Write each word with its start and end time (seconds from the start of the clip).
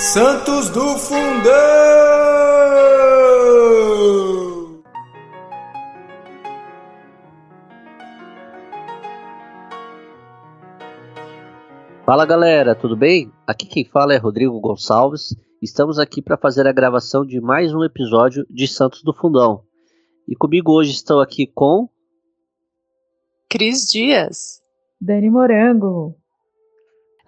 Santos 0.00 0.70
do 0.70 0.96
Fundão! 0.96 1.52
Fala 12.06 12.24
galera, 12.24 12.74
tudo 12.74 12.96
bem? 12.96 13.30
Aqui 13.46 13.66
quem 13.66 13.84
fala 13.84 14.14
é 14.14 14.16
Rodrigo 14.16 14.58
Gonçalves. 14.58 15.36
Estamos 15.60 15.98
aqui 15.98 16.22
para 16.22 16.38
fazer 16.38 16.66
a 16.66 16.72
gravação 16.72 17.26
de 17.26 17.38
mais 17.38 17.74
um 17.74 17.84
episódio 17.84 18.46
de 18.48 18.66
Santos 18.66 19.02
do 19.02 19.12
Fundão. 19.12 19.64
E 20.26 20.34
comigo 20.34 20.72
hoje 20.72 20.92
estou 20.92 21.20
aqui 21.20 21.46
com 21.46 21.90
Cris 23.50 23.82
Dias, 23.82 24.62
Dani 24.98 25.28
Morango, 25.28 26.16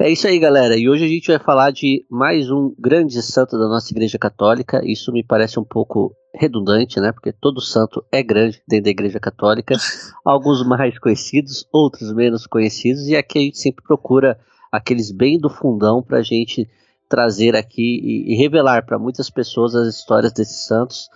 é 0.02 0.10
isso 0.10 0.26
aí, 0.26 0.36
galera. 0.40 0.76
E 0.76 0.88
hoje 0.88 1.04
a 1.04 1.08
gente 1.08 1.28
vai 1.28 1.38
falar 1.38 1.70
de 1.70 2.04
mais 2.10 2.50
um 2.50 2.74
grande 2.76 3.22
santo 3.22 3.56
da 3.56 3.68
nossa 3.68 3.92
Igreja 3.92 4.18
Católica. 4.18 4.80
Isso 4.84 5.12
me 5.12 5.22
parece 5.22 5.60
um 5.60 5.64
pouco 5.64 6.12
redundante, 6.34 6.98
né? 6.98 7.12
Porque 7.12 7.32
todo 7.32 7.60
santo 7.60 8.04
é 8.10 8.20
grande 8.20 8.60
dentro 8.66 8.86
da 8.86 8.90
Igreja 8.90 9.20
Católica. 9.20 9.76
Alguns 10.24 10.66
mais 10.66 10.98
conhecidos, 10.98 11.68
outros 11.72 12.12
menos 12.12 12.48
conhecidos. 12.48 13.06
E 13.06 13.14
aqui 13.14 13.38
a 13.38 13.42
gente 13.42 13.58
sempre 13.58 13.84
procura 13.84 14.36
aqueles 14.72 15.12
bem 15.12 15.38
do 15.38 15.48
fundão 15.48 16.02
para 16.02 16.18
a 16.18 16.22
gente 16.22 16.68
trazer 17.08 17.54
aqui 17.54 18.00
e, 18.02 18.32
e 18.32 18.36
revelar 18.36 18.84
para 18.84 18.98
muitas 18.98 19.30
pessoas 19.30 19.76
as 19.76 19.86
histórias 19.94 20.32
desses 20.32 20.66
santos. 20.66 21.08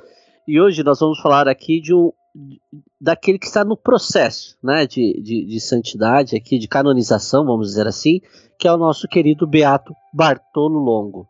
E 0.46 0.60
hoje 0.60 0.84
nós 0.84 1.00
vamos 1.00 1.18
falar 1.18 1.48
aqui 1.48 1.80
de 1.80 1.92
um 1.92 2.12
daquele 3.00 3.38
que 3.38 3.46
está 3.46 3.64
no 3.64 3.76
processo, 3.76 4.56
né, 4.62 4.86
de, 4.86 5.20
de, 5.22 5.44
de 5.44 5.60
santidade 5.60 6.36
aqui, 6.36 6.58
de 6.58 6.68
canonização, 6.68 7.44
vamos 7.44 7.68
dizer 7.68 7.86
assim, 7.86 8.20
que 8.58 8.66
é 8.66 8.72
o 8.72 8.76
nosso 8.76 9.06
querido 9.08 9.46
Beato 9.46 9.94
Bartolo 10.12 10.78
Longo. 10.78 11.28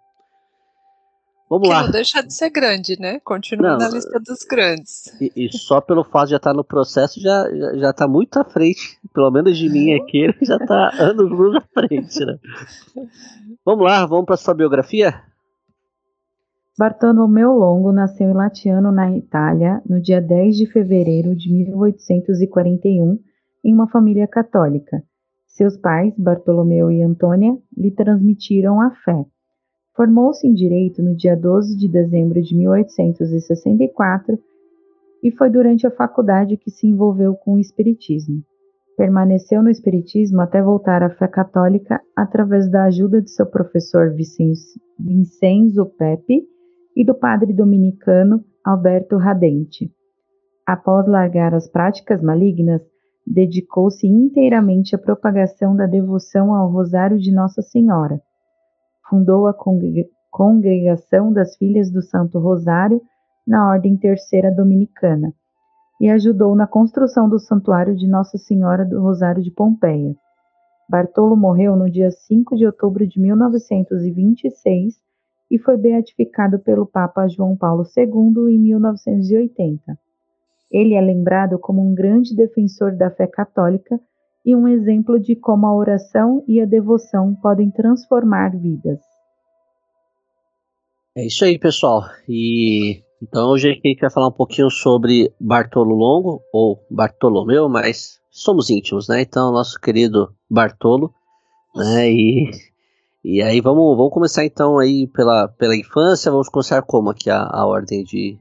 Vamos 1.49 1.69
que 1.69 1.75
lá. 1.75 1.83
não 1.85 1.91
deixa 1.93 2.23
de 2.23 2.35
ser 2.35 2.51
grande, 2.51 2.99
né? 2.99 3.21
Continua 3.21 3.73
não, 3.73 3.79
na 3.79 3.89
lista 3.89 4.19
dos 4.19 4.41
grandes. 4.41 5.07
E, 5.21 5.33
e, 5.37 5.57
só 5.57 5.81
pelo 5.81 6.03
fato 6.03 6.27
de 6.27 6.31
já 6.33 6.37
estar 6.39 6.53
no 6.53 6.65
processo 6.65 7.21
já 7.21 7.49
já, 7.55 7.77
já 7.77 7.91
está 7.91 8.09
muito 8.09 8.37
à 8.37 8.45
frente, 8.45 8.99
pelo 9.15 9.31
menos 9.31 9.57
de 9.57 9.69
mim 9.69 9.95
aqui, 9.95 10.19
ele 10.19 10.37
já 10.43 10.57
está 10.57 10.91
anos 10.99 11.31
luz 11.31 11.57
à 11.57 11.61
frente, 11.73 12.25
né? 12.25 12.39
Vamos 13.65 13.85
lá, 13.85 14.07
vamos 14.07 14.27
para 14.27 14.37
sua 14.37 14.55
biografia? 14.55 15.23
Bartolomeu 16.79 17.53
Longo 17.53 17.91
nasceu 17.91 18.29
em 18.29 18.35
Latiano, 18.35 18.93
na 18.93 19.11
Itália, 19.11 19.81
no 19.89 19.99
dia 19.99 20.21
10 20.21 20.57
de 20.57 20.67
fevereiro 20.67 21.35
de 21.35 21.51
1841, 21.51 23.19
em 23.65 23.73
uma 23.73 23.89
família 23.89 24.27
católica. 24.27 25.03
Seus 25.47 25.75
pais, 25.79 26.13
Bartolomeu 26.19 26.93
e 26.93 27.03
Antônia, 27.03 27.57
lhe 27.75 27.91
transmitiram 27.91 28.79
a 28.79 28.91
fé. 28.91 29.25
Formou-se 29.95 30.47
em 30.47 30.53
direito 30.53 31.03
no 31.03 31.17
dia 31.17 31.35
12 31.35 31.79
de 31.79 31.89
dezembro 31.89 32.43
de 32.43 32.55
1864 32.55 34.39
e 35.23 35.31
foi 35.31 35.49
durante 35.49 35.87
a 35.87 35.91
faculdade 35.91 36.59
que 36.59 36.71
se 36.71 36.87
envolveu 36.87 37.35
com 37.37 37.55
o 37.55 37.59
espiritismo. 37.59 38.43
Permaneceu 38.99 39.63
no 39.63 39.71
espiritismo 39.71 40.43
até 40.43 40.61
voltar 40.61 41.03
à 41.03 41.09
fé 41.09 41.27
católica 41.27 42.03
através 42.15 42.71
da 42.71 42.85
ajuda 42.85 43.23
de 43.23 43.31
seu 43.31 43.47
professor 43.47 44.15
Vincenzo 44.99 45.87
Pepe 45.87 46.47
e 46.97 47.05
do 47.05 47.15
padre 47.15 47.53
dominicano 47.53 48.43
Alberto 48.65 49.19
Radente. 49.19 49.93
Após 50.67 51.07
largar 51.07 51.55
as 51.55 51.69
práticas 51.69 52.23
malignas, 52.23 52.81
dedicou-se 53.27 54.07
inteiramente 54.07 54.97
à 54.97 54.99
propagação 54.99 55.77
da 55.77 55.87
devoção 55.87 56.55
ao 56.55 56.71
Rosário 56.71 57.19
de 57.19 57.31
Nossa 57.33 57.61
Senhora. 57.61 58.19
Fundou 59.09 59.47
a 59.47 59.55
Congregação 60.31 61.33
das 61.33 61.57
Filhas 61.57 61.91
do 61.91 62.03
Santo 62.03 62.39
Rosário 62.39 63.01
na 63.47 63.69
Ordem 63.69 63.97
Terceira 63.97 64.51
Dominicana 64.51 65.33
e 66.01 66.09
ajudou 66.11 66.57
na 66.57 66.67
construção 66.67 67.29
do 67.29 67.39
Santuário 67.39 67.95
de 67.95 68.09
Nossa 68.09 68.39
Senhora 68.39 68.85
do 68.85 69.01
Rosário 69.01 69.43
de 69.43 69.51
Pompeia. 69.51 70.15
Bartolo 70.89 71.37
morreu 71.37 71.77
no 71.77 71.91
dia 71.91 72.11
5 72.11 72.57
de 72.57 72.67
outubro 72.67 73.07
de 73.07 73.21
1926 73.21 75.06
e 75.51 75.59
foi 75.59 75.77
beatificado 75.77 76.59
pelo 76.59 76.87
Papa 76.87 77.29
João 77.29 77.57
Paulo 77.57 77.85
II 77.97 78.55
em 78.55 78.59
1980. 78.59 79.99
Ele 80.71 80.95
é 80.95 81.01
lembrado 81.01 81.59
como 81.59 81.81
um 81.81 81.95
grande 81.95 82.35
defensor 82.35 82.97
da 82.97 83.11
fé 83.11 83.27
católica 83.27 84.01
e 84.45 84.55
um 84.55 84.67
exemplo 84.67 85.19
de 85.19 85.35
como 85.37 85.67
a 85.67 85.75
oração 85.75 86.45
e 86.47 86.61
a 86.61 86.65
devoção 86.65 87.35
podem 87.35 87.71
transformar 87.71 88.57
vidas. 88.57 89.01
É 91.17 91.27
isso 91.27 91.45
aí, 91.45 91.59
pessoal. 91.59 92.03
E 92.29 93.03
então 93.23 93.49
hoje 93.49 93.71
a 93.71 93.73
gente 93.73 94.01
vai 94.01 94.11
falar 94.11 94.29
um 94.29 94.33
pouquinho 94.33 94.71
sobre 94.71 95.33
Bartolo 95.41 95.95
Longo 95.95 96.43
ou 96.53 96.79
Bartolomeu, 96.91 97.69
mas 97.69 98.21
somos 98.31 98.69
íntimos, 98.69 99.09
né? 99.09 99.23
Então 99.23 99.51
nosso 99.51 99.81
querido 99.81 100.35
Bartolo, 100.51 101.13
né? 101.75 102.11
E 102.11 102.51
e 103.29 103.43
aí 103.43 103.61
vamos, 103.61 103.97
vamos 103.97 104.13
começar 104.13 104.45
então 104.45 104.79
aí 104.79 105.09
pela, 105.09 105.49
pela 105.49 105.77
infância, 105.77 106.31
vamos 106.31 106.49
começar 106.49 106.81
como 106.83 107.11
aqui 107.11 107.29
a, 107.29 107.43
a 107.43 107.67
ordem 107.67 108.05
de, 108.05 108.39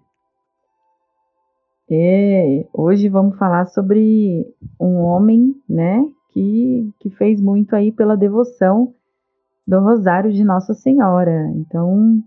é, 1.89 2.65
hoje 2.73 3.07
vamos 3.09 3.37
falar 3.37 3.67
sobre 3.67 4.45
um 4.79 5.01
homem, 5.01 5.53
né, 5.69 6.03
que, 6.31 6.91
que 6.99 7.09
fez 7.11 7.39
muito 7.39 7.75
aí 7.75 7.91
pela 7.91 8.17
devoção 8.17 8.93
do 9.67 9.79
Rosário 9.79 10.33
de 10.33 10.43
Nossa 10.43 10.73
Senhora. 10.73 11.51
Então, 11.55 12.19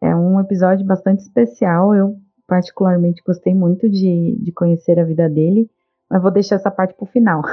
é 0.00 0.14
um 0.14 0.40
episódio 0.40 0.86
bastante 0.86 1.20
especial. 1.20 1.94
Eu, 1.94 2.16
particularmente, 2.46 3.22
gostei 3.24 3.54
muito 3.54 3.88
de, 3.88 4.38
de 4.40 4.52
conhecer 4.52 4.98
a 4.98 5.04
vida 5.04 5.28
dele, 5.28 5.70
mas 6.10 6.22
vou 6.22 6.30
deixar 6.30 6.56
essa 6.56 6.70
parte 6.70 6.94
para 6.94 7.04
o 7.04 7.08
final. 7.08 7.42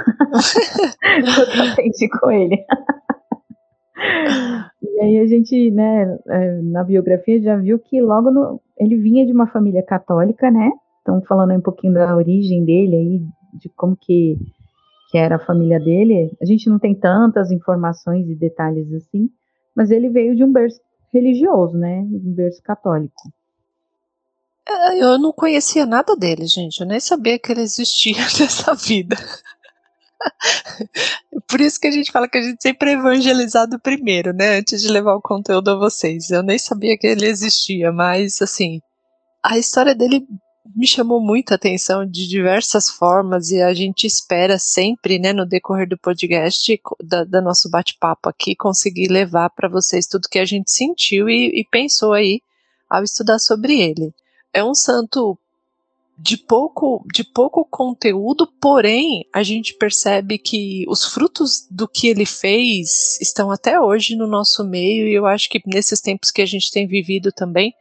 eu 2.02 2.20
com 2.20 2.32
ele. 2.32 2.66
E 3.96 5.00
aí 5.02 5.20
a 5.20 5.28
gente, 5.28 5.72
né, 5.72 6.18
é, 6.28 6.62
na 6.62 6.84
biografia 6.84 7.42
já 7.42 7.56
viu 7.56 7.78
que 7.80 8.02
logo 8.02 8.32
no, 8.32 8.62
ele 8.78 8.98
vinha 8.98 9.26
de 9.26 9.32
uma 9.32 9.48
família 9.48 9.84
católica, 9.84 10.50
né? 10.50 10.72
Então, 11.02 11.22
falando 11.22 11.54
um 11.54 11.62
pouquinho 11.62 11.94
da 11.94 12.16
origem 12.16 12.64
dele 12.64 12.96
aí, 12.96 13.22
de 13.60 13.70
como 13.70 13.96
que, 13.96 14.38
que 15.12 15.18
era 15.18 15.36
a 15.36 15.46
família 15.46 15.80
dele, 15.80 16.36
a 16.42 16.46
gente 16.46 16.70
não 16.70 16.80
tem 16.80 16.96
tantas 16.96 17.52
informações 17.52 18.28
e 18.28 18.36
detalhes 18.36 18.92
assim, 18.94 19.30
mas 19.76 19.92
ele 19.92 20.10
veio 20.10 20.36
de 20.36 20.44
um 20.44 20.52
berço 20.52 20.80
religioso, 21.14 21.78
né? 21.78 22.00
Um 22.00 22.34
berço 22.34 22.62
católico. 22.64 23.22
É, 24.68 25.04
eu 25.04 25.20
não 25.20 25.34
conhecia 25.34 25.86
nada 25.86 26.16
dele, 26.16 26.48
gente. 26.48 26.80
Eu 26.80 26.88
nem 26.88 27.00
sabia 27.00 27.38
que 27.38 27.52
ele 27.52 27.62
existia 27.62 28.16
nessa 28.40 28.74
vida. 28.74 29.16
Por 31.48 31.62
isso 31.62 31.80
que 31.80 31.88
a 31.88 31.92
gente 31.92 32.12
fala 32.12 32.28
que 32.28 32.38
a 32.38 32.42
gente 32.42 32.62
sempre 32.62 32.92
é 32.92 32.94
evangelizado 32.94 33.80
primeiro, 33.80 34.34
né? 34.34 34.58
Antes 34.58 34.82
de 34.82 34.90
levar 34.90 35.16
o 35.16 35.22
conteúdo 35.22 35.72
a 35.72 35.76
vocês. 35.76 36.30
Eu 36.30 36.44
nem 36.44 36.58
sabia 36.58 36.98
que 36.98 37.08
ele 37.08 37.26
existia, 37.26 37.92
mas 37.92 38.42
assim, 38.42 38.82
a 39.44 39.58
história 39.58 39.94
dele 39.94 40.26
me 40.76 40.88
chamou 40.88 41.20
muita 41.20 41.56
atenção 41.56 42.06
de 42.06 42.28
diversas 42.28 42.90
formas 42.90 43.52
e 43.52 43.62
a 43.62 43.74
gente 43.74 44.08
espera 44.08 44.58
sempre, 44.58 45.20
né, 45.20 45.34
no 45.34 45.46
decorrer 45.46 45.88
do 45.88 45.98
podcast, 45.98 46.82
da, 47.04 47.24
da 47.26 47.42
nosso 47.42 47.70
bate-papo 47.70 48.30
aqui, 48.30 48.56
conseguir 48.56 49.10
levar 49.10 49.50
para 49.50 49.68
vocês 49.68 50.08
tudo 50.08 50.30
que 50.30 50.40
a 50.40 50.46
gente 50.46 50.72
sentiu 50.72 51.30
e, 51.30 51.60
e 51.60 51.68
pensou 51.70 52.14
aí 52.14 52.42
ao 52.90 53.04
estudar 53.04 53.40
sobre 53.40 53.80
ele. 53.80 54.14
É 54.54 54.64
um 54.64 54.74
santo 54.74 55.38
de 56.24 56.38
pouco, 56.38 57.06
de 57.14 57.22
pouco 57.22 57.66
conteúdo, 57.66 58.48
porém 58.62 59.28
a 59.36 59.44
gente 59.44 59.74
percebe 59.74 60.38
que 60.38 60.86
os 60.88 61.04
frutos 61.04 61.68
do 61.70 61.86
que 61.86 62.08
ele 62.08 62.26
fez 62.26 63.20
estão 63.20 63.52
até 63.52 63.78
hoje 63.78 64.16
no 64.16 64.26
nosso 64.26 64.64
meio 64.64 65.06
e 65.06 65.14
eu 65.14 65.26
acho 65.26 65.50
que 65.50 65.62
nesses 65.66 66.00
tempos 66.00 66.32
que 66.32 66.42
a 66.42 66.46
gente 66.46 66.72
tem 66.72 66.88
vivido 66.88 67.30
também, 67.34 67.74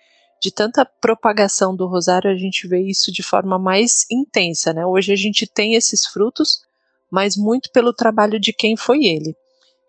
de 0.43 0.51
tanta 0.51 0.85
propagação 0.85 1.77
do 1.77 1.87
rosário, 1.87 2.29
a 2.29 2.35
gente 2.35 2.67
vê 2.67 2.81
isso 2.81 3.13
de 3.13 3.23
forma 3.23 3.61
mais 3.61 4.05
intensa, 4.11 4.73
né? 4.73 4.85
Hoje 4.85 5.13
a 5.13 5.17
gente 5.17 5.47
tem 5.47 5.77
esses 5.77 6.05
frutos, 6.05 6.63
mas 7.13 7.37
muito 7.37 7.71
pelo 7.71 7.93
trabalho 7.93 8.41
de 8.41 8.53
quem 8.53 8.77
foi 8.77 9.05
ele. 9.05 9.37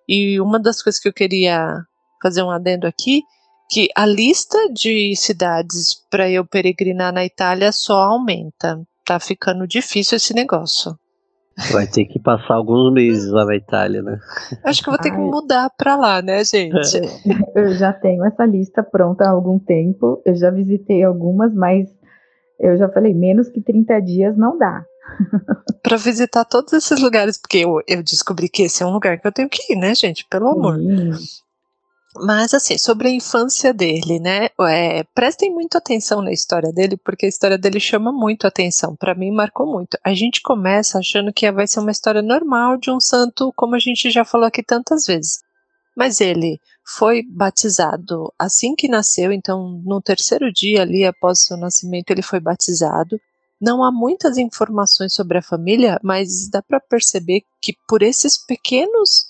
E 0.08 0.40
uma 0.40 0.60
das 0.60 0.80
coisas 0.80 1.02
que 1.02 1.08
eu 1.08 1.14
queria 1.14 1.84
fazer 2.22 2.44
um 2.44 2.52
adendo 2.52 2.86
aqui, 2.86 3.24
que 3.70 3.90
a 3.96 4.06
lista 4.06 4.58
de 4.72 5.16
cidades 5.16 5.96
para 6.10 6.30
eu 6.30 6.46
peregrinar 6.46 7.14
na 7.14 7.26
Itália 7.26 7.72
só 7.72 8.02
aumenta. 8.02 8.82
Tá 9.06 9.20
ficando 9.20 9.68
difícil 9.68 10.16
esse 10.16 10.34
negócio. 10.34 10.98
Vai 11.72 11.86
ter 11.86 12.06
que 12.06 12.20
passar 12.20 12.56
alguns 12.56 12.92
meses 12.92 13.32
lá 13.32 13.46
na 13.46 13.56
Itália, 13.56 14.02
né? 14.02 14.18
Acho 14.64 14.82
que 14.82 14.90
vou 14.90 14.98
ter 14.98 15.12
que 15.12 15.18
mudar 15.18 15.70
para 15.78 15.96
lá, 15.96 16.22
né, 16.22 16.44
gente? 16.44 17.00
Eu 17.56 17.74
já 17.76 17.94
tenho 17.94 18.26
essa 18.26 18.46
lista 18.46 18.82
pronta 18.82 19.26
há 19.26 19.30
algum 19.30 19.60
tempo. 19.60 20.22
Eu 20.26 20.36
já 20.36 20.50
visitei 20.50 21.04
algumas, 21.04 21.54
mas 21.54 21.88
eu 22.60 22.78
já 22.78 22.88
falei, 22.90 23.14
menos 23.14 23.50
que 23.50 23.62
30 23.62 24.00
dias 24.00 24.38
não 24.38 24.58
dá. 24.58 24.86
para 25.84 25.98
visitar 25.98 26.46
todos 26.46 26.72
esses 26.72 27.00
lugares, 27.02 27.38
porque 27.38 27.58
eu, 27.58 27.82
eu 27.88 28.02
descobri 28.02 28.48
que 28.48 28.64
esse 28.64 28.82
é 28.82 28.86
um 28.86 28.94
lugar 28.94 29.20
que 29.20 29.28
eu 29.28 29.32
tenho 29.32 29.50
que 29.50 29.74
ir, 29.74 29.76
né, 29.76 29.94
gente? 29.94 30.26
Pelo 30.30 30.48
amor. 30.48 30.80
Mas, 32.16 32.54
assim, 32.54 32.78
sobre 32.78 33.08
a 33.08 33.12
infância 33.12 33.74
dele, 33.74 34.20
né? 34.20 34.50
É, 34.70 35.04
prestem 35.16 35.52
muito 35.52 35.78
atenção 35.78 36.22
na 36.22 36.32
história 36.32 36.72
dele, 36.72 36.96
porque 36.96 37.26
a 37.26 37.30
história 37.30 37.58
dele 37.58 37.80
chama 37.80 38.12
muito 38.12 38.46
atenção. 38.46 38.96
Para 38.96 39.16
mim, 39.16 39.32
marcou 39.32 39.66
muito. 39.66 39.98
A 40.04 40.14
gente 40.14 40.42
começa 40.42 41.00
achando 41.00 41.34
que 41.34 41.52
vai 41.52 41.66
ser 41.66 41.80
uma 41.80 41.92
história 41.92 42.22
normal 42.22 42.78
de 42.78 42.92
um 42.92 43.00
santo, 43.00 43.52
como 43.56 43.76
a 43.76 43.80
gente 43.80 44.12
já 44.12 44.24
falou 44.24 44.46
aqui 44.46 44.62
tantas 44.62 45.06
vezes. 45.06 45.40
Mas 45.96 46.22
ele 46.22 46.60
foi 46.86 47.24
batizado 47.24 48.32
assim 48.38 48.76
que 48.76 48.88
nasceu, 48.88 49.32
então, 49.32 49.82
no 49.84 50.02
terceiro 50.02 50.52
dia 50.52 50.82
ali 50.82 51.06
após 51.06 51.44
seu 51.46 51.58
nascimento, 51.58 52.12
ele 52.12 52.22
foi 52.22 52.40
batizado. 52.40 53.20
Não 53.60 53.84
há 53.84 53.92
muitas 53.92 54.38
informações 54.38 55.14
sobre 55.14 55.38
a 55.38 55.42
família, 55.42 56.00
mas 56.04 56.50
dá 56.50 56.62
para 56.62 56.80
perceber 56.80 57.42
que 57.62 57.74
por 57.88 58.04
esses 58.04 58.38
pequenos 58.38 59.26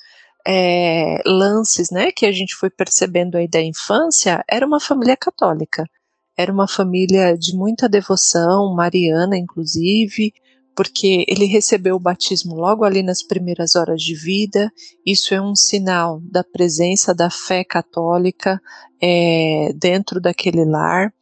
é, 0.46 1.22
lances, 1.26 1.90
né, 1.90 2.12
que 2.12 2.26
a 2.26 2.32
gente 2.32 2.56
foi 2.56 2.70
percebendo 2.70 3.38
aí 3.38 3.48
da 3.48 3.62
infância, 3.62 4.44
era 4.50 4.66
uma 4.66 4.80
família 4.80 5.16
católica. 5.16 5.86
Era 6.38 6.52
uma 6.52 6.68
família 6.68 7.38
de 7.38 7.56
muita 7.56 7.88
devoção, 7.88 8.74
mariana 8.76 9.38
inclusive, 9.38 10.34
porque 10.76 11.24
ele 11.28 11.46
recebeu 11.46 11.96
o 11.96 12.00
batismo 12.00 12.56
logo 12.56 12.84
ali 12.84 13.04
nas 13.04 13.22
primeiras 13.22 13.76
horas 13.76 14.02
de 14.02 14.16
vida. 14.16 14.72
Isso 15.06 15.34
é 15.34 15.42
um 15.42 15.56
sinal 15.56 16.20
da 16.24 16.44
presença 16.44 17.14
da 17.14 17.30
fé 17.30 17.64
católica 17.64 18.60
é, 19.02 19.72
dentro 19.76 20.20
daquele 20.20 20.66
lar. 20.66 21.14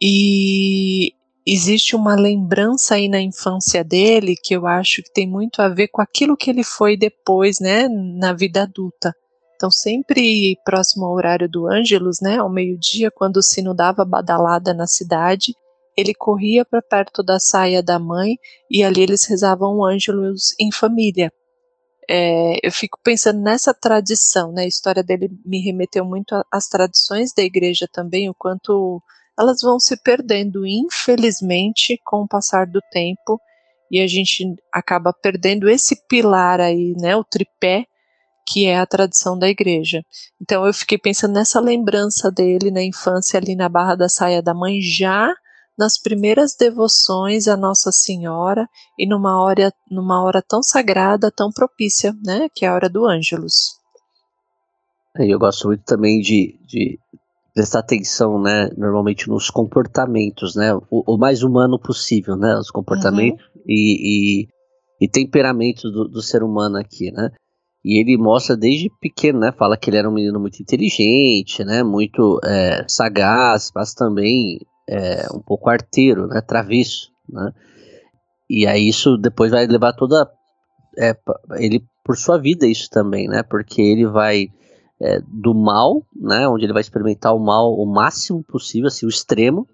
E 0.00 1.12
existe 1.50 1.96
uma 1.96 2.14
lembrança 2.14 2.96
aí 2.96 3.08
na 3.08 3.20
infância 3.20 3.82
dele 3.82 4.34
que 4.36 4.54
eu 4.54 4.66
acho 4.66 5.02
que 5.02 5.12
tem 5.12 5.26
muito 5.26 5.62
a 5.62 5.68
ver 5.68 5.88
com 5.88 6.02
aquilo 6.02 6.36
que 6.36 6.50
ele 6.50 6.62
foi 6.62 6.96
depois, 6.96 7.58
né, 7.58 7.88
na 7.88 8.34
vida 8.34 8.62
adulta. 8.62 9.14
Então, 9.56 9.70
sempre 9.70 10.56
próximo 10.64 11.06
ao 11.06 11.14
horário 11.14 11.48
do 11.48 11.66
Ângelus, 11.66 12.20
né, 12.20 12.38
ao 12.38 12.50
meio-dia, 12.50 13.10
quando 13.10 13.38
o 13.38 13.42
sino 13.42 13.74
dava 13.74 14.04
badalada 14.04 14.74
na 14.74 14.86
cidade, 14.86 15.54
ele 15.96 16.14
corria 16.14 16.64
para 16.64 16.82
perto 16.82 17.22
da 17.22 17.40
saia 17.40 17.82
da 17.82 17.98
mãe 17.98 18.36
e 18.70 18.84
ali 18.84 19.00
eles 19.02 19.24
rezavam 19.24 19.78
o 19.78 19.84
Ângelus 19.84 20.54
em 20.60 20.70
família. 20.70 21.32
É, 22.08 22.58
eu 22.62 22.70
fico 22.70 22.98
pensando 23.02 23.40
nessa 23.40 23.74
tradição, 23.74 24.52
né, 24.52 24.62
a 24.62 24.68
história 24.68 25.02
dele 25.02 25.28
me 25.44 25.60
remeteu 25.60 26.04
muito 26.04 26.34
às 26.52 26.68
tradições 26.68 27.32
da 27.34 27.42
igreja 27.42 27.88
também, 27.90 28.30
o 28.30 28.34
quanto 28.34 29.02
elas 29.38 29.60
vão 29.62 29.78
se 29.78 29.96
perdendo, 30.02 30.66
infelizmente, 30.66 32.00
com 32.04 32.22
o 32.22 32.28
passar 32.28 32.66
do 32.66 32.80
tempo, 32.90 33.40
e 33.90 34.00
a 34.00 34.06
gente 34.06 34.44
acaba 34.72 35.12
perdendo 35.12 35.68
esse 35.68 35.96
pilar 36.08 36.60
aí, 36.60 36.94
né, 36.98 37.16
o 37.16 37.24
tripé, 37.24 37.86
que 38.46 38.66
é 38.66 38.78
a 38.78 38.86
tradição 38.86 39.38
da 39.38 39.48
igreja. 39.48 40.02
Então 40.40 40.66
eu 40.66 40.72
fiquei 40.72 40.98
pensando 40.98 41.34
nessa 41.34 41.60
lembrança 41.60 42.30
dele 42.30 42.70
na 42.70 42.82
infância 42.82 43.38
ali 43.38 43.54
na 43.54 43.68
Barra 43.68 43.94
da 43.94 44.08
Saia 44.08 44.42
da 44.42 44.54
Mãe, 44.54 44.80
já 44.80 45.34
nas 45.78 45.96
primeiras 45.96 46.56
devoções 46.56 47.46
a 47.46 47.56
Nossa 47.56 47.92
Senhora 47.92 48.68
e 48.98 49.06
numa 49.06 49.40
hora, 49.40 49.72
numa 49.90 50.22
hora 50.24 50.42
tão 50.42 50.62
sagrada, 50.62 51.30
tão 51.30 51.52
propícia, 51.52 52.12
né, 52.24 52.48
que 52.52 52.64
é 52.64 52.68
a 52.68 52.74
hora 52.74 52.88
do 52.88 53.06
Ângelus. 53.06 53.78
Eu 55.14 55.38
gosto 55.38 55.68
muito 55.68 55.84
também 55.84 56.20
de, 56.20 56.58
de 56.66 56.98
prestar 57.58 57.80
atenção, 57.80 58.40
né, 58.40 58.70
normalmente 58.76 59.28
nos 59.28 59.50
comportamentos, 59.50 60.54
né, 60.54 60.72
o, 60.88 61.14
o 61.14 61.18
mais 61.18 61.42
humano 61.42 61.76
possível, 61.76 62.36
né, 62.36 62.54
os 62.54 62.70
comportamentos 62.70 63.44
uhum. 63.46 63.62
e, 63.66 64.44
e, 64.44 64.48
e, 65.00 65.08
temperamentos 65.08 65.90
do, 65.90 66.04
do, 66.04 66.22
ser 66.22 66.44
humano 66.44 66.76
aqui, 66.78 67.10
né. 67.10 67.30
E 67.84 67.98
ele 67.98 68.16
mostra 68.16 68.56
desde 68.56 68.88
pequeno, 69.00 69.40
né, 69.40 69.50
fala 69.50 69.76
que 69.76 69.90
ele 69.90 69.96
era 69.96 70.08
um 70.08 70.14
menino 70.14 70.38
muito 70.38 70.62
inteligente, 70.62 71.64
né, 71.64 71.82
muito 71.82 72.38
é, 72.44 72.84
sagaz, 72.86 73.72
mas 73.74 73.92
também 73.92 74.60
é, 74.88 75.26
um 75.34 75.40
pouco 75.40 75.68
arteiro, 75.68 76.28
né, 76.28 76.40
travesso, 76.40 77.10
né. 77.28 77.50
E 78.48 78.68
aí 78.68 78.88
isso 78.88 79.16
depois 79.16 79.50
vai 79.50 79.66
levar 79.66 79.94
toda 79.94 80.30
é, 80.96 81.12
ele 81.56 81.82
por 82.04 82.16
sua 82.16 82.38
vida 82.38 82.68
isso 82.68 82.88
também, 82.88 83.26
né, 83.26 83.42
porque 83.42 83.82
ele 83.82 84.06
vai 84.06 84.46
é, 85.00 85.20
do 85.26 85.54
mal, 85.54 86.04
né, 86.14 86.48
onde 86.48 86.64
ele 86.64 86.72
vai 86.72 86.80
experimentar 86.80 87.34
o 87.34 87.38
mal 87.38 87.72
o 87.74 87.86
máximo 87.86 88.42
possível, 88.42 88.88
assim, 88.88 89.06
o 89.06 89.08
extremo, 89.08 89.66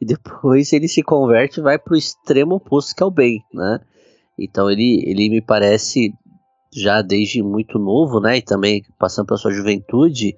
e 0.00 0.04
depois 0.04 0.72
ele 0.72 0.88
se 0.88 1.02
converte 1.02 1.60
e 1.60 1.62
vai 1.62 1.78
para 1.78 1.94
o 1.94 1.96
extremo 1.96 2.56
oposto 2.56 2.94
que 2.94 3.02
é 3.02 3.06
o 3.06 3.10
bem, 3.10 3.42
né? 3.52 3.80
Então 4.38 4.70
ele, 4.70 5.02
ele 5.06 5.28
me 5.28 5.40
parece 5.40 6.12
já 6.74 7.02
desde 7.02 7.42
muito 7.42 7.78
novo, 7.78 8.18
né, 8.18 8.38
e 8.38 8.42
também 8.42 8.82
passando 8.98 9.26
pela 9.26 9.38
sua 9.38 9.52
juventude, 9.52 10.34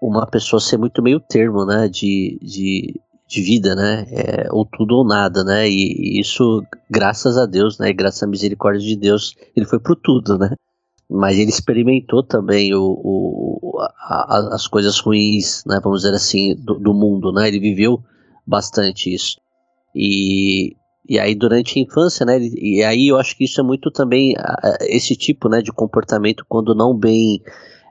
uma 0.00 0.26
pessoa 0.26 0.60
ser 0.60 0.78
muito 0.78 1.02
meio 1.02 1.20
termo, 1.20 1.64
né, 1.64 1.88
de, 1.88 2.38
de, 2.42 3.00
de 3.28 3.42
vida, 3.42 3.74
né, 3.74 4.06
é, 4.10 4.48
ou 4.50 4.64
tudo 4.66 4.96
ou 4.96 5.04
nada, 5.04 5.44
né, 5.44 5.68
e, 5.68 6.16
e 6.16 6.20
isso, 6.20 6.64
graças 6.90 7.38
a 7.38 7.46
Deus, 7.46 7.78
né, 7.78 7.92
graças 7.92 8.22
à 8.22 8.26
misericórdia 8.26 8.84
de 8.84 8.96
Deus, 8.96 9.36
ele 9.54 9.66
foi 9.66 9.78
pro 9.78 9.94
tudo, 9.94 10.36
né 10.36 10.56
mas 11.12 11.38
ele 11.38 11.50
experimentou 11.50 12.22
também 12.22 12.74
o, 12.74 12.82
o 12.82 13.78
a, 13.98 14.54
as 14.54 14.66
coisas 14.66 14.98
ruins, 14.98 15.62
né, 15.66 15.78
vamos 15.82 16.02
dizer 16.02 16.14
assim, 16.14 16.54
do, 16.56 16.78
do, 16.78 16.94
mundo, 16.94 17.30
né? 17.32 17.48
Ele 17.48 17.60
viveu 17.60 18.02
bastante 18.46 19.12
isso. 19.14 19.38
E, 19.94 20.74
e 21.06 21.18
aí 21.18 21.34
durante 21.34 21.78
a 21.78 21.82
infância, 21.82 22.24
né? 22.24 22.38
E 22.40 22.82
aí 22.82 23.08
eu 23.08 23.18
acho 23.18 23.36
que 23.36 23.44
isso 23.44 23.60
é 23.60 23.64
muito 23.64 23.90
também 23.90 24.34
esse 24.80 25.14
tipo, 25.14 25.48
né, 25.50 25.60
de 25.60 25.70
comportamento 25.70 26.46
quando 26.48 26.74
não 26.74 26.96
bem 26.96 27.42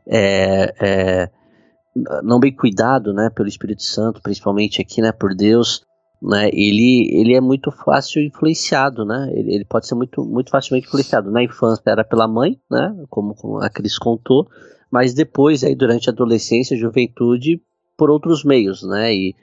é, 0.07 0.73
é, 0.79 1.29
não 2.23 2.39
bem 2.39 2.55
cuidado, 2.55 3.13
né, 3.13 3.29
pelo 3.29 3.47
Espírito 3.47 3.83
Santo, 3.83 4.21
principalmente 4.21 4.81
aqui, 4.81 4.99
né, 4.99 5.11
por 5.11 5.35
Deus, 5.35 5.83
né, 6.21 6.49
ele, 6.53 7.09
ele 7.11 7.33
é 7.33 7.41
muito 7.41 7.71
fácil 7.71 8.21
influenciado, 8.21 9.03
né, 9.03 9.31
ele, 9.33 9.55
ele, 9.55 9.65
pode 9.65 9.87
ser 9.87 9.95
muito, 9.95 10.23
muito 10.23 10.51
facilmente 10.51 10.87
influenciado. 10.87 11.31
Na 11.31 11.43
infância 11.43 11.81
era 11.87 12.03
pela 12.03 12.27
mãe, 12.27 12.59
né, 12.69 12.95
como, 13.09 13.33
como 13.33 13.57
a 13.59 13.69
Cris 13.69 13.97
contou, 13.97 14.47
mas 14.91 15.13
depois, 15.13 15.63
aí, 15.63 15.73
durante 15.73 16.09
a 16.09 16.13
adolescência, 16.13 16.77
juventude, 16.77 17.59
por 17.97 18.11
outros 18.11 18.43
meios, 18.43 18.83
né, 18.83 19.13
e, 19.13 19.35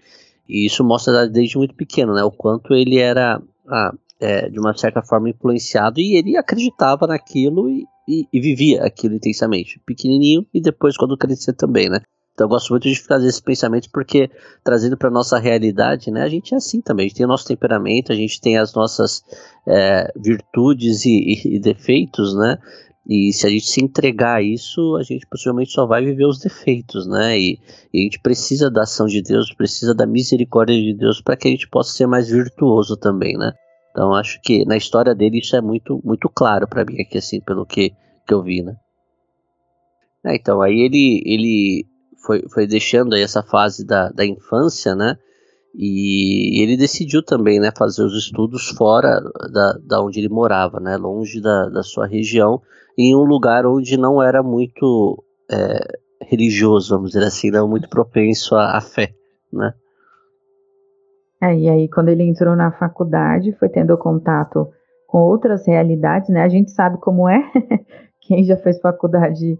e 0.48 0.66
isso 0.66 0.84
mostra 0.84 1.28
desde 1.28 1.58
muito 1.58 1.74
pequeno, 1.74 2.14
né, 2.14 2.22
o 2.22 2.30
quanto 2.30 2.74
ele 2.74 2.98
era, 2.98 3.42
ah, 3.66 3.92
é, 4.20 4.48
de 4.48 4.60
uma 4.60 4.76
certa 4.76 5.02
forma, 5.02 5.30
influenciado 5.30 6.00
e 6.00 6.16
ele 6.16 6.36
acreditava 6.36 7.06
naquilo 7.06 7.68
e, 7.68 7.86
e, 8.06 8.28
e 8.32 8.40
vivia 8.40 8.84
aquilo 8.84 9.14
intensamente, 9.14 9.80
pequenininho 9.84 10.46
e 10.54 10.60
depois 10.60 10.96
quando 10.96 11.16
crescer 11.16 11.54
também, 11.54 11.88
né. 11.88 12.00
Então 12.38 12.44
eu 12.44 12.50
gosto 12.50 12.70
muito 12.70 12.88
de 12.88 12.94
fazer 13.02 13.26
esses 13.26 13.40
pensamentos 13.40 13.88
porque 13.88 14.30
trazendo 14.62 14.96
para 14.96 15.10
nossa 15.10 15.40
realidade, 15.40 16.08
né? 16.08 16.22
A 16.22 16.28
gente 16.28 16.54
é 16.54 16.56
assim 16.56 16.80
também, 16.80 17.06
a 17.06 17.08
gente 17.08 17.16
tem 17.16 17.26
o 17.26 17.28
nosso 17.28 17.44
temperamento, 17.44 18.12
a 18.12 18.14
gente 18.14 18.40
tem 18.40 18.56
as 18.56 18.72
nossas 18.74 19.24
é, 19.66 20.08
virtudes 20.16 21.04
e, 21.04 21.18
e, 21.18 21.56
e, 21.56 21.58
defeitos, 21.58 22.36
né? 22.36 22.56
E 23.04 23.32
se 23.32 23.44
a 23.44 23.50
gente 23.50 23.66
se 23.66 23.82
entregar 23.82 24.36
a 24.36 24.42
isso, 24.42 24.94
a 24.94 25.02
gente 25.02 25.26
possivelmente 25.26 25.72
só 25.72 25.84
vai 25.84 26.04
viver 26.04 26.26
os 26.26 26.38
defeitos, 26.38 27.08
né? 27.08 27.36
E, 27.36 27.58
e 27.92 28.02
a 28.02 28.02
gente 28.04 28.20
precisa 28.20 28.70
da 28.70 28.82
ação 28.82 29.06
de 29.06 29.20
Deus, 29.20 29.52
precisa 29.52 29.92
da 29.92 30.06
misericórdia 30.06 30.80
de 30.80 30.94
Deus 30.94 31.20
para 31.20 31.36
que 31.36 31.48
a 31.48 31.50
gente 31.50 31.68
possa 31.68 31.92
ser 31.92 32.06
mais 32.06 32.28
virtuoso 32.28 32.96
também, 32.96 33.36
né? 33.36 33.52
Então 33.90 34.14
acho 34.14 34.40
que 34.42 34.64
na 34.64 34.76
história 34.76 35.12
dele 35.12 35.40
isso 35.40 35.56
é 35.56 35.60
muito 35.60 36.00
muito 36.04 36.28
claro 36.28 36.68
para 36.68 36.84
mim 36.84 37.00
aqui 37.00 37.18
assim, 37.18 37.40
pelo 37.40 37.66
que, 37.66 37.92
que 38.24 38.32
eu 38.32 38.44
vi, 38.44 38.62
né? 38.62 38.76
É, 40.24 40.36
então 40.36 40.62
aí 40.62 40.78
ele 40.78 41.20
ele 41.26 41.97
foi, 42.24 42.42
foi 42.48 42.66
deixando 42.66 43.14
aí 43.14 43.22
essa 43.22 43.42
fase 43.42 43.86
da, 43.86 44.10
da 44.10 44.24
infância, 44.24 44.94
né? 44.94 45.16
E 45.74 46.62
ele 46.62 46.76
decidiu 46.76 47.22
também, 47.22 47.60
né, 47.60 47.70
fazer 47.76 48.02
os 48.02 48.16
estudos 48.16 48.68
fora 48.70 49.20
da, 49.52 49.74
da 49.74 50.02
onde 50.02 50.18
ele 50.18 50.28
morava, 50.28 50.80
né, 50.80 50.96
longe 50.96 51.40
da, 51.40 51.68
da 51.68 51.82
sua 51.82 52.06
região, 52.06 52.60
em 52.96 53.14
um 53.14 53.22
lugar 53.22 53.64
onde 53.64 53.96
não 53.96 54.20
era 54.20 54.42
muito 54.42 55.22
é, 55.50 55.78
religioso, 56.22 56.94
vamos 56.94 57.12
dizer 57.12 57.24
assim, 57.24 57.50
não 57.50 57.68
muito 57.68 57.88
propenso 57.88 58.56
à, 58.56 58.76
à 58.76 58.80
fé, 58.80 59.12
né. 59.52 59.72
É, 61.40 61.56
e 61.56 61.68
aí 61.68 61.88
quando 61.88 62.08
ele 62.08 62.24
entrou 62.24 62.56
na 62.56 62.72
faculdade, 62.72 63.52
foi 63.52 63.68
tendo 63.68 63.96
contato 63.96 64.66
com 65.06 65.18
outras 65.18 65.64
realidades, 65.66 66.28
né, 66.30 66.42
a 66.42 66.48
gente 66.48 66.72
sabe 66.72 66.98
como 66.98 67.28
é, 67.28 67.40
quem 68.22 68.42
já 68.42 68.56
fez 68.56 68.80
faculdade 68.80 69.56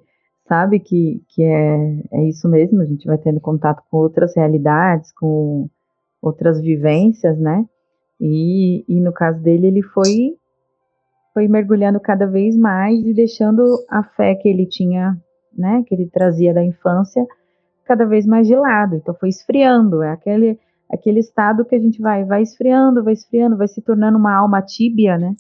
sabe 0.49 0.81
que, 0.81 1.23
que 1.29 1.43
é, 1.43 2.03
é 2.13 2.25
isso 2.25 2.49
mesmo, 2.49 2.81
a 2.81 2.87
gente 2.87 3.07
vai 3.07 3.19
tendo 3.19 3.41
contato 3.41 3.83
com 3.91 3.99
outras 3.99 4.35
realidades, 4.35 5.13
com 5.13 5.69
outras 6.21 6.61
vivências, 6.61 7.39
né? 7.39 7.65
E, 8.21 8.85
e 8.89 9.01
no 9.01 9.13
caso 9.13 9.41
dele, 9.41 9.69
ele 9.69 9.83
foi, 9.83 10.35
foi 11.33 11.47
mergulhando 11.47 12.01
cada 12.01 12.27
vez 12.27 12.57
mais 12.57 12.99
e 13.05 13.15
deixando 13.15 13.63
a 13.89 14.03
fé 14.03 14.35
que 14.35 14.49
ele 14.49 14.67
tinha, 14.67 15.17
né, 15.57 15.85
que 15.87 15.95
ele 15.95 16.09
trazia 16.09 16.53
da 16.53 16.65
infância, 16.65 17.25
cada 17.85 18.05
vez 18.05 18.27
mais 18.27 18.49
de 18.49 18.57
lado. 18.57 18.97
Então 18.97 19.15
foi 19.15 19.29
esfriando, 19.29 20.03
é 20.03 20.11
aquele, 20.11 20.59
aquele 20.91 21.21
estado 21.21 21.65
que 21.65 21.77
a 21.77 21.79
gente 21.79 22.01
vai, 22.01 22.25
vai 22.25 22.43
esfriando, 22.43 23.05
vai 23.05 23.13
esfriando, 23.13 23.57
vai 23.57 23.69
se 23.69 23.81
tornando 23.81 24.19
uma 24.19 24.35
alma 24.35 24.61
tíbia, 24.63 25.17
né? 25.17 25.35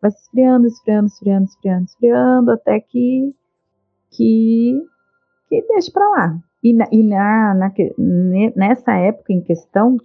Vai 0.00 0.10
esfriando, 0.10 0.66
esfriando, 0.66 1.06
esfriando, 1.06 1.44
esfriando, 1.46 1.84
esfriando, 1.84 2.50
até 2.52 2.78
que 2.78 3.34
que 4.16 4.80
que 5.48 5.62
deixe 5.68 5.90
para 5.90 6.08
lá. 6.08 6.38
E, 6.62 6.72
na, 6.72 6.88
e 6.90 7.02
na, 7.02 7.54
na, 7.54 7.72
nessa 8.56 8.94
época 8.94 9.32
em 9.32 9.42
questão, 9.42 9.98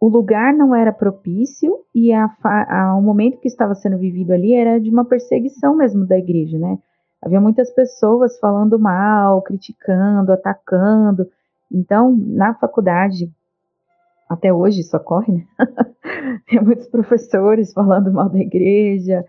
o 0.00 0.08
lugar 0.08 0.54
não 0.54 0.74
era 0.74 0.92
propício 0.92 1.78
e 1.94 2.12
a, 2.12 2.30
a, 2.42 2.96
o 2.96 3.02
momento 3.02 3.38
que 3.38 3.48
estava 3.48 3.74
sendo 3.74 3.98
vivido 3.98 4.32
ali 4.32 4.54
era 4.54 4.80
de 4.80 4.88
uma 4.88 5.04
perseguição 5.04 5.76
mesmo 5.76 6.06
da 6.06 6.18
igreja, 6.18 6.58
né? 6.58 6.78
Havia 7.20 7.40
muitas 7.40 7.70
pessoas 7.70 8.38
falando 8.38 8.78
mal, 8.78 9.42
criticando, 9.42 10.32
atacando. 10.32 11.28
Então, 11.70 12.16
na 12.16 12.54
faculdade, 12.54 13.30
até 14.26 14.50
hoje 14.50 14.80
isso 14.80 14.96
ocorre, 14.96 15.34
né? 15.34 15.46
Tem 16.48 16.62
muitos 16.62 16.88
professores 16.88 17.74
falando 17.74 18.10
mal 18.10 18.30
da 18.30 18.38
igreja. 18.38 19.22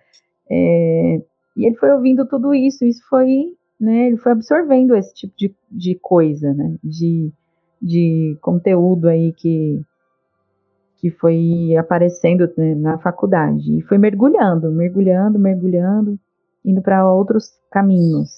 É, 0.50 1.22
e 1.58 1.66
ele 1.66 1.76
foi 1.76 1.92
ouvindo 1.92 2.26
tudo 2.26 2.54
isso, 2.54 2.86
isso 2.86 3.02
foi, 3.10 3.58
né? 3.82 4.08
Ele 4.08 4.18
foi 4.18 4.32
absorvendo 4.32 4.96
esse 4.96 5.12
tipo 5.14 5.34
de, 5.36 5.56
de 5.70 5.96
coisa, 5.96 6.54
né? 6.54 6.76
De, 6.84 7.34
de 7.82 8.38
conteúdo 8.40 9.10
aí 9.10 9.34
que, 9.34 9.82
que 10.98 11.10
foi 11.10 11.76
aparecendo 11.76 12.48
né, 12.56 12.76
na 12.76 13.00
faculdade. 13.00 13.76
E 13.76 13.82
foi 13.82 13.98
mergulhando, 13.98 14.72
mergulhando, 14.72 15.40
mergulhando, 15.40 16.20
indo 16.64 16.82
para 16.82 17.12
outros 17.12 17.50
caminhos. 17.72 18.30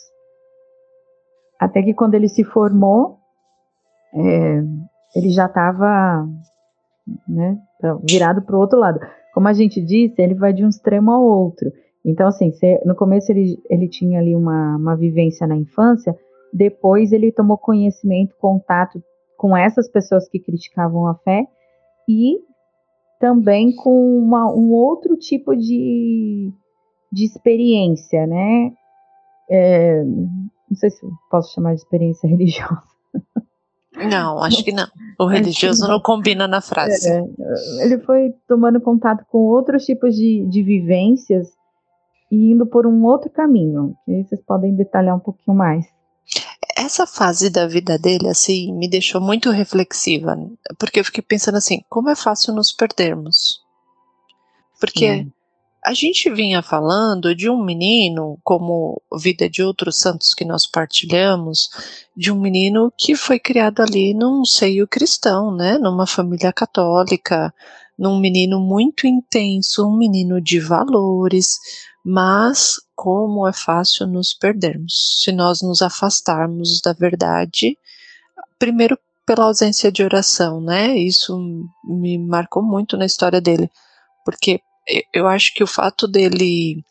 Até 1.60 1.84
que 1.84 1.94
quando 1.94 2.14
ele 2.14 2.30
se 2.30 2.46
formou, 2.46 3.18
é, 4.14 4.64
ele 5.16 5.30
já 5.30 5.46
estava 5.48 6.26
né, 7.28 7.58
virado 8.10 8.42
para 8.42 8.56
o 8.56 8.60
outro 8.60 8.80
lado. 8.80 9.00
Como 9.34 9.48
a 9.48 9.54
gente 9.54 9.82
disse, 9.82 10.22
ele 10.22 10.36
vai 10.36 10.54
de 10.54 10.64
um 10.64 10.70
extremo 10.70 11.12
ao 11.12 11.22
outro. 11.22 11.70
Então, 12.06 12.28
assim, 12.28 12.52
no 12.86 12.96
começo 12.96 13.32
ele, 13.32 13.58
ele 13.70 13.88
tinha 13.88 14.20
ali 14.20 14.36
uma, 14.36 14.76
uma 14.76 14.96
vivência 14.96 15.48
na 15.48 15.56
infância, 15.56 16.16
depois 16.52 17.12
ele 17.12 17.32
tomou 17.32 17.58
conhecimento, 17.58 18.36
contato 18.38 19.02
com 19.38 19.56
essas 19.56 19.90
pessoas 19.90 20.28
que 20.28 20.40
criticavam 20.40 21.08
a 21.08 21.16
fé 21.16 21.46
e 22.08 22.40
também 23.20 23.74
com 23.76 24.20
uma, 24.20 24.54
um 24.54 24.72
outro 24.72 25.16
tipo 25.16 25.56
de, 25.56 26.52
de 27.12 27.26
experiência, 27.26 28.28
né? 28.28 28.72
É, 29.50 30.04
não 30.04 30.76
sei 30.76 30.90
se 30.90 31.06
posso 31.32 31.54
chamar 31.54 31.74
de 31.74 31.82
experiência 31.82 32.28
religiosa. 32.28 32.84
Não, 33.96 34.40
acho 34.40 34.64
que 34.64 34.72
não. 34.72 34.88
O 35.20 35.26
religioso 35.26 35.88
não 35.88 36.00
combina 36.02 36.48
na 36.48 36.60
frase. 36.60 37.10
É, 37.10 37.24
ele 37.86 38.00
foi 38.00 38.34
tomando 38.48 38.82
contato 38.82 39.24
com 39.30 39.38
outros 39.38 39.86
tipos 39.86 40.16
de, 40.16 40.46
de 40.50 40.64
vivências 40.64 41.48
e 42.34 42.52
indo 42.52 42.66
por 42.66 42.88
um 42.88 43.04
outro 43.06 43.30
caminho, 43.30 43.96
que 44.04 44.12
aí 44.12 44.24
vocês 44.24 44.42
podem 44.42 44.76
detalhar 44.76 45.16
um 45.16 45.20
pouquinho 45.20 45.56
mais. 45.56 45.86
Essa 46.76 47.06
fase 47.06 47.48
da 47.48 47.68
vida 47.68 47.96
dele, 48.00 48.28
assim, 48.28 48.74
me 48.74 48.90
deixou 48.90 49.22
muito 49.22 49.52
reflexiva, 49.52 50.36
porque 50.80 51.00
eu 51.00 51.06
fiquei 51.06 51.22
pensando 51.22 51.60
assim, 51.60 51.84
como 51.88 52.10
é 52.10 52.16
fácil 52.16 52.56
nos 52.56 52.72
perdermos. 52.72 53.62
Porque 54.80 55.14
Sim. 55.14 55.32
A 55.86 55.94
gente 55.94 56.30
vinha 56.30 56.62
falando 56.62 57.36
de 57.36 57.50
um 57.50 57.62
menino, 57.62 58.40
como 58.42 59.02
vida 59.20 59.50
de 59.50 59.62
outros 59.62 60.00
santos 60.00 60.34
que 60.34 60.46
nós 60.46 60.66
partilhamos, 60.66 61.70
de 62.16 62.32
um 62.32 62.40
menino 62.40 62.92
que 62.98 63.16
foi 63.16 63.38
criado 63.38 63.82
ali 63.82 64.14
num 64.14 64.46
seio 64.46 64.88
cristão, 64.88 65.54
né, 65.54 65.78
numa 65.78 66.08
família 66.08 66.54
católica, 66.54 67.54
num 68.00 68.18
menino 68.18 68.62
muito 68.62 69.06
intenso, 69.06 69.86
um 69.86 69.98
menino 69.98 70.40
de 70.40 70.58
valores, 70.58 71.60
mas 72.04 72.76
como 72.96 73.46
é 73.46 73.52
fácil 73.52 74.08
nos 74.08 74.34
perdermos 74.34 75.22
se 75.22 75.34
nós 75.34 75.62
nos 75.62 75.82
afastarmos 75.82 76.80
da 76.82 76.94
verdade, 76.94 77.78
primeiro 78.58 78.98
pela 79.26 79.46
ausência 79.46 79.92
de 79.92 80.04
oração, 80.04 80.62
né? 80.62 80.98
Isso 80.98 81.38
me 81.84 82.18
marcou 82.18 82.64
muito 82.64 82.96
na 82.98 83.06
história 83.06 83.42
dele, 83.42 83.70
porque 84.26 84.62
eu 85.14 85.28
acho 85.28 85.54
que 85.54 85.64
o 85.64 85.68
fato 85.68 86.08
dele 86.08 86.84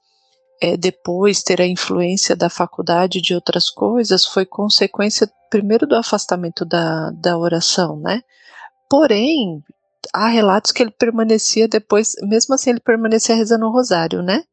é, 0.60 0.76
depois 0.76 1.42
ter 1.42 1.60
a 1.60 1.66
influência 1.66 2.36
da 2.36 2.48
faculdade 2.48 3.20
de 3.20 3.34
outras 3.34 3.68
coisas 3.68 4.24
foi 4.24 4.46
consequência 4.46 5.30
primeiro 5.50 5.86
do 5.86 5.96
afastamento 5.96 6.64
da, 6.64 7.10
da 7.10 7.36
oração, 7.36 7.98
né? 7.98 8.22
Porém, 8.88 9.62
há 10.12 10.28
relatos 10.28 10.72
que 10.72 10.82
ele 10.82 10.90
permanecia 10.90 11.68
depois, 11.68 12.14
mesmo 12.22 12.54
assim 12.54 12.70
ele 12.70 12.80
permanecia 12.80 13.34
rezando 13.34 13.66
o 13.66 13.72
rosário, 13.72 14.22
né? 14.22 14.44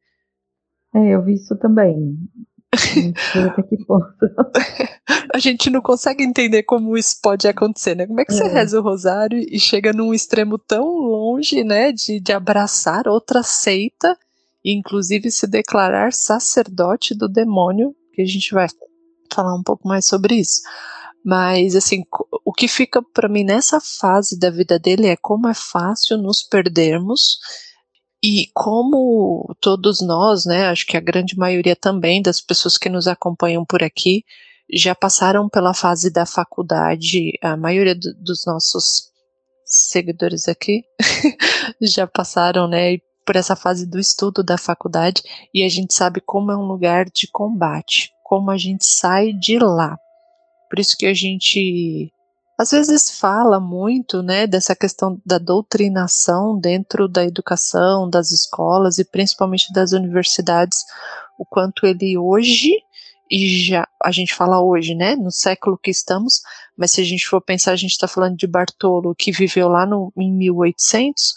É, 0.93 1.15
eu 1.15 1.23
vi 1.23 1.35
isso 1.35 1.55
também. 1.57 2.17
Até 2.71 3.63
que 3.63 3.77
ponto. 3.85 4.13
A 5.33 5.39
gente 5.39 5.69
não 5.69 5.81
consegue 5.81 6.23
entender 6.23 6.63
como 6.63 6.97
isso 6.97 7.19
pode 7.21 7.47
acontecer, 7.47 7.95
né? 7.95 8.05
Como 8.05 8.19
é 8.19 8.25
que 8.25 8.33
é. 8.33 8.35
você 8.35 8.47
reza 8.47 8.79
o 8.79 8.83
rosário 8.83 9.39
e 9.39 9.59
chega 9.59 9.91
num 9.91 10.13
extremo 10.13 10.57
tão 10.57 10.85
longe, 10.85 11.63
né, 11.63 11.91
de, 11.91 12.19
de 12.19 12.31
abraçar 12.31 13.07
outra 13.07 13.41
seita 13.41 14.17
e 14.63 14.77
inclusive 14.77 15.31
se 15.31 15.47
declarar 15.47 16.13
sacerdote 16.13 17.15
do 17.15 17.27
demônio, 17.27 17.95
que 18.13 18.21
a 18.21 18.25
gente 18.25 18.53
vai 18.53 18.67
falar 19.33 19.55
um 19.55 19.63
pouco 19.63 19.87
mais 19.87 20.05
sobre 20.05 20.35
isso. 20.35 20.61
Mas 21.23 21.75
assim, 21.75 22.03
o 22.45 22.53
que 22.53 22.67
fica 22.67 23.01
para 23.01 23.29
mim 23.29 23.43
nessa 23.43 23.79
fase 23.79 24.37
da 24.37 24.49
vida 24.49 24.79
dele 24.79 25.07
é 25.07 25.15
como 25.15 25.47
é 25.47 25.53
fácil 25.53 26.17
nos 26.17 26.43
perdermos 26.43 27.39
e 28.23 28.47
como 28.53 29.55
todos 29.61 30.01
nós, 30.01 30.45
né, 30.45 30.67
acho 30.67 30.85
que 30.85 30.97
a 30.97 31.01
grande 31.01 31.37
maioria 31.37 31.75
também 31.75 32.21
das 32.21 32.41
pessoas 32.41 32.77
que 32.77 32.89
nos 32.89 33.07
acompanham 33.07 33.63
por 33.65 33.81
aqui 33.81 34.25
já 34.71 34.93
passaram 34.93 35.49
pela 35.49 35.73
fase 35.73 36.11
da 36.11 36.25
faculdade, 36.25 37.31
a 37.41 37.55
maioria 37.55 37.95
do, 37.95 38.13
dos 38.15 38.45
nossos 38.45 39.09
seguidores 39.65 40.47
aqui 40.47 40.83
já 41.81 42.05
passaram, 42.05 42.67
né, 42.67 42.97
por 43.25 43.35
essa 43.35 43.55
fase 43.55 43.85
do 43.85 43.99
estudo 43.99 44.43
da 44.43 44.57
faculdade 44.57 45.21
e 45.53 45.63
a 45.63 45.69
gente 45.69 45.93
sabe 45.93 46.19
como 46.19 46.51
é 46.51 46.57
um 46.57 46.65
lugar 46.65 47.05
de 47.05 47.27
combate, 47.31 48.11
como 48.23 48.51
a 48.51 48.57
gente 48.57 48.85
sai 48.85 49.33
de 49.33 49.59
lá. 49.59 49.97
Por 50.69 50.79
isso 50.79 50.95
que 50.97 51.05
a 51.05 51.13
gente 51.13 52.11
às 52.59 52.71
vezes 52.71 53.09
fala 53.09 53.57
muito, 53.57 54.21
né, 54.21 54.45
dessa 54.45 54.75
questão 54.75 55.17
da 55.25 55.37
doutrinação 55.37 56.59
dentro 56.59 57.07
da 57.07 57.23
educação, 57.23 58.09
das 58.09 58.31
escolas 58.31 58.97
e 58.97 59.05
principalmente 59.05 59.71
das 59.71 59.93
universidades, 59.93 60.79
o 61.37 61.45
quanto 61.45 61.85
ele 61.85 62.17
hoje 62.17 62.73
e 63.31 63.65
já 63.65 63.87
a 64.03 64.11
gente 64.11 64.35
fala 64.35 64.61
hoje, 64.61 64.93
né, 64.93 65.15
no 65.15 65.31
século 65.31 65.77
que 65.77 65.89
estamos, 65.89 66.41
mas 66.75 66.91
se 66.91 66.99
a 66.99 67.05
gente 67.05 67.25
for 67.25 67.39
pensar, 67.39 67.71
a 67.71 67.77
gente 67.77 67.91
está 67.91 68.09
falando 68.09 68.35
de 68.35 68.45
Bartolo 68.45 69.15
que 69.15 69.31
viveu 69.31 69.69
lá 69.69 69.85
no, 69.85 70.11
em 70.17 70.29
1800, 70.29 71.33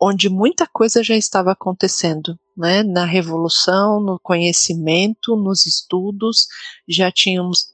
onde 0.00 0.28
muita 0.28 0.68
coisa 0.68 1.02
já 1.02 1.16
estava 1.16 1.50
acontecendo, 1.50 2.38
né, 2.56 2.84
na 2.84 3.04
revolução, 3.04 3.98
no 3.98 4.20
conhecimento, 4.20 5.34
nos 5.34 5.66
estudos, 5.66 6.46
já 6.88 7.10
tínhamos 7.10 7.72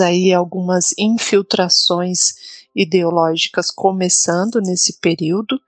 aí 0.00 0.32
algumas 0.32 0.94
infiltrações 0.98 2.34
ideológicas 2.74 3.70
começando 3.70 4.60
nesse 4.60 5.00
período. 5.00 5.60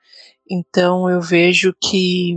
Então 0.50 1.09
eu 1.09 1.21
vejo 1.21 1.75
que 1.81 2.37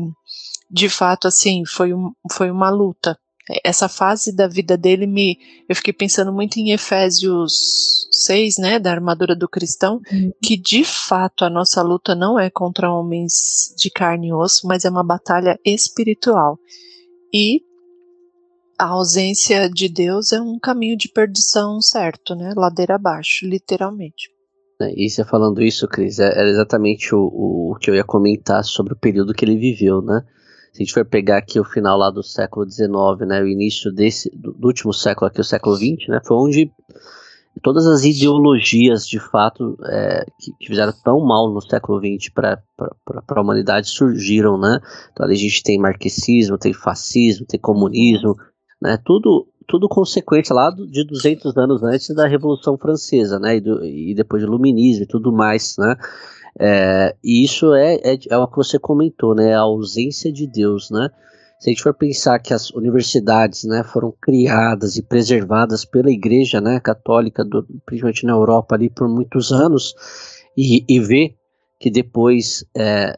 de 0.69 0.89
fato 0.89 1.27
assim 1.27 1.63
foi, 1.65 1.93
um, 1.93 2.11
foi 2.31 2.49
uma 2.49 2.69
luta. 2.69 3.17
Essa 3.63 3.87
fase 3.87 4.35
da 4.35 4.47
vida 4.47 4.75
dele 4.75 5.05
me 5.05 5.37
eu 5.69 5.75
fiquei 5.75 5.93
pensando 5.93 6.33
muito 6.33 6.57
em 6.57 6.71
Efésios 6.71 8.07
6, 8.11 8.57
né, 8.57 8.79
da 8.79 8.91
armadura 8.91 9.35
do 9.35 9.47
cristão, 9.47 10.01
uhum. 10.11 10.31
que 10.41 10.57
de 10.57 10.83
fato 10.83 11.45
a 11.45 11.49
nossa 11.49 11.81
luta 11.83 12.15
não 12.15 12.39
é 12.39 12.49
contra 12.49 12.91
homens 12.91 13.75
de 13.77 13.91
carne 13.91 14.29
e 14.29 14.33
osso, 14.33 14.65
mas 14.65 14.83
é 14.83 14.89
uma 14.89 15.03
batalha 15.03 15.59
espiritual. 15.63 16.57
E 17.31 17.61
a 18.77 18.85
ausência 18.85 19.69
de 19.69 19.87
Deus 19.87 20.31
é 20.33 20.41
um 20.41 20.59
caminho 20.59 20.97
de 20.97 21.09
perdição 21.09 21.81
certo, 21.81 22.35
né? 22.35 22.53
Ladeira 22.55 22.95
abaixo, 22.95 23.45
literalmente. 23.45 24.29
É, 24.81 24.93
e 24.95 25.09
você 25.09 25.23
falando 25.23 25.61
isso, 25.61 25.87
Cris, 25.87 26.19
é, 26.19 26.25
era 26.25 26.49
exatamente 26.49 27.15
o, 27.15 27.21
o, 27.71 27.77
que 27.79 27.89
eu 27.89 27.95
ia 27.95 28.03
comentar 28.03 28.63
sobre 28.63 28.93
o 28.93 28.97
período 28.97 29.33
que 29.33 29.45
ele 29.45 29.57
viveu, 29.57 30.01
né? 30.01 30.21
Se 30.73 30.81
a 30.81 30.85
gente 30.85 30.93
for 30.93 31.05
pegar 31.05 31.37
aqui 31.37 31.57
o 31.57 31.63
final 31.63 31.97
lá 31.97 32.11
do 32.11 32.21
século 32.21 32.69
XIX, 32.69 32.89
né, 33.25 33.41
o 33.41 33.47
início 33.47 33.93
desse, 33.93 34.29
do, 34.35 34.57
último 34.61 34.93
século 34.93 35.27
aqui, 35.27 35.39
o 35.39 35.43
século 35.43 35.73
XX, 35.77 36.09
né, 36.09 36.19
foi 36.21 36.35
onde 36.35 36.71
todas 37.63 37.87
as 37.87 38.03
ideologias, 38.03 39.07
de 39.07 39.17
fato, 39.17 39.77
é, 39.85 40.25
que, 40.37 40.51
que, 40.59 40.67
fizeram 40.67 40.93
tão 41.01 41.21
mal 41.21 41.49
no 41.49 41.61
século 41.61 41.99
XX 41.99 42.29
para 42.33 42.61
a 43.07 43.41
humanidade 43.41 43.87
surgiram, 43.87 44.59
né? 44.59 44.81
Então 45.13 45.25
ali 45.25 45.35
a 45.35 45.39
gente 45.39 45.63
tem 45.63 45.79
marxismo, 45.79 46.57
tem 46.57 46.73
fascismo, 46.73 47.45
tem 47.45 47.57
comunismo, 47.57 48.35
né? 48.85 48.99
Tudo, 49.03 49.47
tudo 49.67 49.89
consequência 49.89 50.53
lá 50.53 50.69
de 50.69 51.03
200 51.05 51.57
anos 51.57 51.83
antes 51.83 52.13
da 52.15 52.27
Revolução 52.27 52.77
Francesa, 52.77 53.39
né? 53.39 53.57
E, 53.57 53.61
do, 53.61 53.83
e 53.83 54.13
depois 54.13 54.43
do 54.43 54.51
Luminismo 54.51 55.03
e 55.03 55.07
tudo 55.07 55.31
mais, 55.31 55.75
né? 55.77 55.95
É, 56.57 57.15
e 57.23 57.43
isso 57.43 57.73
é, 57.73 57.95
é, 57.95 58.17
é 58.29 58.37
o 58.37 58.47
que 58.47 58.55
você 58.55 58.79
comentou, 58.79 59.35
né? 59.35 59.53
A 59.53 59.61
ausência 59.61 60.31
de 60.31 60.47
Deus, 60.47 60.89
né? 60.89 61.09
se 61.59 61.69
a 61.69 61.71
gente 61.71 61.83
for 61.83 61.93
pensar 61.93 62.37
que 62.39 62.53
as 62.53 62.69
universidades 62.71 63.63
né, 63.63 63.83
foram 63.83 64.13
criadas 64.21 64.97
e 64.97 65.01
preservadas 65.01 65.85
pela 65.85 66.11
Igreja 66.11 66.59
né, 66.59 66.79
Católica, 66.79 67.43
do, 67.43 67.65
principalmente 67.85 68.25
na 68.25 68.33
Europa, 68.33 68.75
ali 68.75 68.89
por 68.89 69.07
muitos 69.07 69.51
anos, 69.51 69.95
e, 70.57 70.83
e 70.87 70.99
ver 70.99 71.35
que 71.79 71.89
depois, 71.89 72.65
é, 72.75 73.15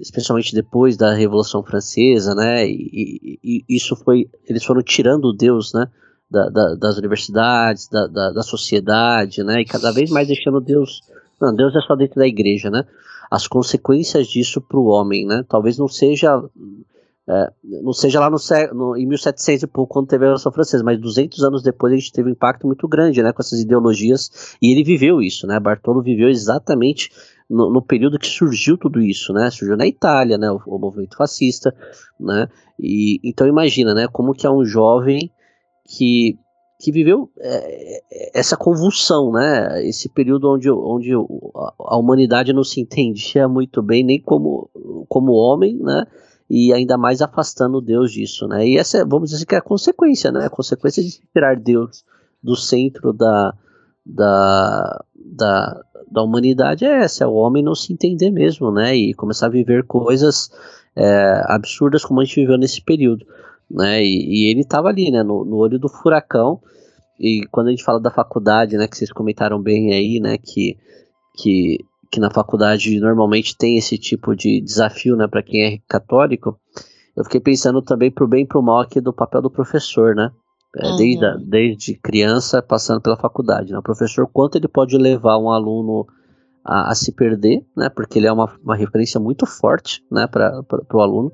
especialmente 0.00 0.54
depois 0.54 0.96
da 0.96 1.14
Revolução 1.14 1.62
Francesa, 1.62 2.34
né, 2.34 2.66
e, 2.66 3.38
e, 3.42 3.64
isso 3.68 3.94
foi, 3.96 4.28
eles 4.48 4.64
foram 4.64 4.82
tirando 4.82 5.32
Deus, 5.32 5.72
né, 5.72 5.86
da, 6.30 6.48
da, 6.48 6.74
das 6.74 6.98
universidades, 6.98 7.88
da, 7.88 8.06
da, 8.06 8.42
sociedade, 8.42 9.42
né, 9.44 9.60
e 9.60 9.64
cada 9.64 9.92
vez 9.92 10.10
mais 10.10 10.26
deixando 10.26 10.60
Deus, 10.60 11.00
não, 11.40 11.54
Deus 11.54 11.74
é 11.76 11.80
só 11.80 11.94
dentro 11.94 12.16
da 12.16 12.26
igreja, 12.26 12.70
né, 12.70 12.84
as 13.30 13.46
consequências 13.46 14.26
disso 14.26 14.60
para 14.60 14.78
o 14.78 14.86
homem, 14.86 15.26
né, 15.26 15.44
talvez 15.48 15.78
não 15.78 15.88
seja 15.88 16.42
é, 17.28 17.52
não 17.62 17.92
seja 17.92 18.18
lá 18.18 18.28
no, 18.28 18.36
no, 18.74 18.96
em 18.96 19.06
1700 19.06 19.62
e 19.62 19.66
pouco, 19.68 19.94
quando 19.94 20.08
teve 20.08 20.24
a 20.24 20.26
Revolução 20.26 20.50
Francesa, 20.50 20.82
mas 20.82 21.00
200 21.00 21.44
anos 21.44 21.62
depois 21.62 21.92
a 21.92 21.96
gente 21.96 22.12
teve 22.12 22.28
um 22.28 22.32
impacto 22.32 22.66
muito 22.66 22.88
grande 22.88 23.22
né, 23.22 23.32
com 23.32 23.40
essas 23.40 23.60
ideologias, 23.60 24.56
e 24.60 24.72
ele 24.72 24.82
viveu 24.82 25.22
isso, 25.22 25.46
né? 25.46 25.60
Bartolo 25.60 26.02
viveu 26.02 26.28
exatamente 26.28 27.10
no, 27.48 27.70
no 27.70 27.82
período 27.82 28.18
que 28.18 28.26
surgiu 28.26 28.76
tudo 28.76 29.00
isso, 29.00 29.32
né? 29.32 29.50
Surgiu 29.50 29.76
na 29.76 29.86
Itália, 29.86 30.38
né? 30.38 30.50
O, 30.50 30.60
o, 30.66 30.78
movimento 30.78 31.16
fascista, 31.16 31.74
né? 32.18 32.48
E, 32.78 33.20
então 33.24 33.46
imagina, 33.46 33.94
né? 33.94 34.08
Como 34.08 34.34
que 34.34 34.46
é 34.46 34.50
um 34.50 34.64
jovem 34.64 35.30
que, 35.84 36.38
que 36.80 36.92
viveu 36.92 37.30
é, 37.38 38.02
essa 38.34 38.56
convulsão, 38.56 39.32
né? 39.32 39.86
Esse 39.86 40.08
período 40.08 40.50
onde, 40.50 40.70
onde 40.70 41.12
a 41.14 41.96
humanidade 41.96 42.52
não 42.52 42.64
se 42.64 42.80
entendia 42.80 43.48
muito 43.48 43.82
bem, 43.82 44.04
nem 44.04 44.20
como, 44.20 44.70
como 45.08 45.32
homem, 45.32 45.78
né? 45.78 46.06
e 46.54 46.70
ainda 46.70 46.98
mais 46.98 47.22
afastando 47.22 47.80
Deus 47.80 48.12
disso, 48.12 48.46
né? 48.46 48.68
E 48.68 48.76
essa, 48.76 49.06
vamos 49.06 49.30
dizer 49.30 49.46
que 49.46 49.54
é 49.54 49.58
a 49.58 49.62
consequência, 49.62 50.30
né? 50.30 50.44
A 50.44 50.50
consequência 50.50 51.02
de 51.02 51.18
tirar 51.32 51.56
Deus 51.56 52.04
do 52.42 52.54
centro 52.54 53.10
da, 53.10 53.54
da, 54.04 55.04
da, 55.14 55.82
da 56.12 56.22
humanidade 56.22 56.84
é 56.84 57.02
essa, 57.02 57.24
é 57.24 57.26
o 57.26 57.34
homem 57.34 57.62
não 57.62 57.74
se 57.74 57.92
entender 57.92 58.30
mesmo, 58.30 58.70
né? 58.70 58.94
E 58.94 59.14
começar 59.14 59.46
a 59.46 59.50
viver 59.50 59.84
coisas 59.84 60.50
é, 60.94 61.42
absurdas 61.46 62.04
como 62.04 62.20
a 62.20 62.24
gente 62.24 62.40
viveu 62.40 62.58
nesse 62.58 62.82
período, 62.82 63.26
né? 63.70 64.02
E, 64.02 64.46
e 64.46 64.50
ele 64.50 64.60
estava 64.60 64.88
ali, 64.88 65.10
né? 65.10 65.22
No, 65.22 65.44
no 65.44 65.56
olho 65.56 65.78
do 65.78 65.88
furacão. 65.88 66.60
E 67.18 67.46
quando 67.50 67.68
a 67.68 67.70
gente 67.70 67.84
fala 67.84 68.00
da 68.00 68.10
faculdade, 68.10 68.76
né? 68.76 68.86
Que 68.86 68.96
vocês 68.96 69.12
comentaram 69.12 69.60
bem 69.60 69.92
aí, 69.92 70.20
né? 70.20 70.36
Que, 70.38 70.76
que 71.36 71.78
que 72.12 72.20
na 72.20 72.30
faculdade 72.30 73.00
normalmente 73.00 73.56
tem 73.56 73.78
esse 73.78 73.96
tipo 73.96 74.36
de 74.36 74.60
desafio, 74.60 75.16
né, 75.16 75.26
para 75.26 75.42
quem 75.42 75.64
é 75.64 75.78
católico, 75.88 76.60
eu 77.16 77.24
fiquei 77.24 77.40
pensando 77.40 77.80
também 77.80 78.10
pro 78.10 78.28
bem 78.28 78.44
e 78.44 78.46
pro 78.46 78.62
mal 78.62 78.80
aqui 78.80 79.00
do 79.00 79.14
papel 79.14 79.40
do 79.40 79.50
professor, 79.50 80.14
né? 80.14 80.30
É, 80.74 80.86
uhum. 80.86 80.96
desde, 80.96 81.38
desde 81.44 81.94
criança 81.96 82.62
passando 82.62 83.00
pela 83.00 83.16
faculdade. 83.16 83.72
Né? 83.72 83.78
O 83.78 83.82
professor, 83.82 84.26
quanto 84.26 84.56
ele 84.56 84.68
pode 84.68 84.96
levar 84.96 85.36
um 85.38 85.50
aluno 85.50 86.06
a, 86.64 86.90
a 86.90 86.94
se 86.94 87.12
perder, 87.12 87.64
né? 87.76 87.88
Porque 87.88 88.18
ele 88.18 88.26
é 88.26 88.32
uma, 88.32 88.50
uma 88.62 88.76
referência 88.76 89.20
muito 89.20 89.46
forte, 89.46 90.02
né, 90.10 90.26
para 90.26 90.64
o 90.92 91.00
aluno, 91.00 91.32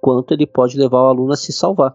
quanto 0.00 0.32
ele 0.32 0.46
pode 0.46 0.76
levar 0.76 1.02
o 1.02 1.06
aluno 1.06 1.32
a 1.32 1.36
se 1.36 1.52
salvar. 1.52 1.94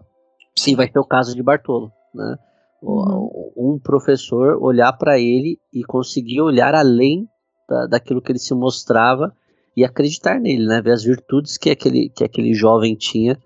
Sim, 0.58 0.74
vai 0.74 0.88
ter 0.88 0.98
o 0.98 1.04
caso 1.04 1.34
de 1.34 1.42
Bartolo, 1.42 1.92
né? 2.14 2.36
Uhum. 2.82 3.52
Um 3.56 3.78
professor 3.78 4.56
olhar 4.60 4.92
para 4.94 5.18
ele 5.18 5.58
e 5.72 5.84
conseguir 5.84 6.40
olhar 6.40 6.74
além 6.74 7.28
da, 7.68 7.86
daquilo 7.86 8.22
que 8.22 8.32
ele 8.32 8.38
se 8.38 8.54
mostrava 8.54 9.32
e 9.76 9.84
acreditar 9.84 10.40
nele, 10.40 10.66
né? 10.66 10.80
Ver 10.80 10.92
as 10.92 11.04
virtudes 11.04 11.56
que 11.56 11.70
aquele, 11.70 12.08
que 12.08 12.24
aquele 12.24 12.54
jovem 12.54 12.96
tinha 12.96 13.38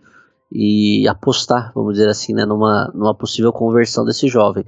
e 0.55 1.09
apostar, 1.09 1.73
vamos 1.75 1.95
dizer 1.95 2.09
assim, 2.09 2.33
né, 2.33 2.45
numa, 2.45 2.89
numa 2.95 3.13
possível 3.13 3.53
conversão 3.53 4.05
desse 4.05 4.29
jovem. 4.29 4.65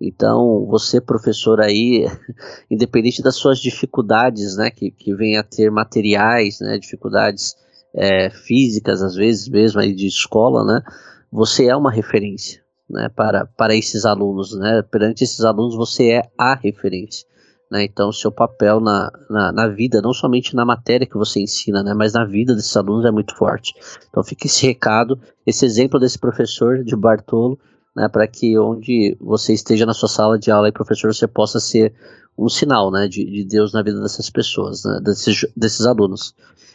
Então, 0.00 0.66
você, 0.66 0.98
professor, 0.98 1.60
aí, 1.60 2.06
independente 2.70 3.22
das 3.22 3.36
suas 3.36 3.58
dificuldades, 3.58 4.56
né, 4.56 4.70
que, 4.70 4.90
que 4.90 5.14
vem 5.14 5.36
a 5.36 5.42
ter 5.42 5.70
materiais, 5.70 6.60
né, 6.60 6.78
dificuldades 6.78 7.54
é, 7.94 8.30
físicas, 8.30 9.02
às 9.02 9.14
vezes 9.14 9.46
mesmo, 9.46 9.78
aí 9.78 9.94
de 9.94 10.06
escola, 10.06 10.64
né, 10.64 10.82
você 11.30 11.66
é 11.66 11.76
uma 11.76 11.90
referência, 11.90 12.62
né, 12.88 13.10
para, 13.10 13.44
para 13.44 13.76
esses 13.76 14.06
alunos, 14.06 14.58
né, 14.58 14.82
perante 14.90 15.22
esses 15.22 15.44
alunos 15.44 15.76
você 15.76 16.12
é 16.12 16.22
a 16.38 16.54
referência. 16.54 17.26
Né? 17.70 17.84
Então, 17.84 18.12
seu 18.12 18.30
papel 18.30 18.80
na, 18.80 19.10
na, 19.28 19.52
na, 19.52 19.68
vida, 19.68 20.00
não 20.00 20.12
somente 20.12 20.54
na 20.54 20.64
matéria 20.64 21.06
que 21.06 21.16
você 21.16 21.40
ensina, 21.40 21.82
né? 21.82 21.94
mas 21.94 22.12
na 22.12 22.24
vida 22.24 22.54
desses 22.54 22.76
alunos 22.76 23.04
é 23.04 23.10
muito 23.10 23.34
forte. 23.36 23.74
Então, 24.08 24.22
fica 24.22 24.46
esse 24.46 24.64
recado, 24.66 25.18
esse 25.44 25.64
exemplo 25.64 25.98
desse 25.98 26.18
professor 26.18 26.84
de 26.84 26.94
Bartolo, 26.94 27.58
né? 27.94 28.08
para 28.08 28.26
que 28.26 28.56
onde 28.56 29.16
você 29.20 29.52
esteja 29.52 29.84
na 29.84 29.94
sua 29.94 30.08
sala 30.08 30.38
de 30.38 30.50
aula, 30.50 30.68
e 30.68 30.72
professor, 30.72 31.12
você 31.12 31.26
possa 31.26 31.58
ser 31.58 31.92
um 32.38 32.48
sinal 32.48 32.90
né? 32.90 33.08
de, 33.08 33.24
de 33.24 33.44
Deus 33.44 33.72
na 33.72 33.82
vida 33.82 34.00
dessas 34.00 34.30
pessoas, 34.30 34.84
né? 34.84 35.00
desses, 35.02 35.44
desses 35.56 35.86
alunos. 35.86 36.34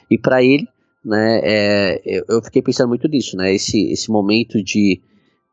E 0.10 0.18
para 0.18 0.44
ele, 0.44 0.68
né, 1.04 1.40
é, 1.42 2.24
eu 2.28 2.44
fiquei 2.44 2.62
pensando 2.62 2.90
muito 2.90 3.08
nisso, 3.08 3.38
né? 3.38 3.54
esse, 3.54 3.92
esse 3.92 4.12
momento 4.12 4.62
de 4.62 5.02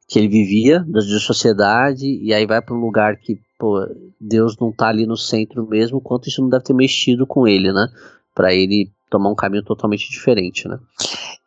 que 0.09 0.19
ele 0.19 0.29
vivia, 0.29 0.83
da 0.89 1.03
sociedade, 1.03 2.07
e 2.07 2.33
aí 2.33 2.47
vai 2.47 2.63
para 2.63 2.75
um 2.75 2.81
lugar 2.81 3.17
que 3.19 3.39
pô, 3.59 3.87
Deus 4.19 4.57
não 4.59 4.73
tá 4.73 4.89
ali 4.89 5.05
no 5.05 5.17
centro 5.17 5.69
mesmo, 5.69 6.01
quanto 6.01 6.29
isso 6.29 6.41
não 6.41 6.49
deve 6.49 6.65
ter 6.65 6.73
mexido 6.73 7.27
com 7.27 7.47
ele, 7.47 7.71
né? 7.73 7.89
Para 8.35 8.55
ele 8.55 8.91
tomar 9.11 9.31
um 9.31 9.35
caminho 9.35 9.65
totalmente 9.65 10.09
diferente, 10.11 10.67
né? 10.67 10.79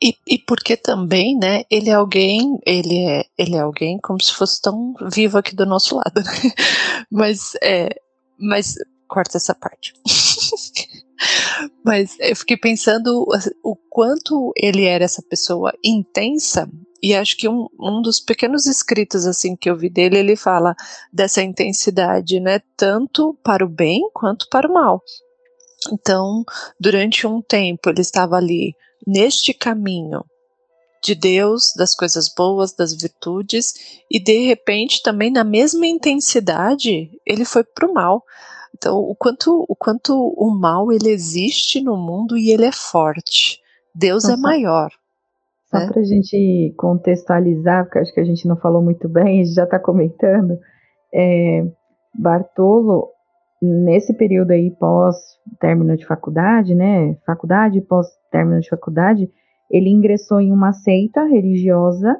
E, 0.01 0.15
e 0.27 0.37
porque 0.37 0.77
também, 0.77 1.37
né, 1.37 1.63
ele 1.69 1.89
é 1.89 1.93
alguém, 1.93 2.59
ele 2.65 3.05
é, 3.05 3.25
ele 3.37 3.55
é 3.55 3.59
alguém 3.59 3.99
como 3.99 4.21
se 4.21 4.33
fosse 4.33 4.61
tão 4.61 4.93
vivo 5.11 5.37
aqui 5.37 5.55
do 5.55 5.65
nosso 5.65 5.95
lado, 5.95 6.21
né? 6.21 6.51
Mas, 7.09 7.53
é, 7.61 7.89
mas, 8.37 8.75
corta 9.07 9.37
essa 9.37 9.53
parte. 9.53 9.93
mas 11.83 12.15
eu 12.19 12.35
fiquei 12.35 12.55
pensando 12.55 13.27
o 13.63 13.75
quanto 13.89 14.53
ele 14.55 14.85
era 14.85 15.03
essa 15.03 15.21
pessoa 15.21 15.73
intensa 15.83 16.69
e 17.01 17.15
acho 17.15 17.35
que 17.35 17.49
um, 17.49 17.67
um 17.79 18.01
dos 18.01 18.19
pequenos 18.19 18.65
escritos 18.65 19.25
assim 19.25 19.55
que 19.55 19.69
eu 19.69 19.75
vi 19.75 19.89
dele, 19.89 20.17
ele 20.17 20.35
fala 20.35 20.75
dessa 21.11 21.41
intensidade, 21.41 22.39
né, 22.39 22.61
tanto 22.77 23.33
para 23.43 23.65
o 23.65 23.69
bem 23.69 24.01
quanto 24.13 24.47
para 24.49 24.69
o 24.69 24.73
mal. 24.73 25.01
Então, 25.91 26.43
durante 26.79 27.25
um 27.25 27.41
tempo 27.41 27.89
ele 27.89 28.01
estava 28.01 28.35
ali 28.35 28.75
neste 29.05 29.53
caminho 29.53 30.23
de 31.03 31.15
Deus, 31.15 31.73
das 31.75 31.95
coisas 31.95 32.31
boas, 32.31 32.73
das 32.73 32.93
virtudes, 32.93 33.73
e 34.09 34.19
de 34.19 34.45
repente 34.45 35.01
também 35.01 35.31
na 35.31 35.43
mesma 35.43 35.87
intensidade 35.87 37.09
ele 37.25 37.43
foi 37.43 37.63
para 37.63 37.89
o 37.89 37.93
mal. 37.93 38.23
Então, 38.75 38.97
o 38.97 39.15
quanto, 39.15 39.65
o 39.67 39.75
quanto 39.75 40.15
o 40.15 40.51
mal 40.51 40.91
ele 40.91 41.09
existe 41.09 41.81
no 41.81 41.97
mundo 41.97 42.37
e 42.37 42.51
ele 42.51 42.65
é 42.65 42.71
forte. 42.71 43.59
Deus 43.93 44.25
é 44.25 44.37
maior. 44.37 44.91
Só 45.71 45.77
é. 45.77 45.87
para 45.87 46.01
a 46.01 46.03
gente 46.03 46.73
contextualizar, 46.77 47.85
porque 47.85 47.99
acho 47.99 48.13
que 48.13 48.19
a 48.19 48.25
gente 48.25 48.47
não 48.47 48.57
falou 48.57 48.83
muito 48.83 49.07
bem, 49.07 49.23
a 49.41 49.43
gente 49.43 49.55
já 49.55 49.63
está 49.63 49.79
comentando, 49.79 50.59
é, 51.13 51.65
Bartolo, 52.13 53.07
nesse 53.61 54.13
período 54.15 54.51
aí 54.51 54.71
pós 54.71 55.15
término 55.59 55.95
de 55.95 56.05
faculdade, 56.05 56.75
né, 56.75 57.15
faculdade 57.25 57.79
pós 57.81 58.07
término 58.31 58.59
de 58.59 58.69
faculdade, 58.69 59.29
ele 59.69 59.89
ingressou 59.89 60.41
em 60.41 60.51
uma 60.51 60.73
seita 60.73 61.23
religiosa 61.23 62.17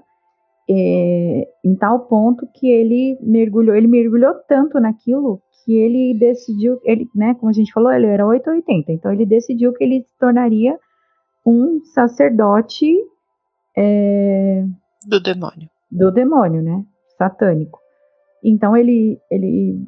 é, 0.70 1.48
em 1.66 1.76
tal 1.76 2.08
ponto 2.08 2.48
que 2.54 2.70
ele 2.70 3.18
mergulhou, 3.22 3.76
ele 3.76 3.88
mergulhou 3.88 4.34
tanto 4.48 4.80
naquilo 4.80 5.42
que 5.66 5.76
ele 5.76 6.18
decidiu, 6.18 6.80
ele, 6.84 7.08
né, 7.14 7.34
como 7.36 7.50
a 7.50 7.54
gente 7.54 7.74
falou, 7.74 7.92
ele 7.92 8.08
era 8.08 8.26
880, 8.26 8.92
então 8.94 9.12
ele 9.12 9.26
decidiu 9.26 9.74
que 9.74 9.84
ele 9.84 10.04
se 10.04 10.18
tornaria 10.18 10.78
um 11.46 11.80
sacerdote 11.94 12.86
é, 13.78 14.66
do 15.08 15.20
demônio. 15.20 15.70
Do 15.92 16.12
demônio, 16.12 16.62
né? 16.62 16.84
Satânico. 17.18 17.80
Então 18.44 18.76
ele, 18.76 19.20
ele 19.30 19.88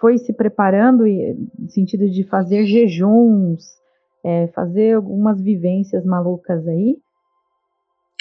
foi 0.00 0.18
se 0.18 0.32
preparando 0.32 1.04
no 1.58 1.70
sentido 1.70 2.08
de 2.08 2.24
fazer 2.24 2.64
jejuns, 2.64 3.64
é, 4.24 4.48
fazer 4.48 4.94
algumas 4.94 5.40
vivências 5.40 6.04
malucas 6.04 6.66
aí. 6.66 6.96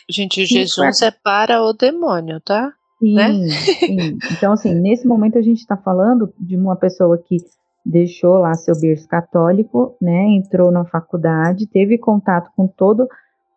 Gente, 0.09 0.45
jejuns 0.45 1.01
é 1.01 1.11
para 1.11 1.61
o 1.61 1.73
demônio, 1.73 2.39
tá? 2.39 2.73
Sim, 2.99 3.15
né? 3.15 3.33
sim. 3.49 4.17
Então, 4.37 4.53
assim, 4.53 4.73
nesse 4.73 5.07
momento 5.07 5.37
a 5.37 5.41
gente 5.41 5.59
está 5.59 5.77
falando 5.77 6.33
de 6.39 6.55
uma 6.55 6.75
pessoa 6.75 7.17
que 7.17 7.37
deixou 7.85 8.37
lá 8.39 8.53
seu 8.53 8.77
berço 8.79 9.07
católico, 9.07 9.95
né? 10.01 10.25
Entrou 10.35 10.71
na 10.71 10.85
faculdade, 10.85 11.67
teve 11.67 11.97
contato 11.97 12.51
com 12.55 12.67
todo 12.67 13.07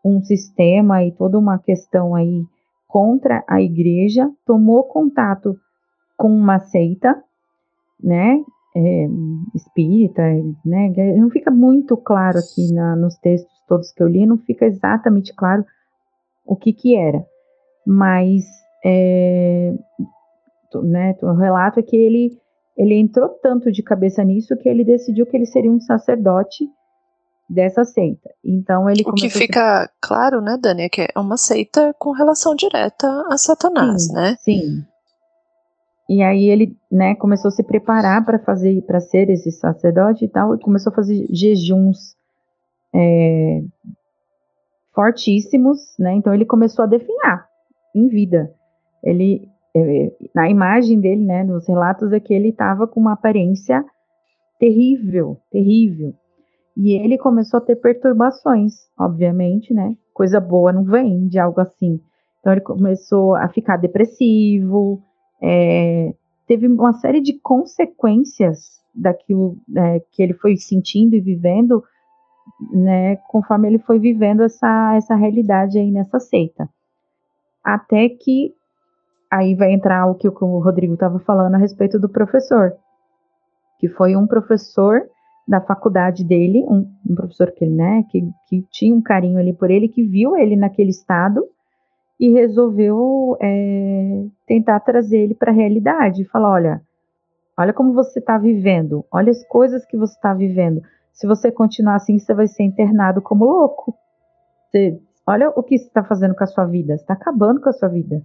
um 0.05 0.23
sistema 0.23 1.05
e 1.05 1.13
toda 1.13 1.39
uma 1.39 1.59
questão 1.59 2.15
aí 2.15 2.45
contra 2.89 3.45
a 3.49 3.61
igreja, 3.61 4.29
tomou 4.45 4.85
contato 4.85 5.57
com 6.17 6.29
uma 6.29 6.59
seita, 6.59 7.23
né, 8.03 8.43
é, 8.75 9.07
espírita, 9.55 10.23
né, 10.65 10.93
não 11.17 11.31
fica 11.31 11.51
muito 11.51 11.97
claro 11.97 12.39
aqui 12.39 12.73
na, 12.73 12.97
nos 12.97 13.17
textos 13.19 13.53
todos 13.69 13.93
que 13.93 14.03
eu 14.03 14.09
li, 14.09 14.27
não 14.27 14.39
fica 14.39 14.67
exatamente 14.67 15.35
claro 15.35 15.65
o 16.45 16.57
que 16.57 16.73
que 16.73 16.97
era. 16.97 17.25
Mas 17.87 18.45
é, 18.85 19.73
né, 20.83 21.17
o 21.23 21.35
relato 21.35 21.79
é 21.79 21.83
que 21.83 21.97
ele, 21.97 22.39
ele 22.77 22.95
entrou 22.95 23.29
tanto 23.41 23.71
de 23.71 23.83
cabeça 23.83 24.25
nisso 24.25 24.57
que 24.57 24.69
ele 24.69 24.85
decidiu 24.85 25.27
que 25.27 25.37
ele 25.37 25.47
seria 25.47 25.71
um 25.71 25.81
sacerdote 25.81 26.69
dessa 27.51 27.85
seita. 27.85 28.31
Então 28.45 28.89
ele 28.89 29.03
o 29.05 29.13
que 29.13 29.29
fica 29.29 29.83
a... 29.83 29.89
claro, 30.01 30.41
né, 30.41 30.57
Dani, 30.57 30.83
é 30.83 30.89
que 30.89 31.03
é 31.03 31.19
uma 31.19 31.37
seita 31.37 31.93
com 31.99 32.13
relação 32.13 32.55
direta 32.55 33.09
a 33.29 33.37
Satanás, 33.37 34.07
sim, 34.07 34.13
né? 34.15 34.37
Sim. 34.39 34.85
E 36.09 36.23
aí 36.23 36.49
ele, 36.49 36.77
né, 36.91 37.15
começou 37.17 37.49
a 37.49 37.53
se 37.53 37.63
preparar 37.63 38.25
para 38.25 38.39
fazer, 38.39 38.83
para 38.83 39.01
ser 39.01 39.29
esse 39.31 39.51
sacerdote 39.51 40.25
e 40.25 40.29
tal, 40.29 40.55
e 40.55 40.61
começou 40.61 40.93
a 40.93 40.95
fazer 40.95 41.27
jejuns 41.31 42.17
é, 42.95 43.63
fortíssimos, 44.95 45.97
né? 45.99 46.15
Então 46.15 46.33
ele 46.33 46.45
começou 46.45 46.85
a 46.85 46.89
definhar 46.89 47.49
em 47.95 48.09
vida. 48.09 48.53
Ele, 49.03 49.49
é, 49.75 50.13
na 50.35 50.49
imagem 50.49 51.01
dele, 51.01 51.25
né, 51.25 51.43
nos 51.43 51.67
relatos 51.67 52.13
é 52.13 52.21
que 52.21 52.35
ele 52.35 52.51
estava 52.51 52.87
com 52.87 53.01
uma 53.01 53.13
aparência 53.13 53.85
terrível, 54.59 55.37
terrível. 55.51 56.15
E 56.77 56.93
ele 56.93 57.19
começou 57.19 57.59
a 57.59 57.61
ter 57.61 57.77
perturbações, 57.77 58.75
obviamente, 58.99 59.75
né? 59.75 59.97
Coisa 60.15 60.41
boa 60.41 60.73
não 60.73 60.85
vem 60.85 61.27
de 61.29 61.39
algo 61.39 61.61
assim. 61.61 62.01
Então 62.41 62.53
ele 62.53 62.63
começou 62.63 63.35
a 63.35 63.49
ficar 63.49 63.77
depressivo, 63.77 65.03
é, 65.43 66.15
teve 66.47 66.67
uma 66.67 66.93
série 66.95 67.21
de 67.21 67.39
consequências 67.41 68.81
daquilo 68.95 69.57
é, 69.77 70.01
que 70.11 70.23
ele 70.23 70.35
foi 70.35 70.57
sentindo 70.57 71.15
e 71.15 71.21
vivendo, 71.21 71.83
né? 72.73 73.17
Conforme 73.29 73.69
ele 73.69 73.79
foi 73.79 73.99
vivendo 73.99 74.43
essa, 74.43 74.95
essa 74.97 75.15
realidade 75.15 75.79
aí 75.79 75.91
nessa 75.91 76.19
seita. 76.19 76.69
Até 77.63 78.09
que 78.09 78.55
aí 79.31 79.55
vai 79.55 79.73
entrar 79.73 80.07
o 80.07 80.15
que 80.15 80.29
o 80.29 80.59
Rodrigo 80.59 80.95
estava 80.95 81.19
falando 81.21 81.55
a 81.55 81.59
respeito 81.59 81.99
do 81.99 82.09
professor, 82.09 82.73
que 83.79 83.89
foi 83.89 84.17
um 84.17 84.27
professor 84.27 85.03
da 85.47 85.61
faculdade 85.61 86.25
dele, 86.25 86.65
um, 86.69 86.87
um 87.09 87.15
professor 87.15 87.51
que, 87.51 87.67
né, 87.67 88.05
que, 88.09 88.23
que 88.47 88.63
tinha 88.71 88.95
um 88.95 89.03
carinho 89.03 89.39
ali 89.39 89.53
por 89.53 89.71
ele, 89.71 89.89
que 89.89 90.03
viu 90.03 90.37
ele 90.37 90.57
naquele 90.57 90.91
estado 90.91 91.45
e 92.19 92.31
resolveu 92.31 93.37
é, 93.41 94.27
tentar 94.47 94.79
trazer 94.81 95.19
ele 95.19 95.35
para 95.35 95.51
a 95.51 95.55
realidade. 95.55 96.25
Falar, 96.27 96.53
olha, 96.53 96.83
olha 97.59 97.73
como 97.73 97.95
você 97.95 98.19
está 98.19 98.39
vivendo, 98.39 99.05
olha 99.11 99.31
as 99.31 99.45
coisas 99.49 99.85
que 99.87 99.97
você 99.97 100.15
está 100.15 100.35
vivendo. 100.35 100.83
Se 101.13 101.27
você 101.27 101.51
continuar 101.51 101.97
assim, 101.97 102.19
você 102.19 102.33
vai 102.35 102.47
ser 102.47 102.63
internado 102.63 103.21
como 103.21 103.45
louco. 103.45 103.95
Você, 104.71 105.01
olha 105.27 105.51
o 105.51 105.63
que 105.63 105.79
você 105.79 105.87
está 105.87 106.05
fazendo 106.05 106.35
com 106.35 106.45
a 106.45 106.47
sua 106.47 106.67
vida, 106.67 106.95
está 106.95 107.15
acabando 107.15 107.61
com 107.61 107.71
a 107.71 107.73
sua 107.73 107.89
vida. 107.89 108.23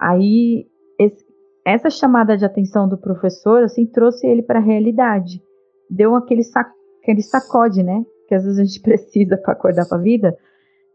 Aí, 0.00 0.66
esse, 0.98 1.24
essa 1.64 1.90
chamada 1.90 2.36
de 2.36 2.44
atenção 2.44 2.88
do 2.88 2.96
professor, 2.96 3.62
assim, 3.62 3.86
trouxe 3.86 4.26
ele 4.26 4.42
para 4.42 4.58
a 4.58 4.62
realidade 4.62 5.42
deu 5.90 6.14
aquele, 6.14 6.42
sac, 6.42 6.70
aquele 7.02 7.22
sacode, 7.22 7.82
né? 7.82 8.04
Que 8.26 8.34
às 8.34 8.44
vezes 8.44 8.58
a 8.58 8.64
gente 8.64 8.80
precisa 8.82 9.36
para 9.36 9.52
acordar 9.52 9.86
para 9.86 9.98
a 9.98 10.02
vida. 10.02 10.36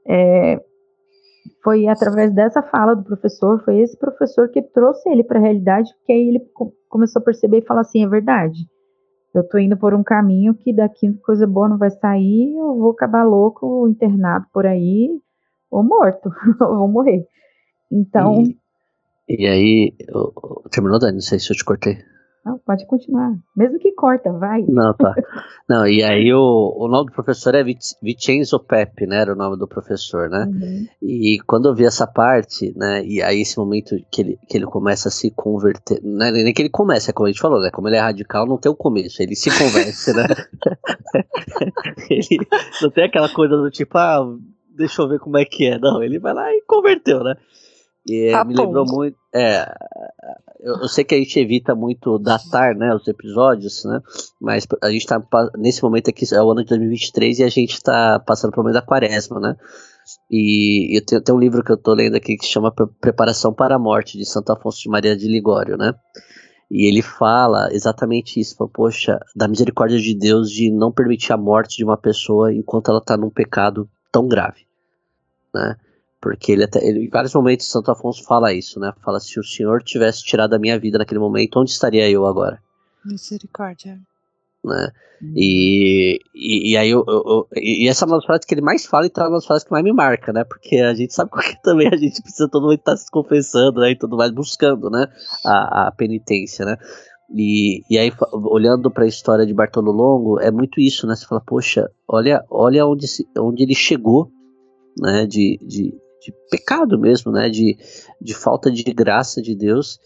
É, 0.07 0.61
foi 1.63 1.87
através 1.87 2.33
dessa 2.33 2.61
fala 2.61 2.95
do 2.95 3.03
professor, 3.03 3.63
foi 3.63 3.79
esse 3.79 3.97
professor 3.97 4.49
que 4.49 4.61
trouxe 4.61 5.09
ele 5.09 5.23
para 5.23 5.39
a 5.39 5.41
realidade, 5.41 5.93
porque 5.97 6.11
aí 6.11 6.29
ele 6.29 6.41
começou 6.89 7.21
a 7.21 7.25
perceber 7.25 7.59
e 7.59 7.65
falar 7.65 7.81
assim: 7.81 8.03
é 8.03 8.07
verdade. 8.07 8.59
Eu 9.33 9.47
tô 9.47 9.57
indo 9.57 9.75
por 9.75 9.95
um 9.95 10.03
caminho 10.03 10.53
que 10.53 10.71
daqui 10.71 11.11
coisa 11.25 11.47
boa 11.47 11.67
não 11.67 11.77
vai 11.77 11.89
sair, 11.89 12.55
eu 12.55 12.77
vou 12.77 12.91
acabar 12.91 13.23
louco, 13.23 13.87
internado 13.87 14.45
por 14.53 14.65
aí, 14.65 15.09
ou 15.71 15.83
morto, 15.83 16.29
ou 16.61 16.77
vou 16.77 16.87
morrer. 16.87 17.25
Então. 17.91 18.43
E, 19.27 19.43
e 19.43 19.47
aí, 19.47 19.95
terminou, 20.69 20.99
Dani? 20.99 21.13
Não 21.13 21.21
sei 21.21 21.39
se 21.39 21.51
eu 21.51 21.55
te 21.55 21.65
cortei. 21.65 21.97
Não, 22.45 22.59
pode 22.59 22.85
continuar. 22.85 23.33
Mesmo 23.55 23.79
que 23.79 23.93
corta, 23.93 24.31
vai. 24.33 24.63
Não, 24.67 24.93
tá. 24.93 25.13
Não, 25.69 25.87
e 25.87 26.03
aí 26.03 26.33
o, 26.33 26.73
o 26.77 26.87
nome 26.89 27.05
do 27.09 27.13
professor 27.13 27.55
é 27.55 27.63
Vincenzo 27.63 28.59
Pepe, 28.59 29.07
né? 29.07 29.21
Era 29.21 29.31
o 29.31 29.35
nome 29.35 29.57
do 29.57 29.67
professor, 29.67 30.29
né? 30.29 30.45
Uhum. 30.45 30.85
E 31.01 31.37
quando 31.47 31.69
eu 31.69 31.75
vi 31.75 31.85
essa 31.85 32.05
parte, 32.05 32.73
né? 32.75 33.01
E 33.05 33.21
aí 33.21 33.41
esse 33.41 33.57
momento 33.57 33.95
que 34.11 34.21
ele, 34.21 34.39
que 34.49 34.57
ele 34.57 34.65
começa 34.65 35.07
a 35.07 35.11
se 35.11 35.31
converter. 35.31 36.01
Né, 36.03 36.31
nem 36.31 36.53
que 36.53 36.61
ele 36.61 36.69
começa, 36.69 37.11
é 37.11 37.13
como 37.13 37.27
a 37.27 37.31
gente 37.31 37.41
falou, 37.41 37.61
né? 37.61 37.69
Como 37.71 37.87
ele 37.87 37.95
é 37.95 38.01
radical, 38.01 38.45
não 38.45 38.57
tem 38.57 38.71
o 38.71 38.75
começo, 38.75 39.23
ele 39.23 39.35
se 39.35 39.49
converte, 39.49 40.11
né? 40.13 40.25
ele 42.09 42.45
não 42.81 42.89
tem 42.89 43.05
aquela 43.05 43.29
coisa 43.29 43.55
do 43.55 43.69
tipo, 43.69 43.97
ah, 43.97 44.19
deixa 44.75 45.01
eu 45.01 45.07
ver 45.07 45.19
como 45.19 45.37
é 45.37 45.45
que 45.45 45.65
é. 45.65 45.79
Não, 45.79 46.03
ele 46.03 46.19
vai 46.19 46.33
lá 46.33 46.51
e 46.51 46.61
converteu, 46.67 47.23
né? 47.23 47.35
E 48.05 48.31
tá 48.31 48.43
me 48.43 48.53
lembrou 48.53 48.85
muito. 48.85 49.17
É, 49.35 49.65
eu, 50.59 50.75
eu, 50.81 50.87
sei 50.87 51.03
que 51.03 51.15
a 51.15 51.17
gente 51.17 51.39
evita 51.39 51.73
muito 51.73 52.19
datar 52.19 52.75
né, 52.75 52.93
os 52.93 53.07
episódios, 53.07 53.83
né? 53.83 53.99
Mas 54.39 54.67
a 54.81 54.91
gente 54.91 55.07
tá 55.07 55.21
nesse 55.57 55.81
momento 55.81 56.09
aqui, 56.09 56.23
é 56.33 56.41
o 56.41 56.51
ano 56.51 56.61
de 56.61 56.69
2023, 56.69 57.39
e 57.39 57.43
a 57.43 57.49
gente 57.49 57.81
tá 57.81 58.19
passando 58.19 58.51
pelo 58.51 58.63
meio 58.63 58.75
da 58.75 58.81
quaresma, 58.81 59.39
né? 59.39 59.55
E 60.29 60.97
eu 60.97 61.03
tenho, 61.03 61.21
tem 61.21 61.33
um 61.33 61.39
livro 61.39 61.63
que 61.63 61.71
eu 61.71 61.77
tô 61.77 61.93
lendo 61.93 62.15
aqui 62.15 62.37
que 62.37 62.45
se 62.45 62.51
chama 62.51 62.73
Preparação 63.01 63.53
para 63.53 63.75
a 63.75 63.79
Morte, 63.79 64.17
de 64.17 64.25
Santo 64.25 64.51
Afonso 64.51 64.81
de 64.81 64.89
Maria 64.89 65.15
de 65.15 65.27
Ligório, 65.27 65.77
né? 65.77 65.93
E 66.69 66.87
ele 66.87 67.01
fala 67.01 67.69
exatamente 67.71 68.39
isso, 68.39 68.55
fala, 68.55 68.69
poxa, 68.71 69.19
da 69.35 69.47
misericórdia 69.47 69.99
de 69.99 70.13
Deus 70.13 70.49
de 70.49 70.71
não 70.71 70.91
permitir 70.91 71.33
a 71.33 71.37
morte 71.37 71.77
de 71.77 71.83
uma 71.83 71.97
pessoa 71.97 72.53
enquanto 72.53 72.89
ela 72.89 72.99
está 72.99 73.17
num 73.17 73.29
pecado 73.29 73.89
tão 74.11 74.27
grave, 74.27 74.67
né? 75.53 75.75
Porque 76.23 76.53
ele, 76.53 76.63
até, 76.63 76.79
ele, 76.81 77.05
em 77.05 77.09
vários 77.09 77.33
momentos, 77.33 77.69
Santo 77.69 77.91
Afonso 77.91 78.23
fala 78.23 78.53
isso, 78.53 78.79
né? 78.79 78.93
Fala: 79.03 79.19
se 79.19 79.37
o 79.37 79.43
Senhor 79.43 79.83
tivesse 79.83 80.23
tirado 80.23 80.53
a 80.53 80.57
minha 80.57 80.79
vida 80.79 80.97
naquele 80.97 81.19
momento, 81.19 81.59
onde 81.59 81.71
estaria 81.71 82.09
eu 82.09 82.25
agora? 82.25 82.63
Misericórdia. 83.03 83.99
Né? 84.63 84.89
Hum. 85.21 85.33
E, 85.35 86.21
e, 86.33 86.71
e, 86.71 86.77
aí 86.77 86.91
eu, 86.91 87.03
eu, 87.05 87.23
eu, 87.25 87.47
e 87.57 87.89
essa 87.89 88.05
é 88.05 88.07
uma 88.07 88.15
das 88.15 88.25
frases 88.25 88.45
que 88.45 88.53
ele 88.53 88.61
mais 88.61 88.85
fala 88.85 89.03
e 89.03 89.07
então 89.07 89.25
é 89.25 89.27
uma 89.27 89.35
das 89.35 89.45
frases 89.45 89.65
que 89.65 89.71
mais 89.73 89.83
me 89.83 89.91
marca, 89.91 90.31
né? 90.31 90.45
Porque 90.45 90.77
a 90.77 90.93
gente 90.93 91.13
sabe 91.13 91.29
que 91.43 91.61
também 91.61 91.89
a 91.89 91.97
gente 91.97 92.21
precisa 92.21 92.47
todo 92.47 92.63
mundo 92.63 92.75
estar 92.75 92.91
tá 92.91 92.97
se 92.97 93.11
confessando, 93.11 93.81
né? 93.81 93.91
E 93.91 93.97
tudo 93.97 94.15
mais, 94.15 94.31
buscando, 94.31 94.89
né? 94.89 95.07
A, 95.45 95.87
a 95.87 95.91
penitência, 95.91 96.65
né? 96.65 96.77
E, 97.35 97.81
e 97.89 97.97
aí, 97.97 98.13
olhando 98.31 98.89
para 98.89 99.03
a 99.03 99.07
história 99.07 99.45
de 99.45 99.53
Bartolo 99.53 99.91
Longo, 99.91 100.39
é 100.39 100.49
muito 100.49 100.79
isso, 100.79 101.05
né? 101.05 101.17
Você 101.17 101.25
fala, 101.25 101.41
poxa, 101.45 101.91
olha, 102.07 102.45
olha 102.49 102.85
onde, 102.85 103.05
onde 103.37 103.63
ele 103.63 103.75
chegou, 103.75 104.31
né? 104.97 105.25
De, 105.25 105.59
de, 105.61 105.93
de 106.23 106.33
pecado 106.49 106.97
mesmo, 106.97 107.31
né? 107.31 107.49
De, 107.49 107.77
de 108.21 108.33
falta 108.33 108.71
de 108.71 108.83
graça 108.83 109.41
de 109.41 109.55
Deus. 109.55 109.99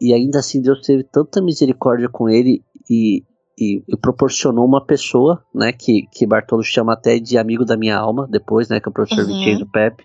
E 0.00 0.12
ainda 0.12 0.38
assim 0.38 0.60
Deus 0.60 0.80
teve 0.80 1.04
tanta 1.04 1.42
misericórdia 1.42 2.08
com 2.08 2.28
ele 2.28 2.62
e, 2.88 3.22
e, 3.58 3.82
e, 3.88 3.96
proporcionou 3.96 4.64
uma 4.64 4.84
pessoa, 4.84 5.42
né? 5.54 5.72
Que, 5.72 6.06
que 6.12 6.26
Bartolo 6.26 6.62
chama 6.62 6.94
até 6.94 7.18
de 7.18 7.36
amigo 7.38 7.64
da 7.64 7.76
minha 7.76 7.96
alma, 7.96 8.26
depois, 8.30 8.68
né? 8.68 8.80
Que 8.80 8.88
é 8.88 8.90
o 8.90 8.94
professor 8.94 9.24
uhum. 9.24 9.38
Vincenzo 9.38 9.66
Pepe. 9.70 10.04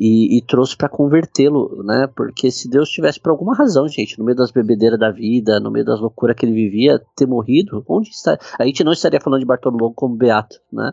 E, 0.00 0.38
e, 0.38 0.42
trouxe 0.42 0.76
para 0.76 0.88
convertê-lo, 0.88 1.82
né? 1.82 2.08
Porque 2.14 2.52
se 2.52 2.70
Deus 2.70 2.88
tivesse 2.88 3.18
por 3.18 3.30
alguma 3.30 3.52
razão, 3.52 3.88
gente, 3.88 4.16
no 4.16 4.24
meio 4.24 4.36
das 4.36 4.52
bebedeiras 4.52 4.98
da 4.98 5.10
vida, 5.10 5.58
no 5.58 5.72
meio 5.72 5.84
das 5.84 5.98
loucuras 5.98 6.36
que 6.36 6.46
ele 6.46 6.52
vivia, 6.52 7.02
ter 7.16 7.26
morrido, 7.26 7.84
onde 7.88 8.10
está? 8.10 8.38
A 8.56 8.64
gente 8.64 8.84
não 8.84 8.92
estaria 8.92 9.20
falando 9.20 9.40
de 9.40 9.46
Bartolo 9.46 9.76
Longo 9.76 9.94
como 9.94 10.14
beato, 10.14 10.60
né? 10.72 10.92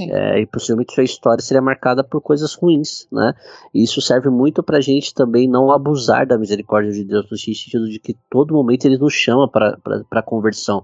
É, 0.00 0.40
e 0.40 0.46
possivelmente 0.46 0.94
sua 0.94 1.04
história 1.04 1.42
seria 1.42 1.60
marcada 1.60 2.02
por 2.02 2.20
coisas 2.22 2.54
ruins, 2.54 3.06
né? 3.12 3.34
E 3.74 3.82
isso 3.82 4.00
serve 4.00 4.30
muito 4.30 4.62
pra 4.62 4.80
gente 4.80 5.12
também 5.12 5.46
não 5.46 5.70
abusar 5.70 6.26
da 6.26 6.38
misericórdia 6.38 6.92
de 6.92 7.04
Deus, 7.04 7.30
no 7.30 7.36
sentido 7.36 7.88
de 7.88 7.98
que 7.98 8.16
todo 8.30 8.54
momento 8.54 8.86
ele 8.86 8.96
nos 8.96 9.12
chama 9.12 9.48
para 9.50 10.22
conversão, 10.22 10.82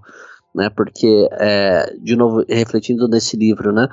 né? 0.53 0.69
Porque, 0.69 1.27
é, 1.31 1.95
de 1.99 2.15
novo, 2.15 2.45
refletindo 2.47 3.07
nesse 3.07 3.35
livro, 3.35 3.73
né? 3.73 3.87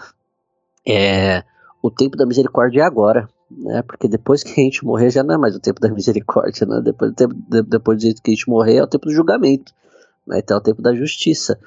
É, 0.87 1.43
o 1.83 1.91
tempo 1.91 2.17
da 2.17 2.27
misericórdia 2.27 2.83
é 2.83 2.85
agora, 2.85 3.27
né? 3.51 3.83
Porque 3.83 4.09
depois 4.09 4.43
que 4.43 4.61
a 4.61 4.65
gente 4.65 4.85
morrer 4.85 5.11
já 5.11 5.23
não 5.23 5.35
é 5.35 5.39
mais 5.39 5.57
o 5.57 5.61
tempo 5.61 5.81
da 5.81 5.89
misericórdia, 5.89 6.67
né? 6.67 6.83
Depois, 6.83 7.13
depois 7.67 7.99
de 7.99 8.15
que 8.15 8.33
a 8.33 8.35
gente 8.35 8.51
morrer 8.51 8.77
é 8.77 8.83
o 8.83 8.87
tempo 8.87 9.07
do 9.07 9.15
julgamento, 9.15 9.73
né? 10.27 10.41
Então 10.41 10.59
é 10.59 10.61
o 10.61 10.63
tempo 10.63 10.83
da 10.83 10.95
justiça 10.95 11.59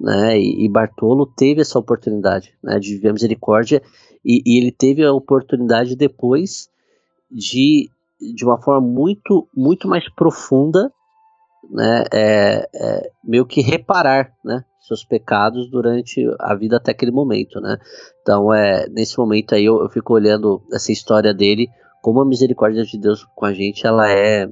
né? 0.00 0.38
E, 0.38 0.64
e 0.64 0.68
Bartolo 0.68 1.26
teve 1.26 1.60
essa 1.60 1.78
oportunidade, 1.78 2.54
né? 2.62 2.78
De 2.78 2.94
viver 2.94 3.10
a 3.10 3.12
misericórdia 3.12 3.82
e, 4.24 4.42
e, 4.44 4.58
ele 4.58 4.72
teve 4.72 5.04
a 5.04 5.12
oportunidade 5.12 5.96
depois 5.96 6.68
de, 7.30 7.90
de 8.20 8.44
uma 8.44 8.60
forma 8.60 8.86
muito, 8.86 9.48
muito 9.54 9.88
mais 9.88 10.08
profunda, 10.14 10.92
né? 11.70 12.04
É, 12.12 12.68
é, 12.74 13.10
meio 13.24 13.46
que 13.46 13.60
reparar, 13.60 14.32
né? 14.44 14.64
Seus 14.80 15.04
pecados 15.04 15.70
durante 15.70 16.24
a 16.38 16.54
vida 16.54 16.76
até 16.76 16.92
aquele 16.92 17.10
momento, 17.10 17.60
né? 17.60 17.78
Então, 18.22 18.52
é, 18.52 18.88
nesse 18.88 19.18
momento 19.18 19.54
aí 19.54 19.64
eu, 19.64 19.82
eu 19.82 19.88
fico 19.88 20.14
olhando 20.14 20.62
essa 20.72 20.92
história 20.92 21.34
dele, 21.34 21.68
como 22.00 22.20
a 22.20 22.24
misericórdia 22.24 22.84
de 22.84 22.98
Deus 22.98 23.26
com 23.34 23.44
a 23.44 23.52
gente, 23.52 23.86
ela 23.86 24.10
é, 24.10 24.48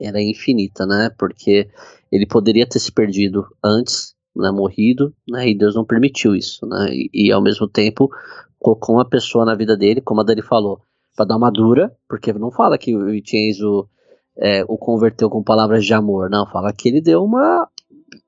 ela 0.00 0.18
é 0.18 0.22
infinita, 0.22 0.86
né? 0.86 1.10
Porque 1.18 1.68
ele 2.12 2.26
poderia 2.26 2.66
ter 2.66 2.78
se 2.78 2.92
perdido 2.92 3.46
antes, 3.62 4.15
né, 4.36 4.50
morrido, 4.50 5.12
né, 5.28 5.48
e 5.48 5.56
Deus 5.56 5.74
não 5.74 5.84
permitiu 5.84 6.34
isso, 6.34 6.66
né, 6.66 6.88
e, 6.90 7.10
e, 7.12 7.32
ao 7.32 7.42
mesmo 7.42 7.66
tempo 7.66 8.10
colocou 8.58 8.96
uma 8.96 9.04
pessoa 9.04 9.44
na 9.44 9.54
vida 9.54 9.76
dele, 9.76 10.00
como 10.00 10.20
a 10.20 10.24
Dani 10.24 10.42
falou, 10.42 10.80
para 11.16 11.26
dar 11.26 11.36
uma 11.36 11.50
dura, 11.50 11.92
porque 12.08 12.32
não 12.32 12.50
fala 12.50 12.78
que 12.78 12.94
o 12.94 13.04
Vincenzo 13.06 13.88
é, 14.36 14.64
o 14.68 14.76
converteu 14.76 15.30
com 15.30 15.42
palavras 15.42 15.84
de 15.84 15.94
amor, 15.94 16.28
não, 16.30 16.46
fala 16.46 16.72
que 16.72 16.88
ele 16.88 17.00
deu 17.00 17.24
uma 17.24 17.68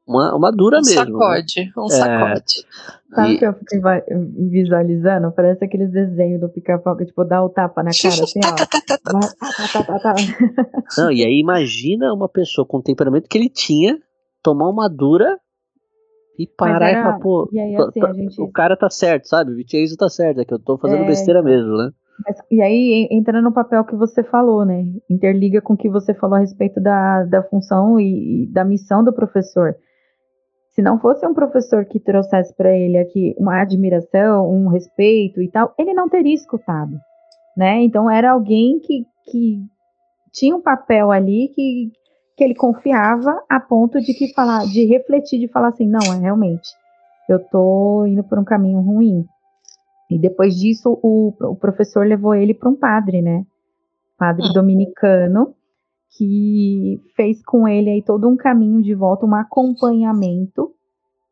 uma, 0.08 0.34
uma 0.34 0.50
dura 0.50 0.78
um 0.78 0.80
mesmo. 0.80 1.18
Sacode, 1.18 1.60
né? 1.60 1.72
um 1.76 1.84
é, 1.84 1.90
sacode. 1.90 2.66
Sabe 3.14 3.28
o 3.28 3.32
e... 3.32 3.38
que 3.38 3.46
eu 3.46 3.52
fiquei 3.52 3.80
visualizando? 4.50 5.30
Parece 5.32 5.64
aqueles 5.64 5.90
desenhos 5.92 6.40
do 6.40 6.48
pica-pau 6.48 6.96
que, 6.96 7.04
tipo, 7.04 7.24
dá 7.24 7.44
o 7.44 7.50
tapa 7.50 7.82
na 7.82 7.90
cara, 7.90 8.24
assim, 8.24 8.40
ó. 8.42 8.56
Não, 10.96 11.12
e 11.12 11.22
aí 11.22 11.38
imagina 11.38 12.12
uma 12.14 12.28
pessoa 12.28 12.66
com 12.66 12.78
o 12.78 12.82
temperamento 12.82 13.28
que 13.28 13.36
ele 13.36 13.50
tinha 13.50 13.98
tomar 14.42 14.70
uma 14.70 14.88
dura 14.88 15.38
e 16.38 16.46
parar 16.46 16.90
era, 16.90 17.00
e 17.00 17.02
falar, 17.02 17.18
pô, 17.18 17.48
e 17.52 17.58
aí, 17.58 17.76
assim, 17.76 18.00
gente... 18.14 18.40
o 18.40 18.50
cara 18.50 18.76
tá 18.76 18.88
certo, 18.88 19.26
sabe? 19.26 19.52
O 19.52 19.56
Vitinho 19.56 19.96
tá 19.96 20.08
certo, 20.08 20.40
é 20.40 20.44
que 20.44 20.54
eu 20.54 20.58
tô 20.58 20.78
fazendo 20.78 21.02
é, 21.02 21.06
besteira 21.06 21.42
mesmo, 21.42 21.76
né? 21.76 21.90
Mas, 22.24 22.36
e 22.50 22.62
aí 22.62 23.08
entra 23.10 23.42
no 23.42 23.52
papel 23.52 23.84
que 23.84 23.96
você 23.96 24.22
falou, 24.22 24.64
né? 24.64 24.84
Interliga 25.10 25.60
com 25.60 25.74
o 25.74 25.76
que 25.76 25.88
você 25.88 26.14
falou 26.14 26.36
a 26.36 26.40
respeito 26.40 26.80
da, 26.80 27.24
da 27.24 27.42
função 27.42 27.98
e, 27.98 28.44
e 28.44 28.46
da 28.46 28.64
missão 28.64 29.02
do 29.02 29.12
professor. 29.12 29.74
Se 30.70 30.82
não 30.82 31.00
fosse 31.00 31.26
um 31.26 31.34
professor 31.34 31.84
que 31.84 31.98
trouxesse 31.98 32.54
para 32.54 32.76
ele 32.76 32.98
aqui 32.98 33.34
uma 33.36 33.60
admiração, 33.60 34.48
um 34.48 34.68
respeito 34.68 35.42
e 35.42 35.50
tal, 35.50 35.74
ele 35.76 35.92
não 35.92 36.08
teria 36.08 36.34
escutado, 36.34 36.92
né? 37.56 37.82
Então 37.82 38.08
era 38.08 38.30
alguém 38.30 38.78
que, 38.78 39.04
que 39.24 39.58
tinha 40.32 40.54
um 40.54 40.62
papel 40.62 41.10
ali 41.10 41.48
que, 41.48 41.90
que 42.38 42.44
ele 42.44 42.54
confiava 42.54 43.42
a 43.50 43.58
ponto 43.58 44.00
de 44.00 44.14
que 44.14 44.32
falar, 44.32 44.64
de 44.64 44.86
refletir, 44.86 45.40
de 45.40 45.48
falar 45.48 45.70
assim, 45.70 45.88
não, 45.88 46.14
é 46.14 46.20
realmente, 46.20 46.68
eu 47.28 47.40
tô 47.50 48.06
indo 48.06 48.22
por 48.22 48.38
um 48.38 48.44
caminho 48.44 48.80
ruim. 48.80 49.26
E 50.08 50.16
depois 50.16 50.54
disso, 50.54 51.00
o, 51.02 51.34
o 51.40 51.56
professor 51.56 52.06
levou 52.06 52.36
ele 52.36 52.54
para 52.54 52.70
um 52.70 52.76
padre, 52.76 53.20
né? 53.20 53.44
Padre 54.16 54.46
uhum. 54.46 54.52
dominicano, 54.52 55.52
que 56.16 57.02
fez 57.16 57.44
com 57.44 57.66
ele 57.66 57.90
aí 57.90 58.02
todo 58.02 58.28
um 58.28 58.36
caminho 58.36 58.80
de 58.80 58.94
volta, 58.94 59.26
um 59.26 59.34
acompanhamento. 59.34 60.72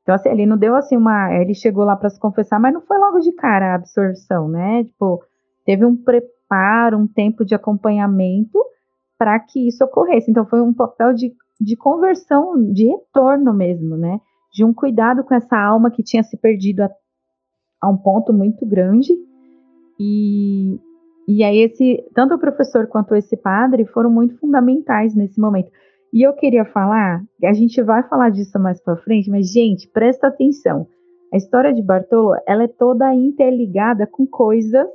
Então, 0.02 0.14
assim, 0.14 0.28
ele 0.28 0.44
não 0.44 0.58
deu 0.58 0.74
assim 0.74 0.96
uma. 0.96 1.32
Ele 1.34 1.54
chegou 1.54 1.84
lá 1.84 1.94
para 1.94 2.10
se 2.10 2.18
confessar, 2.18 2.58
mas 2.58 2.74
não 2.74 2.80
foi 2.80 2.98
logo 2.98 3.20
de 3.20 3.30
cara 3.32 3.72
a 3.72 3.74
absorção, 3.76 4.48
né? 4.48 4.82
Tipo, 4.82 5.22
teve 5.64 5.86
um 5.86 5.96
preparo, 5.96 6.98
um 6.98 7.06
tempo 7.06 7.44
de 7.44 7.54
acompanhamento 7.54 8.58
para 9.18 9.38
que 9.40 9.68
isso 9.68 9.84
ocorresse. 9.84 10.30
Então, 10.30 10.46
foi 10.46 10.60
um 10.60 10.72
papel 10.72 11.12
de, 11.14 11.32
de 11.60 11.76
conversão, 11.76 12.56
de 12.72 12.86
retorno 12.86 13.52
mesmo, 13.52 13.96
né? 13.96 14.20
De 14.52 14.64
um 14.64 14.72
cuidado 14.72 15.24
com 15.24 15.34
essa 15.34 15.56
alma 15.56 15.90
que 15.90 16.02
tinha 16.02 16.22
se 16.22 16.36
perdido 16.36 16.80
a, 16.80 16.90
a 17.82 17.90
um 17.90 17.96
ponto 17.96 18.32
muito 18.32 18.64
grande. 18.66 19.12
E, 19.98 20.78
e 21.28 21.42
aí 21.42 21.58
esse, 21.58 22.04
tanto 22.14 22.34
o 22.34 22.38
professor 22.38 22.86
quanto 22.86 23.14
esse 23.14 23.36
padre 23.36 23.86
foram 23.86 24.10
muito 24.10 24.38
fundamentais 24.38 25.14
nesse 25.14 25.40
momento. 25.40 25.70
E 26.12 26.26
eu 26.26 26.32
queria 26.34 26.64
falar, 26.64 27.22
a 27.44 27.52
gente 27.52 27.82
vai 27.82 28.02
falar 28.08 28.30
disso 28.30 28.58
mais 28.58 28.80
para 28.80 28.96
frente, 28.96 29.30
mas 29.30 29.52
gente, 29.52 29.88
presta 29.88 30.28
atenção. 30.28 30.86
A 31.32 31.36
história 31.36 31.74
de 31.74 31.82
Bartolo, 31.82 32.34
ela 32.46 32.64
é 32.64 32.68
toda 32.68 33.12
interligada 33.14 34.06
com 34.06 34.26
coisas 34.26 34.86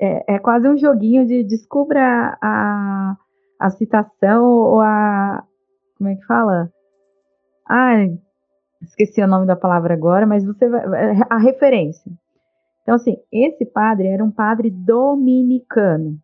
é, 0.00 0.34
é 0.34 0.38
quase 0.38 0.68
um 0.68 0.76
joguinho 0.76 1.26
de 1.26 1.44
descubra 1.44 2.36
a, 2.42 3.16
a 3.58 3.70
citação 3.70 4.44
ou 4.44 4.80
a 4.80 5.44
como 6.00 6.08
é 6.08 6.16
que 6.16 6.24
fala? 6.24 6.70
Ah, 7.68 7.92
esqueci 8.82 9.22
o 9.22 9.26
nome 9.26 9.46
da 9.46 9.54
palavra 9.54 9.92
agora, 9.92 10.26
mas 10.26 10.44
você 10.44 10.66
vai 10.66 10.82
a 11.28 11.38
referência. 11.38 12.10
Então, 12.82 12.94
assim, 12.94 13.16
esse 13.30 13.66
padre 13.66 14.08
era 14.08 14.24
um 14.24 14.30
padre 14.30 14.70
dominicano. 14.70 16.18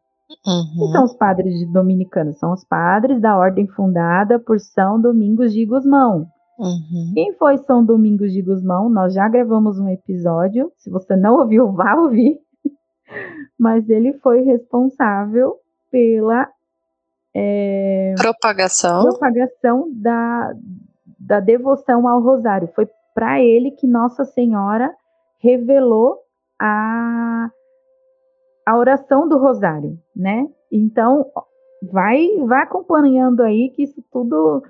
Uhum. 0.46 0.78
Quem 0.78 0.92
são 0.92 1.04
os 1.04 1.14
padres 1.14 1.70
dominicanos? 1.70 2.38
São 2.38 2.52
os 2.52 2.64
padres 2.64 3.20
da 3.20 3.36
ordem 3.36 3.68
fundada 3.68 4.40
por 4.40 4.58
São 4.58 5.00
Domingos 5.00 5.52
de 5.52 5.64
Gusmão. 5.66 6.26
Uhum. 6.58 7.12
Quem 7.14 7.34
foi 7.34 7.58
São 7.58 7.84
Domingos 7.84 8.32
de 8.32 8.40
Gusmão? 8.42 8.88
Nós 8.88 9.12
já 9.12 9.28
gravamos 9.28 9.78
um 9.78 9.88
episódio. 9.88 10.72
Se 10.78 10.90
você 10.90 11.14
não 11.14 11.38
ouviu, 11.38 11.70
vá 11.70 11.94
ouvir. 11.94 12.38
Mas 13.58 13.88
ele 13.88 14.14
foi 14.14 14.42
responsável 14.42 15.56
pela 15.90 16.48
é, 17.34 18.14
propagação, 18.16 19.02
propagação 19.02 19.90
da, 19.94 20.52
da 21.18 21.40
devoção 21.40 22.08
ao 22.08 22.20
rosário. 22.20 22.68
Foi 22.74 22.88
para 23.14 23.40
ele 23.40 23.70
que 23.70 23.86
Nossa 23.86 24.24
Senhora 24.24 24.92
revelou 25.38 26.18
a, 26.60 27.50
a 28.66 28.76
oração 28.76 29.28
do 29.28 29.38
rosário, 29.38 29.98
né? 30.14 30.46
Então, 30.70 31.30
vai, 31.82 32.26
vai 32.46 32.62
acompanhando 32.62 33.42
aí 33.42 33.70
que 33.70 33.84
isso 33.84 34.02
tudo 34.10 34.62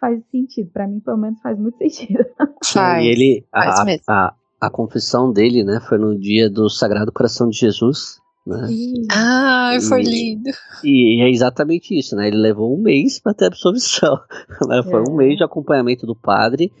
faz 0.00 0.20
sentido. 0.30 0.70
Para 0.72 0.86
mim, 0.86 1.00
pelo 1.00 1.18
menos, 1.18 1.40
faz 1.40 1.58
muito 1.58 1.78
sentido. 1.78 2.24
Faz. 2.64 3.04
E 3.04 3.08
ele, 3.08 3.46
a, 3.52 3.62
faz 3.62 4.02
a, 4.08 4.12
a, 4.12 4.34
a, 4.66 4.70
confissão 4.70 5.32
dele, 5.32 5.64
né, 5.64 5.80
foi 5.88 5.98
no 5.98 6.18
dia 6.18 6.48
do 6.48 6.68
Sagrado 6.68 7.12
Coração 7.12 7.48
de 7.48 7.58
Jesus. 7.58 8.20
Né? 8.46 8.68
Ah, 9.12 9.76
foi 9.88 10.02
lindo. 10.02 10.50
E, 10.82 11.18
e, 11.18 11.22
é 11.22 11.30
exatamente 11.30 11.96
isso, 11.96 12.16
né? 12.16 12.26
Ele 12.26 12.38
levou 12.38 12.76
um 12.76 12.82
mês 12.82 13.20
para 13.20 13.34
ter 13.34 13.46
absolvição. 13.46 14.18
Né? 14.68 14.82
Foi 14.82 15.00
é. 15.00 15.04
um 15.08 15.14
mês 15.14 15.36
de 15.36 15.44
acompanhamento 15.44 16.06
do 16.06 16.16
padre. 16.16 16.72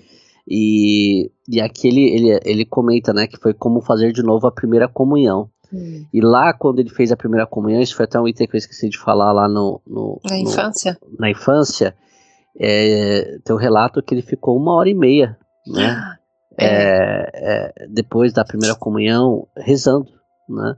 E, 0.48 1.30
e 1.48 1.60
aqui 1.60 1.86
ele, 1.86 2.02
ele, 2.02 2.40
ele 2.44 2.64
comenta, 2.64 3.12
né, 3.12 3.26
que 3.26 3.36
foi 3.36 3.54
como 3.54 3.80
fazer 3.80 4.12
de 4.12 4.22
novo 4.22 4.46
a 4.46 4.52
primeira 4.52 4.88
comunhão. 4.88 5.48
Hum. 5.72 6.04
E 6.12 6.20
lá, 6.20 6.52
quando 6.52 6.80
ele 6.80 6.90
fez 6.90 7.12
a 7.12 7.16
primeira 7.16 7.46
comunhão, 7.46 7.80
isso 7.80 7.96
foi 7.96 8.04
até 8.04 8.20
um 8.20 8.28
item 8.28 8.46
que 8.46 8.56
eu 8.56 8.58
esqueci 8.58 8.88
de 8.88 8.98
falar 8.98 9.32
lá 9.32 9.48
no. 9.48 9.80
no 9.86 10.20
na 10.28 10.36
no, 10.36 10.42
infância? 10.42 10.98
Na 11.18 11.30
infância, 11.30 11.94
é, 12.58 13.38
tem 13.44 13.54
um 13.54 13.58
relato 13.58 14.02
que 14.02 14.14
ele 14.14 14.22
ficou 14.22 14.56
uma 14.56 14.74
hora 14.74 14.88
e 14.88 14.94
meia, 14.94 15.38
né? 15.66 16.16
É. 16.18 16.21
É, 16.58 17.30
é, 17.34 17.86
depois 17.88 18.32
da 18.32 18.44
primeira 18.44 18.74
comunhão, 18.74 19.48
rezando, 19.56 20.10
né? 20.48 20.76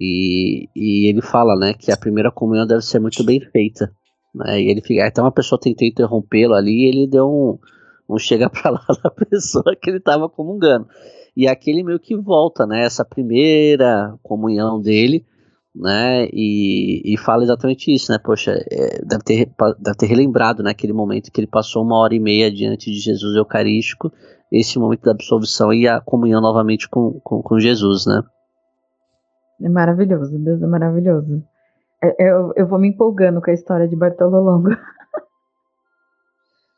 E, 0.00 0.68
e 0.76 1.08
ele 1.08 1.22
fala, 1.22 1.56
né, 1.56 1.74
que 1.74 1.90
a 1.90 1.96
primeira 1.96 2.30
comunhão 2.30 2.66
deve 2.66 2.82
ser 2.82 3.00
muito 3.00 3.24
bem 3.24 3.40
feita. 3.40 3.90
Né? 4.34 4.60
E 4.60 4.70
ele 4.70 4.80
fica, 4.80 5.06
até 5.06 5.20
uma 5.20 5.32
pessoa 5.32 5.60
tentou 5.60 5.88
interrompê-lo 5.88 6.54
ali 6.54 6.84
e 6.84 6.88
ele 6.88 7.06
deu 7.08 7.26
um 7.26 7.58
não 8.08 8.18
chega 8.18 8.48
para 8.50 8.70
lá 8.70 8.86
da 9.02 9.10
pessoa 9.10 9.76
que 9.80 9.90
ele 9.90 9.98
estava 9.98 10.28
comungando. 10.28 10.86
E 11.36 11.46
aqui 11.46 11.70
ele 11.70 11.84
meio 11.84 12.00
que 12.00 12.16
volta, 12.16 12.66
né? 12.66 12.84
Essa 12.84 13.04
primeira 13.04 14.16
comunhão 14.22 14.80
dele, 14.80 15.24
né? 15.74 16.26
E, 16.32 17.02
e 17.04 17.16
fala 17.16 17.44
exatamente 17.44 17.94
isso, 17.94 18.10
né? 18.10 18.18
Poxa, 18.18 18.52
é, 18.70 19.04
deve, 19.04 19.22
ter, 19.22 19.52
deve 19.78 19.96
ter 19.96 20.06
relembrado 20.06 20.62
naquele 20.62 20.92
né, 20.92 20.96
momento 20.96 21.30
que 21.30 21.40
ele 21.40 21.46
passou 21.46 21.84
uma 21.84 21.98
hora 21.98 22.14
e 22.14 22.18
meia 22.18 22.50
diante 22.50 22.90
de 22.90 22.98
Jesus 22.98 23.36
Eucarístico, 23.36 24.10
esse 24.50 24.78
momento 24.78 25.02
da 25.02 25.12
absolvição 25.12 25.72
e 25.72 25.86
a 25.86 26.00
comunhão 26.00 26.40
novamente 26.40 26.88
com, 26.88 27.20
com, 27.20 27.42
com 27.42 27.58
Jesus, 27.58 28.06
né? 28.06 28.22
É 29.60 29.68
maravilhoso, 29.68 30.38
Deus 30.38 30.62
é 30.62 30.66
maravilhoso. 30.66 31.42
É, 32.02 32.30
eu, 32.30 32.52
eu 32.56 32.66
vou 32.66 32.78
me 32.78 32.88
empolgando 32.88 33.40
com 33.42 33.50
a 33.50 33.54
história 33.54 33.88
de 33.88 33.96
Bartolo 33.96 34.40
Longo. 34.40 34.70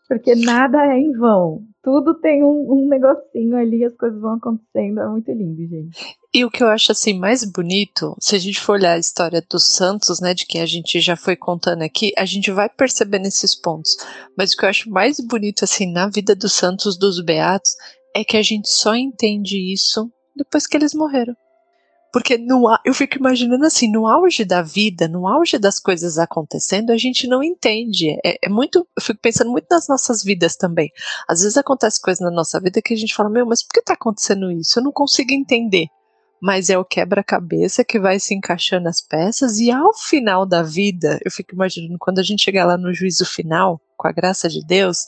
Porque 0.09 0.35
nada 0.35 0.87
é 0.87 0.98
em 0.98 1.12
vão. 1.12 1.62
Tudo 1.83 2.14
tem 2.14 2.42
um, 2.42 2.72
um 2.72 2.88
negocinho 2.88 3.56
ali, 3.56 3.85
as 3.85 3.94
coisas 3.94 4.20
vão 4.20 4.35
acontecendo. 4.35 5.00
É 5.00 5.09
muito 5.09 5.30
lindo, 5.30 5.64
gente. 5.66 6.18
E 6.33 6.45
o 6.45 6.51
que 6.51 6.62
eu 6.62 6.69
acho 6.69 6.93
assim 6.93 7.19
mais 7.19 7.43
bonito, 7.43 8.16
se 8.21 8.37
a 8.37 8.38
gente 8.38 8.61
for 8.61 8.75
olhar 8.75 8.93
a 8.93 8.99
história 8.99 9.45
dos 9.51 9.64
santos, 9.64 10.21
né, 10.21 10.33
de 10.33 10.47
quem 10.47 10.61
a 10.61 10.66
gente 10.66 11.01
já 11.01 11.16
foi 11.16 11.35
contando 11.35 11.83
aqui, 11.83 12.12
a 12.16 12.25
gente 12.25 12.53
vai 12.53 12.69
perceber 12.69 13.19
nesses 13.19 13.53
pontos. 13.53 13.97
Mas 14.38 14.53
o 14.53 14.57
que 14.57 14.64
eu 14.64 14.69
acho 14.69 14.88
mais 14.88 15.19
bonito 15.19 15.64
assim 15.64 15.90
na 15.90 16.09
vida 16.09 16.37
dos 16.37 16.53
santos, 16.53 16.97
dos 16.97 17.21
beatos, 17.21 17.73
é 18.14 18.23
que 18.23 18.37
a 18.37 18.43
gente 18.43 18.71
só 18.71 18.95
entende 18.95 19.59
isso 19.73 20.09
depois 20.37 20.69
que 20.69 20.77
eles 20.77 20.95
morreram. 20.95 21.35
Porque 22.12 22.38
no, 22.38 22.64
eu 22.85 22.95
fico 22.95 23.19
imaginando 23.19 23.64
assim, 23.66 23.90
no 23.90 24.07
auge 24.07 24.45
da 24.45 24.62
vida, 24.62 25.09
no 25.09 25.27
auge 25.27 25.59
das 25.59 25.81
coisas 25.81 26.16
acontecendo, 26.16 26.90
a 26.90 26.97
gente 26.97 27.27
não 27.27 27.43
entende. 27.43 28.11
É, 28.25 28.47
é, 28.47 28.49
muito. 28.49 28.87
Eu 28.97 29.03
fico 29.03 29.21
pensando 29.21 29.51
muito 29.51 29.66
nas 29.69 29.88
nossas 29.88 30.23
vidas 30.23 30.57
também. 30.57 30.90
Às 31.29 31.43
vezes 31.43 31.57
acontece 31.57 32.01
coisa 32.01 32.25
na 32.25 32.31
nossa 32.31 32.61
vida 32.61 32.83
que 32.83 32.95
a 32.95 32.97
gente 32.97 33.14
fala, 33.14 33.31
meu, 33.31 33.47
mas 33.47 33.62
por 33.64 33.75
que 33.75 33.81
está 33.81 33.95
acontecendo 33.95 34.51
isso? 34.51 34.79
Eu 34.79 34.85
não 34.85 34.93
consigo 34.93 35.33
entender. 35.33 35.87
Mas 36.42 36.70
é 36.70 36.79
o 36.79 36.85
quebra-cabeça 36.85 37.85
que 37.85 37.98
vai 37.98 38.18
se 38.18 38.35
encaixando 38.35 38.88
as 38.88 39.00
peças, 39.00 39.59
e 39.59 39.70
ao 39.70 39.92
final 39.94 40.46
da 40.46 40.62
vida, 40.62 41.18
eu 41.24 41.31
fico 41.31 41.55
imaginando, 41.55 41.98
quando 41.98 42.18
a 42.18 42.22
gente 42.22 42.42
chegar 42.42 42.64
lá 42.64 42.79
no 42.79 42.94
juízo 42.94 43.26
final, 43.26 43.81
com 43.96 44.09
a 44.09 44.12
graça 44.12 44.48
de 44.48 44.64
Deus, 44.64 45.05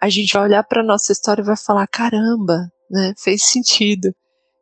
a 0.00 0.08
gente 0.10 0.34
vai 0.34 0.42
olhar 0.42 0.62
para 0.64 0.82
nossa 0.82 1.12
história 1.12 1.42
e 1.42 1.46
vai 1.46 1.56
falar: 1.56 1.86
caramba, 1.86 2.70
né, 2.90 3.14
fez 3.16 3.44
sentido 3.44 4.14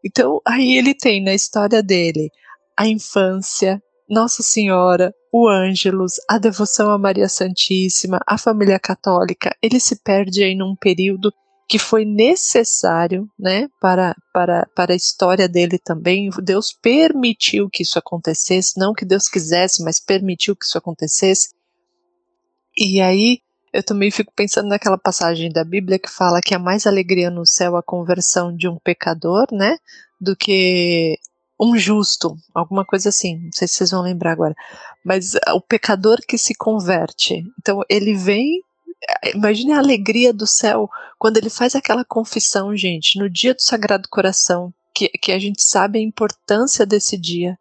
então, 0.04 0.40
aí 0.46 0.76
ele 0.76 0.94
tem 0.94 1.22
na 1.22 1.32
história 1.32 1.82
dele 1.82 2.30
a 2.76 2.88
infância, 2.88 3.80
Nossa 4.08 4.42
Senhora, 4.42 5.14
o 5.32 5.48
Ângelus, 5.48 6.14
a 6.28 6.38
devoção 6.38 6.90
a 6.90 6.98
Maria 6.98 7.28
Santíssima, 7.28 8.20
a 8.26 8.36
família 8.36 8.78
católica. 8.78 9.54
Ele 9.62 9.78
se 9.78 10.02
perde 10.02 10.42
aí 10.42 10.54
num 10.54 10.74
período 10.74 11.32
que 11.68 11.78
foi 11.78 12.04
necessário, 12.04 13.28
né, 13.38 13.68
para, 13.80 14.14
para, 14.32 14.66
para 14.74 14.92
a 14.92 14.96
história 14.96 15.48
dele 15.48 15.78
também. 15.78 16.28
Deus 16.42 16.72
permitiu 16.72 17.70
que 17.70 17.82
isso 17.82 17.98
acontecesse, 17.98 18.78
não 18.78 18.92
que 18.92 19.04
Deus 19.04 19.28
quisesse, 19.28 19.82
mas 19.82 20.00
permitiu 20.00 20.54
que 20.54 20.64
isso 20.64 20.76
acontecesse. 20.76 21.54
E 22.76 23.00
aí 23.00 23.38
eu 23.72 23.82
também 23.82 24.10
fico 24.10 24.32
pensando 24.34 24.68
naquela 24.68 24.98
passagem 24.98 25.50
da 25.50 25.64
Bíblia 25.64 25.98
que 25.98 26.10
fala 26.10 26.40
que 26.42 26.54
há 26.54 26.58
mais 26.58 26.86
alegria 26.86 27.30
no 27.30 27.46
céu 27.46 27.76
a 27.76 27.82
conversão 27.82 28.54
de 28.54 28.68
um 28.68 28.78
pecador, 28.78 29.46
né, 29.50 29.78
do 30.20 30.36
que 30.36 31.18
um 31.58 31.78
justo, 31.78 32.36
alguma 32.54 32.84
coisa 32.84 33.08
assim, 33.08 33.38
não 33.44 33.52
sei 33.54 33.68
se 33.68 33.74
vocês 33.74 33.90
vão 33.92 34.02
lembrar 34.02 34.32
agora, 34.32 34.54
mas 35.04 35.34
o 35.54 35.60
pecador 35.60 36.18
que 36.26 36.36
se 36.36 36.54
converte. 36.54 37.44
Então 37.58 37.80
ele 37.88 38.14
vem 38.14 38.60
Imagine 39.34 39.72
a 39.72 39.78
alegria 39.78 40.32
do 40.32 40.46
céu 40.46 40.88
quando 41.18 41.36
ele 41.36 41.50
faz 41.50 41.74
aquela 41.74 42.04
confissão, 42.04 42.76
gente, 42.76 43.18
no 43.18 43.28
dia 43.28 43.54
do 43.54 43.62
Sagrado 43.62 44.08
Coração, 44.08 44.72
que, 44.94 45.08
que 45.08 45.32
a 45.32 45.38
gente 45.38 45.62
sabe 45.62 45.98
a 45.98 46.02
importância 46.02 46.86
desse 46.86 47.16
dia. 47.16 47.58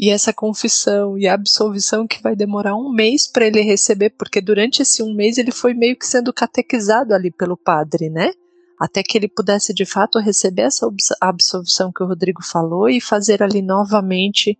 E 0.00 0.10
essa 0.10 0.32
confissão 0.32 1.18
e 1.18 1.26
a 1.26 1.34
absolvição 1.34 2.06
que 2.06 2.22
vai 2.22 2.36
demorar 2.36 2.76
um 2.76 2.92
mês 2.92 3.26
para 3.26 3.46
ele 3.46 3.60
receber, 3.62 4.10
porque 4.10 4.40
durante 4.40 4.82
esse 4.82 5.02
um 5.02 5.12
mês 5.12 5.38
ele 5.38 5.50
foi 5.50 5.74
meio 5.74 5.96
que 5.96 6.06
sendo 6.06 6.32
catequizado 6.32 7.12
ali 7.12 7.32
pelo 7.32 7.56
padre, 7.56 8.08
né? 8.08 8.30
Até 8.78 9.02
que 9.02 9.18
ele 9.18 9.26
pudesse 9.26 9.74
de 9.74 9.84
fato 9.84 10.20
receber 10.20 10.62
essa 10.62 10.88
absolvição 11.20 11.90
que 11.92 12.02
o 12.02 12.06
Rodrigo 12.06 12.44
falou 12.44 12.88
e 12.88 13.00
fazer 13.00 13.42
ali 13.42 13.60
novamente 13.60 14.56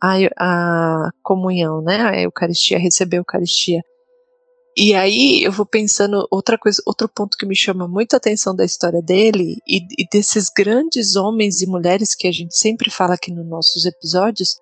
a, 0.00 0.14
a 0.38 1.10
comunhão, 1.20 1.82
né? 1.82 2.02
A 2.02 2.20
Eucaristia, 2.20 2.78
receber 2.78 3.16
a 3.16 3.20
Eucaristia. 3.20 3.82
E 4.78 4.94
aí 4.94 5.42
eu 5.42 5.50
vou 5.50 5.64
pensando 5.64 6.28
outra 6.30 6.58
coisa, 6.58 6.82
outro 6.84 7.08
ponto 7.08 7.38
que 7.38 7.46
me 7.46 7.56
chama 7.56 7.88
muito 7.88 8.12
a 8.12 8.18
atenção 8.18 8.54
da 8.54 8.64
história 8.64 9.00
dele 9.00 9.56
e, 9.66 9.78
e 9.98 10.06
desses 10.12 10.50
grandes 10.54 11.16
homens 11.16 11.62
e 11.62 11.66
mulheres 11.66 12.14
que 12.14 12.28
a 12.28 12.32
gente 12.32 12.54
sempre 12.54 12.90
fala 12.90 13.14
aqui 13.14 13.32
nos 13.32 13.46
nossos 13.48 13.86
episódios, 13.86 14.56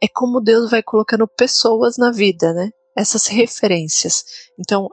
é 0.00 0.06
como 0.06 0.40
Deus 0.40 0.70
vai 0.70 0.80
colocando 0.80 1.26
pessoas 1.26 1.96
na 1.96 2.12
vida, 2.12 2.52
né? 2.52 2.70
Essas 2.96 3.26
referências. 3.26 4.24
Então, 4.56 4.88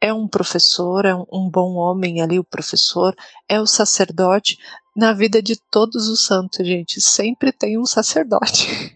é 0.00 0.12
um 0.12 0.28
professor, 0.28 1.04
é 1.04 1.14
um, 1.14 1.24
um 1.32 1.50
bom 1.50 1.74
homem 1.74 2.22
ali, 2.22 2.38
o 2.38 2.44
professor, 2.44 3.12
é 3.48 3.60
o 3.60 3.66
sacerdote. 3.66 4.56
Na 4.96 5.12
vida 5.12 5.42
de 5.42 5.56
todos 5.70 6.08
os 6.08 6.24
santos, 6.24 6.64
gente, 6.64 7.00
sempre 7.00 7.50
tem 7.50 7.76
um 7.76 7.84
sacerdote. 7.84 8.95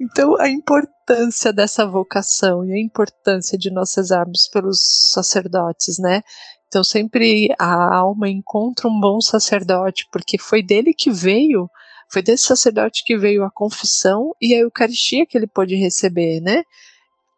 Então, 0.00 0.40
a 0.40 0.48
importância 0.48 1.52
dessa 1.52 1.84
vocação 1.84 2.64
e 2.64 2.72
a 2.72 2.80
importância 2.80 3.58
de 3.58 3.70
nós 3.70 3.94
rezarmos 3.94 4.48
pelos 4.48 5.10
sacerdotes, 5.12 5.98
né? 5.98 6.22
Então, 6.68 6.84
sempre 6.84 7.48
a 7.58 7.96
alma 7.96 8.28
encontra 8.28 8.86
um 8.86 9.00
bom 9.00 9.20
sacerdote, 9.20 10.06
porque 10.12 10.38
foi 10.38 10.62
dele 10.62 10.94
que 10.94 11.10
veio, 11.10 11.68
foi 12.12 12.22
desse 12.22 12.44
sacerdote 12.44 13.02
que 13.04 13.16
veio 13.16 13.42
a 13.42 13.50
confissão 13.50 14.34
e 14.40 14.54
a 14.54 14.58
Eucaristia 14.58 15.26
que 15.26 15.36
ele 15.36 15.46
pôde 15.46 15.74
receber, 15.74 16.40
né? 16.40 16.62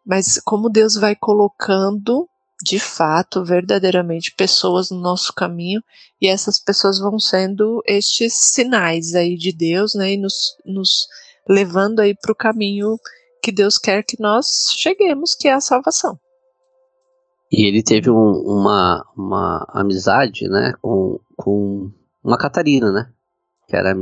Mas 0.05 0.39
como 0.43 0.69
Deus 0.69 0.95
vai 0.95 1.15
colocando, 1.15 2.29
de 2.63 2.77
fato, 2.77 3.43
verdadeiramente, 3.43 4.35
pessoas 4.35 4.91
no 4.91 4.99
nosso 4.99 5.33
caminho, 5.33 5.81
e 6.21 6.27
essas 6.27 6.59
pessoas 6.59 6.99
vão 6.99 7.17
sendo 7.17 7.81
estes 7.87 8.33
sinais 8.33 9.15
aí 9.15 9.35
de 9.35 9.51
Deus, 9.51 9.95
né? 9.95 10.13
E 10.13 10.17
nos, 10.17 10.55
nos 10.65 11.07
levando 11.47 11.99
aí 11.99 12.15
para 12.15 12.31
o 12.31 12.35
caminho 12.35 12.97
que 13.41 13.51
Deus 13.51 13.77
quer 13.77 14.03
que 14.03 14.19
nós 14.19 14.71
cheguemos, 14.77 15.33
que 15.33 15.47
é 15.47 15.53
a 15.53 15.61
salvação. 15.61 16.19
E 17.51 17.67
ele 17.67 17.83
teve 17.83 18.09
um, 18.09 18.31
uma, 18.31 19.05
uma 19.17 19.65
amizade, 19.73 20.47
né, 20.47 20.73
com, 20.81 21.19
com 21.35 21.91
uma 22.23 22.37
Catarina, 22.37 22.91
né, 22.91 23.11
que 23.67 23.75
era 23.75 23.93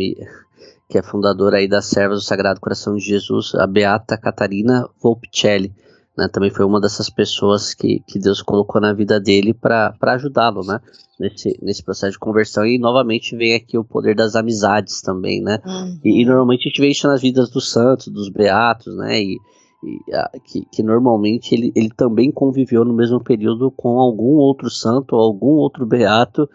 que 0.90 0.98
é 0.98 1.04
fundadora 1.04 1.58
aí 1.58 1.68
das 1.68 1.86
Servas 1.86 2.20
do 2.20 2.26
Sagrado 2.26 2.60
Coração 2.60 2.96
de 2.96 3.04
Jesus, 3.04 3.54
a 3.56 3.66
Beata 3.66 4.18
Catarina 4.18 4.88
Volpicelli 5.02 5.74
né, 6.20 6.28
também 6.28 6.50
foi 6.50 6.66
uma 6.66 6.82
dessas 6.82 7.10
pessoas 7.10 7.74
que, 7.74 8.02
que 8.06 8.20
Deus 8.20 8.42
colocou 8.42 8.82
na 8.82 8.92
vida 8.92 9.20
dele 9.20 9.54
para 9.54 9.96
ajudá-lo, 10.02 10.66
né, 10.66 10.82
nesse, 11.18 11.58
nesse 11.62 11.82
processo 11.82 12.12
de 12.12 12.20
conversão. 12.20 12.66
E 12.66 12.78
novamente 12.78 13.38
vem 13.38 13.56
aqui 13.56 13.78
o 13.78 13.86
poder 13.86 14.16
das 14.16 14.36
amizades 14.36 15.02
também, 15.02 15.42
né, 15.42 15.60
uhum. 15.66 15.98
e, 16.04 16.22
e, 16.22 16.26
normalmente 16.26 16.68
a 16.68 16.70
gente 16.70 16.82
vê 16.82 16.90
isso 16.90 17.08
nas 17.08 17.22
vidas 17.22 17.50
dos 17.50 17.72
santos, 17.72 18.08
dos 18.08 18.30
beatos, 18.30 18.94
né, 18.98 19.22
e, 19.22 19.38
e 19.82 20.14
a, 20.14 20.30
que, 20.44 20.66
que, 20.70 20.84
normalmente 20.84 21.56
ele, 21.56 21.72
ele 21.74 21.90
também 21.90 22.30
conviveu 22.32 22.84
no 22.84 22.94
mesmo 22.94 23.24
período 23.24 23.72
com 23.72 23.98
algum 23.98 24.36
outro 24.36 24.70
santo 24.70 25.16
ou 25.16 25.22
algum 25.22 25.54
outro 25.54 25.86
beato, 25.86 26.50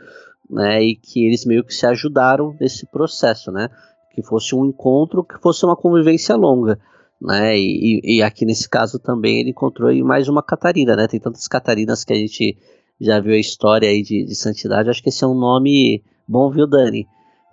né, 0.50 0.82
e 0.84 0.94
que 0.94 1.24
eles 1.24 1.46
meio 1.46 1.64
que 1.64 1.72
se 1.72 1.86
ajudaram 1.86 2.54
nesse 2.60 2.84
processo, 2.84 3.50
né, 3.50 3.70
que 4.14 4.22
fosse 4.22 4.54
um 4.54 4.66
encontro, 4.66 5.24
que 5.24 5.40
fosse 5.40 5.64
uma 5.64 5.74
convivência 5.74 6.36
longa 6.36 6.78
né? 7.24 7.56
E, 7.56 8.00
e, 8.04 8.22
aqui 8.22 8.44
nesse 8.44 8.68
caso 8.68 8.98
também 8.98 9.40
ele 9.40 9.50
encontrou 9.50 9.92
mais 10.04 10.28
uma 10.28 10.42
Catarina, 10.42 10.94
né? 10.94 11.08
Tem 11.08 11.18
tantas 11.18 11.48
Catarinas 11.48 12.04
que 12.04 12.12
a 12.12 12.16
gente 12.16 12.56
já 13.00 13.18
viu 13.18 13.32
a 13.32 13.38
história 13.38 13.88
aí 13.88 14.02
de, 14.02 14.24
de 14.24 14.34
santidade. 14.34 14.90
Acho 14.90 15.02
que 15.02 15.08
esse 15.08 15.24
é 15.24 15.26
um 15.26 15.34
nome 15.34 16.02
bom, 16.28 16.50
viu, 16.50 16.66
Dani? 16.66 17.08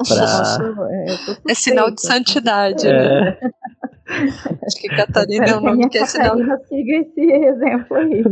Pra... 0.08 0.82
É, 1.48 1.54
sinal 1.54 1.92
de 1.92 2.02
santidade. 2.02 2.88
É. 2.88 2.92
Né? 2.92 3.38
Acho 4.66 4.76
que 4.78 4.90
Catarina 4.90 5.46
é 5.46 5.56
um 5.56 5.62
nome 5.62 5.90
que 5.90 5.98
é 5.98 6.06
sinal. 6.06 6.32
Catarina 6.32 6.60
siga 6.68 6.98
esse 6.98 7.22
exemplo 7.22 7.98
aí. 7.98 8.24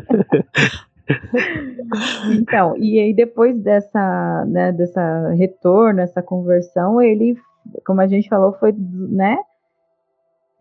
então, 2.38 2.76
e 2.78 3.00
aí 3.00 3.14
depois 3.14 3.58
dessa, 3.62 4.46
né, 4.48 4.72
dessa 4.74 5.30
retorno, 5.38 6.02
essa 6.02 6.22
conversão, 6.22 7.02
ele, 7.02 7.38
como 7.86 8.02
a 8.02 8.08
gente 8.08 8.28
falou, 8.28 8.54
foi, 8.60 8.74
né, 8.78 9.38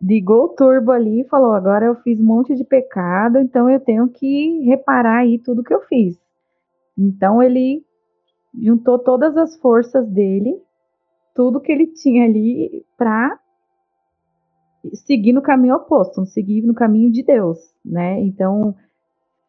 ligou 0.01 0.45
o 0.45 0.49
turbo 0.49 0.91
ali 0.91 1.21
e 1.21 1.27
falou: 1.27 1.53
agora 1.53 1.85
eu 1.85 1.95
fiz 1.95 2.19
um 2.19 2.25
monte 2.25 2.55
de 2.55 2.63
pecado, 2.63 3.37
então 3.39 3.69
eu 3.69 3.79
tenho 3.79 4.07
que 4.07 4.59
reparar 4.65 5.19
aí 5.19 5.39
tudo 5.39 5.63
que 5.63 5.73
eu 5.73 5.81
fiz. 5.81 6.17
Então 6.97 7.41
ele 7.41 7.83
juntou 8.61 8.99
todas 8.99 9.37
as 9.37 9.57
forças 9.57 10.07
dele, 10.07 10.61
tudo 11.35 11.61
que 11.61 11.71
ele 11.71 11.87
tinha 11.87 12.25
ali, 12.25 12.85
para 12.97 13.37
seguir 14.93 15.33
no 15.33 15.41
caminho 15.41 15.75
oposto, 15.75 16.25
seguir 16.25 16.61
no 16.61 16.73
caminho 16.73 17.11
de 17.11 17.23
Deus, 17.23 17.57
né? 17.83 18.19
Então 18.21 18.75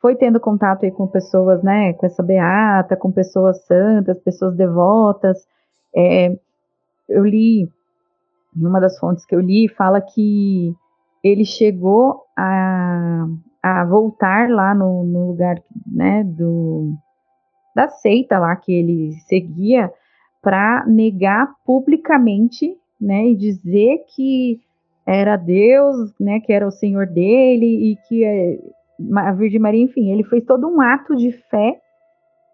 foi 0.01 0.17
tendo 0.17 0.41
contato 0.41 0.85
aí 0.85 0.91
com 0.91 1.07
pessoas, 1.07 1.63
né, 1.63 1.93
com 1.93 2.07
essa 2.07 2.23
beata, 2.23 2.97
com 2.97 3.13
pessoas 3.13 3.65
santas, 3.67 4.19
pessoas 4.21 4.57
devotas. 4.57 5.47
É, 5.95 6.39
eu 7.09 7.25
li 7.25 7.71
em 8.57 8.67
uma 8.67 8.81
das 8.81 8.99
fontes 8.99 9.25
que 9.25 9.35
eu 9.35 9.41
li, 9.41 9.69
fala 9.69 10.01
que 10.01 10.75
ele 11.23 11.45
chegou 11.45 12.23
a, 12.37 13.27
a 13.63 13.85
voltar 13.85 14.49
lá 14.49 14.75
no, 14.75 15.05
no 15.05 15.29
lugar 15.29 15.57
né, 15.87 16.25
do, 16.25 16.95
da 17.75 17.89
seita 17.89 18.39
lá 18.39 18.57
que 18.57 18.73
ele 18.73 19.13
seguia 19.29 19.93
para 20.43 20.85
negar 20.87 21.55
publicamente 21.65 22.75
né, 23.01 23.27
e 23.29 23.37
dizer 23.37 24.05
que 24.15 24.61
era 25.07 25.37
Deus, 25.37 26.13
né, 26.19 26.41
que 26.41 26.53
era 26.53 26.67
o 26.67 26.73
Senhor 26.73 27.07
dele 27.07 27.93
e 27.93 27.97
que 28.09 28.69
a 29.17 29.33
Virgem 29.33 29.61
Maria, 29.61 29.83
enfim, 29.83 30.11
ele 30.11 30.25
fez 30.25 30.45
todo 30.45 30.69
um 30.69 30.81
ato 30.81 31.17
de 31.17 31.33
fé 31.51 31.81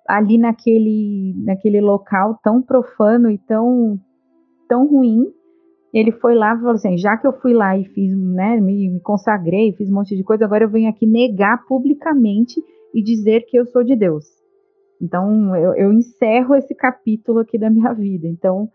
ali 0.09 0.39
naquele, 0.39 1.35
naquele 1.45 1.81
local 1.81 2.39
tão 2.43 2.63
profano 2.63 3.31
e 3.31 3.39
tão, 3.39 3.99
tão 4.69 4.87
ruim 4.87 5.27
ele 5.99 6.13
foi 6.13 6.35
lá 6.35 6.55
e 6.55 6.59
falou 6.59 6.73
assim: 6.73 6.99
já 6.99 7.17
que 7.17 7.27
eu 7.27 7.33
fui 7.33 7.55
lá 7.55 7.77
e 7.77 7.85
fiz, 7.85 8.17
né, 8.17 8.61
me, 8.61 8.91
me 8.91 9.01
consagrei, 9.01 9.73
fiz 9.73 9.91
um 9.91 9.95
monte 9.95 10.17
de 10.17 10.23
coisa, 10.23 10.45
agora 10.45 10.65
eu 10.65 10.71
venho 10.71 10.89
aqui 10.89 11.07
negar 11.07 11.65
publicamente 11.67 12.61
e 12.95 13.03
dizer 13.03 13.47
que 13.47 13.59
eu 13.59 13.67
sou 13.67 13.83
de 13.83 13.97
Deus. 13.97 14.25
Então 15.01 15.55
eu, 15.57 15.75
eu 15.75 15.93
encerro 15.93 16.55
esse 16.55 16.75
capítulo 16.75 17.41
aqui 17.41 17.59
da 17.59 17.71
minha 17.71 17.93
vida. 17.93 18.27
Então 18.27 18.69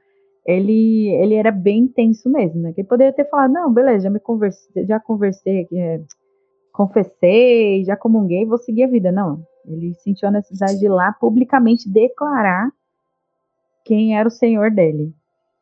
ele, 0.45 1.10
ele 1.10 1.36
era 1.36 1.51
bem 1.51 1.84
intenso 1.84 2.29
mesmo, 2.29 2.62
né? 2.62 2.73
Que 2.73 2.84
poderia 2.84 3.13
ter 3.13 3.29
falado, 3.29 3.51
não, 3.51 3.72
beleza, 3.72 4.05
já 4.05 4.09
me 4.09 4.19
conversei, 4.19 4.86
já 4.86 4.99
conversei, 4.99 5.67
é, 5.74 6.01
confessei, 6.74 7.84
já 7.84 7.95
comunguei, 7.95 8.45
vou 8.45 8.57
seguir 8.57 8.84
a 8.84 8.88
vida. 8.88 9.11
Não, 9.11 9.43
ele 9.65 9.93
sentiu 9.95 10.28
a 10.28 10.32
necessidade 10.32 10.80
de 10.80 10.86
ir 10.86 10.89
lá 10.89 11.13
publicamente 11.19 11.91
declarar 11.91 12.72
quem 13.86 14.17
era 14.17 14.28
o 14.28 14.32
Senhor 14.32 14.72
dele. 14.72 15.13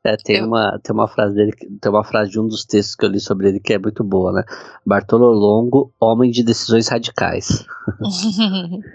É, 0.04 0.16
tem, 0.16 0.38
eu... 0.38 0.46
uma, 0.46 0.80
tem 0.82 0.94
uma 0.94 1.08
frase 1.08 1.36
dele, 1.36 1.52
tem 1.52 1.92
uma 1.92 2.04
frase 2.04 2.32
de 2.32 2.40
um 2.40 2.48
dos 2.48 2.64
textos 2.66 2.96
que 2.96 3.06
eu 3.06 3.10
li 3.10 3.20
sobre 3.20 3.50
ele 3.50 3.60
que 3.60 3.74
é 3.74 3.78
muito 3.78 4.04
boa, 4.04 4.32
né? 4.32 4.44
Bartolo 4.86 5.32
Longo, 5.32 5.94
homem 6.00 6.32
de 6.32 6.44
decisões 6.44 6.88
radicais. 6.88 7.66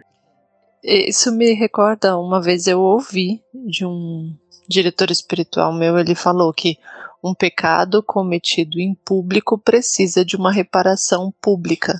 Isso 0.83 1.33
me 1.33 1.53
recorda, 1.53 2.19
uma 2.19 2.41
vez 2.43 2.67
eu 2.67 2.81
ouvi 2.81 3.43
de 3.67 3.87
um 3.87 4.35
diretor 4.69 5.11
espiritual 5.11 5.73
meu, 5.73 5.99
ele 5.99 6.15
falou 6.15 6.53
que 6.53 6.79
um 7.23 7.35
pecado 7.35 8.03
cometido 8.03 8.79
em 8.79 8.95
público 8.95 9.57
precisa 9.59 10.23
de 10.23 10.37
uma 10.37 10.53
reparação 10.53 11.33
pública. 11.41 11.99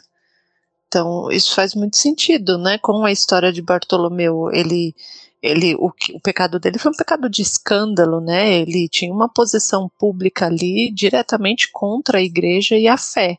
Então, 0.87 1.31
isso 1.33 1.55
faz 1.55 1.75
muito 1.75 1.97
sentido, 1.97 2.59
né? 2.59 2.77
Com 2.79 3.05
a 3.05 3.11
história 3.11 3.51
de 3.51 3.63
Bartolomeu, 3.63 4.51
ele 4.53 4.95
ele 5.45 5.75
o, 5.75 5.93
o, 6.15 6.21
pecado 6.21 6.59
dele 6.59 6.79
foi 6.79 6.91
um 6.91 6.97
pecado 6.97 7.29
de 7.29 7.43
escândalo, 7.43 8.19
né? 8.19 8.61
Ele 8.61 8.89
tinha 8.89 9.13
uma 9.13 9.29
posição 9.29 9.91
pública 9.99 10.47
ali 10.47 10.91
diretamente 10.91 11.69
contra 11.71 12.17
a 12.17 12.23
igreja 12.23 12.77
e 12.77 12.89
a 12.89 12.97
fé. 12.97 13.37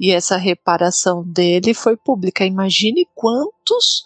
E 0.00 0.12
essa 0.12 0.36
reparação 0.36 1.24
dele 1.24 1.74
foi 1.74 1.96
pública. 1.96 2.44
Imagine 2.44 3.08
quantos 3.12 4.04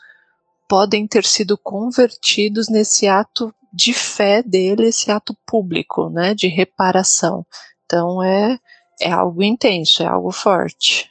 podem 0.66 1.06
ter 1.06 1.26
sido 1.26 1.58
convertidos 1.58 2.70
nesse 2.70 3.06
ato 3.06 3.54
de 3.70 3.92
fé 3.92 4.42
dele, 4.42 4.86
esse 4.86 5.10
ato 5.10 5.36
público, 5.46 6.08
né, 6.08 6.34
de 6.34 6.48
reparação. 6.48 7.44
Então 7.84 8.22
é 8.22 8.58
é 8.98 9.12
algo 9.12 9.42
intenso, 9.42 10.02
é 10.02 10.06
algo 10.06 10.32
forte. 10.32 11.10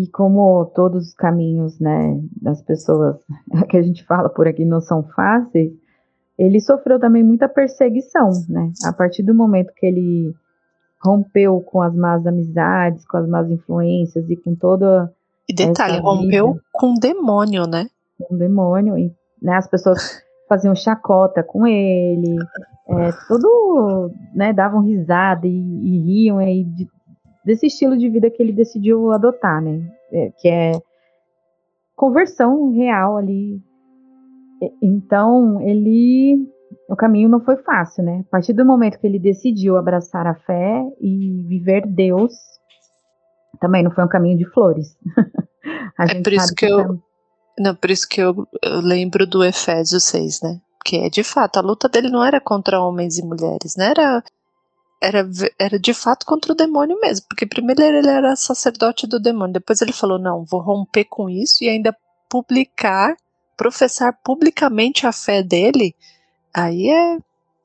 E, 0.00 0.06
como 0.08 0.64
todos 0.74 1.08
os 1.08 1.14
caminhos, 1.14 1.78
né, 1.78 2.18
das 2.40 2.62
pessoas 2.62 3.16
que 3.68 3.76
a 3.76 3.82
gente 3.82 4.02
fala 4.06 4.30
por 4.30 4.48
aqui 4.48 4.64
não 4.64 4.80
são 4.80 5.02
fáceis, 5.02 5.72
ele 6.38 6.58
sofreu 6.58 6.98
também 6.98 7.22
muita 7.22 7.46
perseguição, 7.46 8.30
né? 8.48 8.72
A 8.86 8.94
partir 8.94 9.22
do 9.22 9.34
momento 9.34 9.74
que 9.76 9.84
ele 9.84 10.34
rompeu 11.04 11.60
com 11.60 11.82
as 11.82 11.94
más 11.94 12.26
amizades, 12.26 13.06
com 13.06 13.18
as 13.18 13.28
más 13.28 13.50
influências 13.50 14.28
e 14.30 14.36
com 14.36 14.54
toda 14.54 15.12
e 15.46 15.54
detalhe, 15.54 15.98
rompeu 15.98 16.58
com 16.72 16.94
o 16.94 16.98
demônio, 16.98 17.66
né? 17.66 17.88
Com 18.18 18.34
o 18.34 18.38
demônio, 18.38 18.96
e 18.96 19.12
né, 19.42 19.54
as 19.56 19.68
pessoas 19.68 20.22
faziam 20.48 20.74
chacota 20.74 21.42
com 21.42 21.66
ele, 21.66 22.36
é, 22.88 23.10
tudo, 23.28 24.10
né, 24.34 24.52
davam 24.52 24.80
risada 24.80 25.46
e, 25.46 25.50
e 25.50 25.98
riam 25.98 26.38
aí 26.38 26.64
de, 26.64 26.88
desse 27.50 27.66
estilo 27.66 27.96
de 27.96 28.08
vida 28.08 28.30
que 28.30 28.42
ele 28.42 28.52
decidiu 28.52 29.10
adotar, 29.12 29.60
né, 29.60 29.82
é, 30.12 30.30
que 30.38 30.48
é 30.48 30.72
conversão 31.96 32.72
real 32.72 33.16
ali. 33.16 33.60
Então, 34.82 35.60
ele, 35.60 36.48
o 36.88 36.96
caminho 36.96 37.28
não 37.28 37.40
foi 37.40 37.56
fácil, 37.56 38.04
né, 38.04 38.24
a 38.26 38.30
partir 38.30 38.52
do 38.52 38.64
momento 38.64 38.98
que 38.98 39.06
ele 39.06 39.18
decidiu 39.18 39.76
abraçar 39.76 40.26
a 40.26 40.34
fé 40.34 40.82
e 41.00 41.44
viver 41.48 41.86
Deus, 41.86 42.32
também 43.60 43.82
não 43.82 43.90
foi 43.90 44.04
um 44.04 44.08
caminho 44.08 44.38
de 44.38 44.48
flores. 44.50 44.96
é 45.98 46.22
por 46.22 46.32
isso 46.32 46.54
que, 46.54 46.66
que 46.66 46.72
eu 46.72 47.00
não, 47.58 47.74
por 47.74 47.90
isso 47.90 48.08
que 48.08 48.22
eu, 48.22 48.48
eu 48.62 48.80
lembro 48.80 49.26
do 49.26 49.44
Efésios 49.44 50.04
6, 50.04 50.40
né? 50.42 50.60
Que 50.82 50.96
é 50.96 51.10
de 51.10 51.22
fato, 51.22 51.58
a 51.58 51.60
luta 51.60 51.90
dele 51.90 52.08
não 52.08 52.24
era 52.24 52.40
contra 52.40 52.80
homens 52.80 53.18
e 53.18 53.22
mulheres, 53.22 53.76
né? 53.76 53.90
Era, 53.90 54.24
era, 55.00 55.28
era 55.58 55.78
de 55.78 55.94
fato 55.94 56.26
contra 56.26 56.52
o 56.52 56.56
demônio 56.56 56.98
mesmo. 57.00 57.26
Porque 57.28 57.46
primeiro 57.46 57.82
ele 57.82 58.08
era 58.08 58.36
sacerdote 58.36 59.06
do 59.06 59.18
demônio, 59.18 59.54
depois 59.54 59.80
ele 59.80 59.92
falou: 59.92 60.18
não, 60.18 60.44
vou 60.44 60.60
romper 60.60 61.04
com 61.04 61.28
isso 61.28 61.64
e 61.64 61.68
ainda 61.68 61.96
publicar, 62.28 63.16
professar 63.56 64.18
publicamente 64.22 65.06
a 65.06 65.12
fé 65.12 65.42
dele. 65.42 65.94
Aí 66.52 66.88
é, 66.88 67.18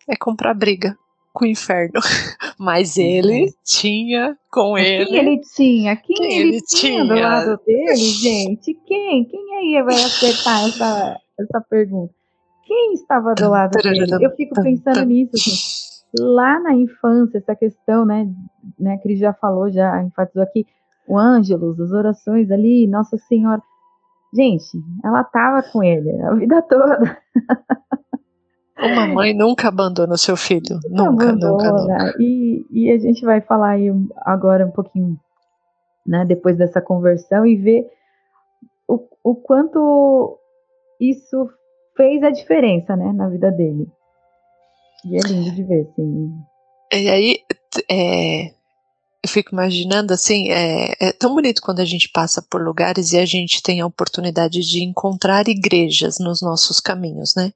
é 0.07 0.15
comprar 0.15 0.53
briga 0.53 0.97
com 1.33 1.43
o 1.43 1.47
inferno. 1.47 1.99
Mas 2.57 2.97
ele 2.97 3.53
tinha 3.63 4.37
com 4.49 4.77
ele. 4.77 5.05
Quem 5.05 5.17
ele 5.17 5.41
tinha? 5.53 5.95
Quem, 5.97 6.15
quem 6.15 6.39
ele, 6.39 6.49
ele, 6.49 6.61
tinha, 6.61 7.03
do 7.03 7.13
lado 7.13 7.59
dele, 7.65 7.95
gente? 7.97 8.73
Quem? 8.85 9.25
Quem 9.25 9.55
aí 9.57 9.83
vai 9.83 9.95
acertar 9.95 10.65
essa, 10.65 11.19
essa 11.37 11.61
pergunta? 11.69 12.13
Quem 12.65 12.93
estava 12.93 13.35
do 13.35 13.49
lado 13.49 13.77
dele? 13.77 14.07
Eu 14.19 14.35
fico 14.35 14.55
pensando 14.55 15.05
nisso, 15.05 15.31
assim, 15.35 15.94
lá 16.19 16.59
na 16.59 16.73
infância, 16.73 17.37
essa 17.37 17.55
questão, 17.55 18.05
né, 18.05 18.27
né, 18.79 18.97
Cris 18.99 19.19
já 19.19 19.33
falou, 19.33 19.69
já 19.69 20.01
enfatizou 20.03 20.43
aqui, 20.43 20.65
o 21.07 21.17
Ângelos, 21.17 21.79
as 21.79 21.91
orações 21.91 22.49
ali, 22.51 22.87
Nossa 22.87 23.17
Senhora. 23.17 23.61
Gente, 24.33 24.77
ela 25.03 25.21
estava 25.21 25.63
com 25.63 25.83
ele 25.83 26.11
a 26.21 26.33
vida 26.33 26.61
toda. 26.63 27.17
Uma 28.77 29.07
mãe 29.07 29.33
nunca 29.33 29.69
abandona 29.69 30.15
o 30.15 30.17
seu 30.17 30.35
filho. 30.35 30.79
Nunca, 30.89 31.31
nunca, 31.31 31.71
nunca. 31.71 32.13
E, 32.19 32.65
e 32.69 32.91
a 32.91 32.97
gente 32.97 33.23
vai 33.23 33.39
falar 33.39 33.71
aí 33.71 33.89
agora 34.17 34.65
um 34.65 34.71
pouquinho, 34.71 35.17
né, 36.05 36.25
depois 36.25 36.57
dessa 36.57 36.81
conversão 36.81 37.45
e 37.45 37.55
ver 37.55 37.87
o, 38.87 38.99
o 39.23 39.35
quanto 39.35 40.37
isso 40.99 41.49
fez 41.95 42.21
a 42.23 42.29
diferença, 42.29 42.95
né, 42.95 43.13
na 43.13 43.29
vida 43.29 43.51
dele. 43.51 43.87
E 45.05 45.15
é 45.15 45.19
lindo 45.27 45.51
de 45.51 45.63
ver, 45.63 45.87
sim. 45.95 46.31
E 46.91 47.09
aí, 47.09 47.39
é, 47.89 48.47
eu 48.47 49.29
fico 49.29 49.53
imaginando 49.53 50.13
assim, 50.13 50.49
é, 50.49 50.93
é, 50.99 51.11
tão 51.11 51.33
bonito 51.33 51.61
quando 51.61 51.79
a 51.79 51.85
gente 51.85 52.09
passa 52.11 52.41
por 52.41 52.61
lugares 52.61 53.11
e 53.11 53.17
a 53.17 53.25
gente 53.25 53.61
tem 53.61 53.81
a 53.81 53.85
oportunidade 53.85 54.61
de 54.61 54.83
encontrar 54.83 55.47
igrejas 55.47 56.17
nos 56.19 56.41
nossos 56.41 56.79
caminhos, 56.79 57.35
né? 57.35 57.51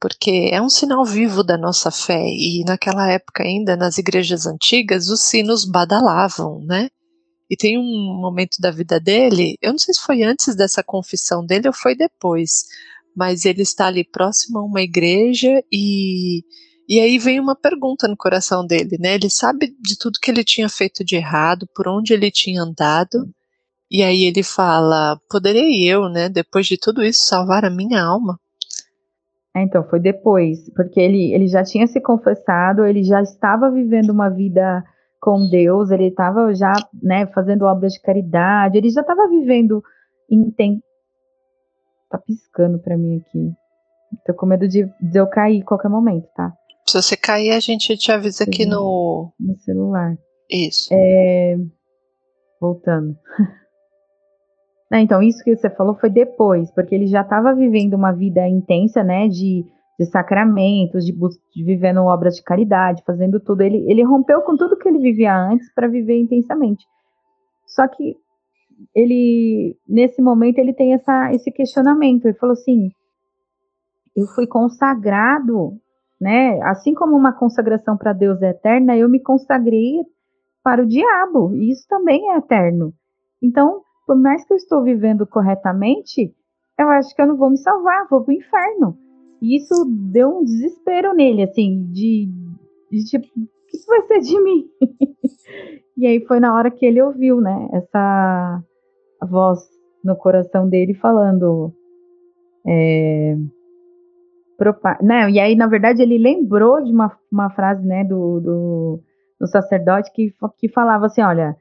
porque 0.00 0.50
é 0.52 0.62
um 0.62 0.68
sinal 0.68 1.04
vivo 1.04 1.42
da 1.42 1.58
nossa 1.58 1.90
fé 1.90 2.22
e 2.24 2.64
naquela 2.64 3.10
época 3.10 3.42
ainda 3.42 3.76
nas 3.76 3.98
igrejas 3.98 4.46
antigas 4.46 5.08
os 5.08 5.20
sinos 5.22 5.64
badalavam, 5.64 6.60
né? 6.64 6.88
E 7.50 7.56
tem 7.56 7.78
um 7.78 8.20
momento 8.20 8.58
da 8.60 8.70
vida 8.70 9.00
dele, 9.00 9.56
eu 9.62 9.72
não 9.72 9.78
sei 9.78 9.94
se 9.94 10.00
foi 10.00 10.22
antes 10.22 10.54
dessa 10.54 10.82
confissão 10.82 11.44
dele 11.44 11.68
ou 11.68 11.74
foi 11.74 11.96
depois, 11.96 12.64
mas 13.16 13.44
ele 13.44 13.62
está 13.62 13.86
ali 13.86 14.04
próximo 14.04 14.58
a 14.58 14.64
uma 14.64 14.82
igreja 14.82 15.62
e 15.72 16.42
e 16.88 16.98
aí 17.00 17.18
vem 17.18 17.38
uma 17.38 17.54
pergunta 17.54 18.08
no 18.08 18.16
coração 18.16 18.66
dele, 18.66 18.96
né? 18.98 19.14
Ele 19.14 19.28
sabe 19.28 19.76
de 19.80 19.98
tudo 19.98 20.18
que 20.20 20.30
ele 20.30 20.42
tinha 20.42 20.68
feito 20.68 21.04
de 21.04 21.16
errado, 21.16 21.68
por 21.74 21.86
onde 21.86 22.14
ele 22.14 22.30
tinha 22.30 22.62
andado, 22.62 23.28
e 23.90 24.02
aí 24.02 24.24
ele 24.24 24.42
fala: 24.42 25.20
poderei 25.30 25.86
eu, 25.86 26.08
né, 26.08 26.28
depois 26.28 26.66
de 26.66 26.78
tudo 26.78 27.02
isso, 27.02 27.26
salvar 27.26 27.64
a 27.64 27.70
minha 27.70 28.02
alma? 28.02 28.38
É, 29.54 29.62
então, 29.62 29.82
foi 29.84 29.98
depois, 29.98 30.70
porque 30.74 31.00
ele, 31.00 31.32
ele 31.32 31.48
já 31.48 31.64
tinha 31.64 31.86
se 31.86 32.00
confessado, 32.00 32.84
ele 32.84 33.02
já 33.02 33.20
estava 33.20 33.70
vivendo 33.70 34.10
uma 34.10 34.28
vida 34.28 34.84
com 35.20 35.48
Deus, 35.48 35.90
ele 35.90 36.08
estava 36.08 36.54
já 36.54 36.72
né, 37.02 37.26
fazendo 37.26 37.64
obras 37.64 37.94
de 37.94 38.00
caridade, 38.00 38.78
ele 38.78 38.90
já 38.90 39.00
estava 39.00 39.28
vivendo. 39.28 39.82
Inten... 40.30 40.80
Tá 42.10 42.18
piscando 42.18 42.78
para 42.78 42.96
mim 42.96 43.18
aqui. 43.18 43.52
Tô 44.24 44.32
com 44.32 44.46
medo 44.46 44.66
de, 44.66 44.86
de 45.00 45.18
eu 45.18 45.26
cair 45.26 45.62
qualquer 45.62 45.88
momento, 45.88 46.26
tá? 46.34 46.52
Se 46.88 47.02
você 47.02 47.16
cair, 47.16 47.52
a 47.52 47.60
gente 47.60 47.96
te 47.96 48.10
avisa 48.10 48.44
aqui 48.44 48.64
no. 48.64 49.30
No 49.38 49.56
celular. 49.58 50.16
Isso. 50.50 50.88
É... 50.92 51.56
Voltando. 52.60 53.16
Né, 54.90 55.02
então, 55.02 55.22
isso 55.22 55.44
que 55.44 55.54
você 55.54 55.68
falou 55.68 55.94
foi 55.96 56.08
depois, 56.08 56.70
porque 56.70 56.94
ele 56.94 57.06
já 57.08 57.20
estava 57.20 57.54
vivendo 57.54 57.92
uma 57.92 58.10
vida 58.10 58.48
intensa, 58.48 59.04
né, 59.04 59.28
de, 59.28 59.62
de 59.98 60.06
sacramentos, 60.06 61.04
de, 61.04 61.12
de 61.12 61.62
vivendo 61.62 62.02
obras 62.04 62.36
de 62.36 62.42
caridade, 62.42 63.02
fazendo 63.04 63.38
tudo. 63.38 63.60
Ele, 63.60 63.84
ele 63.86 64.02
rompeu 64.02 64.40
com 64.40 64.56
tudo 64.56 64.78
que 64.78 64.88
ele 64.88 64.98
vivia 64.98 65.36
antes 65.36 65.70
para 65.74 65.88
viver 65.88 66.18
intensamente. 66.18 66.86
Só 67.66 67.86
que 67.86 68.16
ele, 68.94 69.76
nesse 69.86 70.22
momento, 70.22 70.58
ele 70.58 70.72
tem 70.72 70.94
essa, 70.94 71.34
esse 71.34 71.52
questionamento. 71.52 72.24
Ele 72.24 72.38
falou 72.38 72.54
assim: 72.54 72.88
eu 74.16 74.26
fui 74.28 74.46
consagrado, 74.46 75.78
né? 76.20 76.60
Assim 76.62 76.94
como 76.94 77.16
uma 77.16 77.32
consagração 77.32 77.96
para 77.96 78.12
Deus 78.12 78.40
é 78.42 78.50
eterna, 78.50 78.96
eu 78.96 79.08
me 79.08 79.20
consagrei 79.20 80.04
para 80.62 80.82
o 80.82 80.86
diabo, 80.86 81.54
e 81.54 81.70
isso 81.70 81.86
também 81.88 82.30
é 82.30 82.38
eterno. 82.38 82.92
Então, 83.42 83.82
por 84.06 84.16
mais 84.16 84.44
que 84.44 84.52
eu 84.52 84.56
estou 84.56 84.82
vivendo 84.82 85.26
corretamente, 85.26 86.34
eu 86.78 86.88
acho 86.88 87.14
que 87.14 87.22
eu 87.22 87.26
não 87.26 87.36
vou 87.36 87.50
me 87.50 87.58
salvar, 87.58 88.06
vou 88.08 88.24
pro 88.24 88.32
inferno. 88.32 88.96
E 89.40 89.56
isso 89.56 89.84
deu 90.12 90.38
um 90.38 90.44
desespero 90.44 91.14
nele, 91.14 91.42
assim, 91.42 91.84
de, 91.92 92.28
de 92.90 93.04
tipo, 93.04 93.26
o 93.26 93.66
que, 93.68 93.78
vai 93.86 94.02
ser 94.02 94.20
de 94.20 94.40
mim? 94.42 94.64
e 95.96 96.06
aí 96.06 96.24
foi 96.26 96.40
na 96.40 96.54
hora 96.54 96.70
que 96.70 96.84
ele 96.84 97.00
ouviu, 97.00 97.40
né, 97.40 97.68
essa 97.72 98.62
voz 99.22 99.60
no 100.04 100.16
coração 100.16 100.68
dele 100.68 100.94
falando. 100.94 101.72
É, 102.66 103.36
né, 105.00 105.30
e 105.30 105.38
aí, 105.38 105.54
na 105.54 105.66
verdade, 105.66 106.02
ele 106.02 106.18
lembrou 106.18 106.82
de 106.82 106.90
uma, 106.90 107.16
uma 107.30 107.50
frase 107.50 107.86
né, 107.86 108.02
do, 108.04 108.40
do, 108.40 109.02
do 109.40 109.46
sacerdote 109.46 110.10
que, 110.12 110.34
que 110.58 110.68
falava 110.68 111.06
assim: 111.06 111.22
olha, 111.22 111.56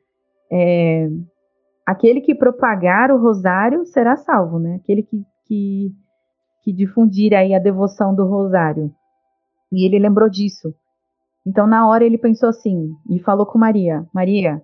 é, 0.52 1.08
aquele 1.86 2.22
que 2.22 2.34
propagar 2.34 3.12
o 3.12 3.22
rosário 3.22 3.86
será 3.86 4.16
salvo, 4.16 4.58
né? 4.60 4.80
Aquele 4.82 5.04
que, 5.04 5.24
que, 5.46 5.92
que 6.64 6.74
difundir 6.74 7.34
aí 7.34 7.54
a 7.54 7.60
devoção 7.60 8.16
do 8.16 8.26
rosário. 8.26 8.92
E 9.72 9.86
ele 9.86 10.00
lembrou 10.00 10.30
disso. 10.30 10.74
Então, 11.46 11.68
na 11.68 11.88
hora, 11.88 12.04
ele 12.04 12.18
pensou 12.18 12.50
assim, 12.50 12.92
e 13.10 13.20
falou 13.20 13.46
com 13.46 13.60
Maria: 13.60 14.06
Maria, 14.14 14.62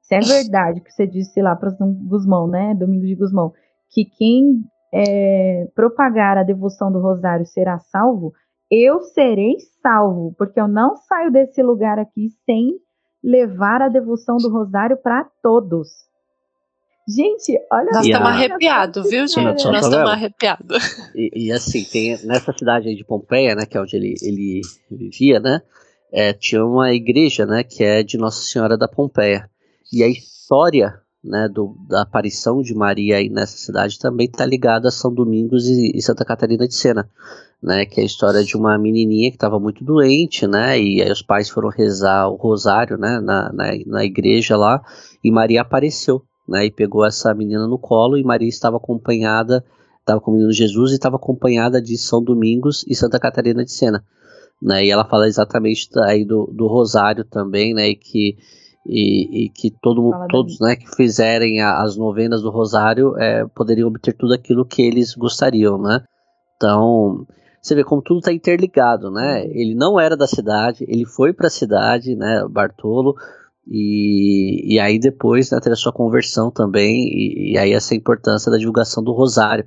se 0.00 0.14
é 0.14 0.20
verdade 0.20 0.80
que 0.80 0.92
você 0.92 1.06
disse 1.06 1.42
lá 1.42 1.56
para 1.56 1.76
Guzmão, 2.08 2.46
né? 2.46 2.74
Domingo 2.74 3.06
de 3.06 3.16
Guzmão, 3.16 3.52
que 3.90 4.04
quem 4.04 4.62
é, 4.96 5.68
propagar 5.74 6.38
a 6.38 6.42
devoção 6.42 6.90
do 6.90 7.00
rosário 7.00 7.44
será 7.44 7.78
salvo, 7.78 8.32
eu 8.70 9.02
serei 9.02 9.56
salvo, 9.82 10.34
porque 10.38 10.58
eu 10.58 10.66
não 10.66 10.96
saio 10.96 11.30
desse 11.30 11.62
lugar 11.62 11.98
aqui 11.98 12.30
sem 12.46 12.78
levar 13.22 13.82
a 13.82 13.88
devoção 13.88 14.38
do 14.38 14.50
rosário 14.50 14.96
para 14.96 15.28
todos. 15.42 15.88
Gente, 17.08 17.56
olha 17.70 17.90
Nós 17.92 18.06
estamos 18.06 18.28
arrepiados, 18.28 19.10
viu, 19.10 19.28
gente? 19.28 19.64
Nós 19.66 19.84
estamos 19.84 20.10
arrepiados. 20.10 20.98
E, 21.14 21.46
e, 21.46 21.52
assim, 21.52 21.84
tem 21.84 22.16
nessa 22.24 22.52
cidade 22.52 22.88
aí 22.88 22.96
de 22.96 23.04
Pompeia, 23.04 23.54
né, 23.54 23.64
que 23.66 23.76
é 23.76 23.80
onde 23.80 23.96
ele, 23.96 24.14
ele 24.22 24.60
vivia, 24.90 25.38
né, 25.38 25.60
é, 26.10 26.32
tinha 26.32 26.64
uma 26.64 26.92
igreja, 26.92 27.46
né, 27.46 27.62
que 27.62 27.84
é 27.84 28.02
de 28.02 28.16
Nossa 28.16 28.42
Senhora 28.42 28.76
da 28.76 28.88
Pompeia. 28.88 29.48
E 29.92 30.02
a 30.02 30.08
história, 30.08 31.00
né, 31.26 31.48
do, 31.48 31.76
da 31.88 32.02
aparição 32.02 32.62
de 32.62 32.74
Maria 32.74 33.16
aí 33.16 33.28
nessa 33.28 33.56
cidade 33.56 33.98
também 33.98 34.26
está 34.26 34.46
ligada 34.46 34.88
a 34.88 34.90
São 34.90 35.12
Domingos 35.12 35.66
e, 35.66 35.92
e 35.94 36.02
Santa 36.02 36.24
Catarina 36.24 36.66
de 36.66 36.74
Sena, 36.74 37.08
né, 37.62 37.84
que 37.84 38.00
é 38.00 38.02
a 38.02 38.06
história 38.06 38.44
de 38.44 38.56
uma 38.56 38.78
menininha 38.78 39.30
que 39.30 39.36
estava 39.36 39.58
muito 39.58 39.84
doente, 39.84 40.46
né, 40.46 40.80
e 40.80 41.02
aí 41.02 41.10
os 41.10 41.22
pais 41.22 41.48
foram 41.48 41.68
rezar 41.68 42.28
o 42.28 42.36
rosário, 42.36 42.96
né, 42.96 43.20
na, 43.20 43.52
na, 43.52 43.72
na 43.86 44.04
igreja 44.04 44.56
lá, 44.56 44.82
e 45.22 45.30
Maria 45.30 45.62
apareceu, 45.62 46.22
né, 46.48 46.64
e 46.64 46.70
pegou 46.70 47.04
essa 47.04 47.34
menina 47.34 47.66
no 47.66 47.78
colo 47.78 48.16
e 48.16 48.24
Maria 48.24 48.48
estava 48.48 48.76
acompanhada 48.76 49.64
estava 50.06 50.20
com 50.20 50.30
o 50.30 50.34
menino 50.34 50.52
Jesus 50.52 50.92
e 50.92 50.94
estava 50.94 51.16
acompanhada 51.16 51.82
de 51.82 51.98
São 51.98 52.22
Domingos 52.22 52.84
e 52.88 52.94
Santa 52.94 53.18
Catarina 53.18 53.64
de 53.64 53.72
Sena. 53.72 54.04
Né, 54.62 54.86
e 54.86 54.90
ela 54.90 55.04
fala 55.04 55.26
exatamente 55.26 55.90
aí 56.04 56.24
do, 56.24 56.46
do 56.46 56.66
Rosário 56.66 57.24
também, 57.24 57.74
né, 57.74 57.88
e 57.88 57.96
que, 57.96 58.38
e, 58.88 59.44
e 59.44 59.48
que 59.48 59.70
todo, 59.82 60.10
Fala 60.10 60.28
todos 60.28 60.58
né, 60.60 60.76
que 60.76 60.88
fizerem 60.94 61.60
a- 61.60 61.82
as 61.82 61.96
novenas 61.96 62.42
do 62.42 62.50
Rosário 62.50 63.16
é, 63.18 63.44
poderiam 63.54 63.88
obter 63.88 64.12
tudo 64.12 64.34
aquilo 64.34 64.64
que 64.64 64.82
eles 64.82 65.14
gostariam, 65.14 65.80
né? 65.80 66.02
Então, 66.56 67.26
você 67.60 67.74
vê 67.74 67.84
como 67.84 68.00
tudo 68.00 68.18
está 68.18 68.32
interligado, 68.32 69.10
né? 69.10 69.44
Ele 69.46 69.74
não 69.74 69.98
era 69.98 70.16
da 70.16 70.26
cidade, 70.26 70.84
ele 70.88 71.04
foi 71.04 71.32
para 71.32 71.48
a 71.48 71.50
cidade, 71.50 72.14
né, 72.14 72.44
Bartolo, 72.48 73.14
e, 73.66 74.74
e 74.74 74.78
aí 74.78 74.98
depois 74.98 75.50
né, 75.50 75.58
teve 75.60 75.72
a 75.74 75.76
sua 75.76 75.92
conversão 75.92 76.50
também, 76.50 77.08
e, 77.08 77.52
e 77.54 77.58
aí 77.58 77.72
essa 77.72 77.94
importância 77.94 78.50
da 78.50 78.58
divulgação 78.58 79.02
do 79.02 79.12
Rosário. 79.12 79.64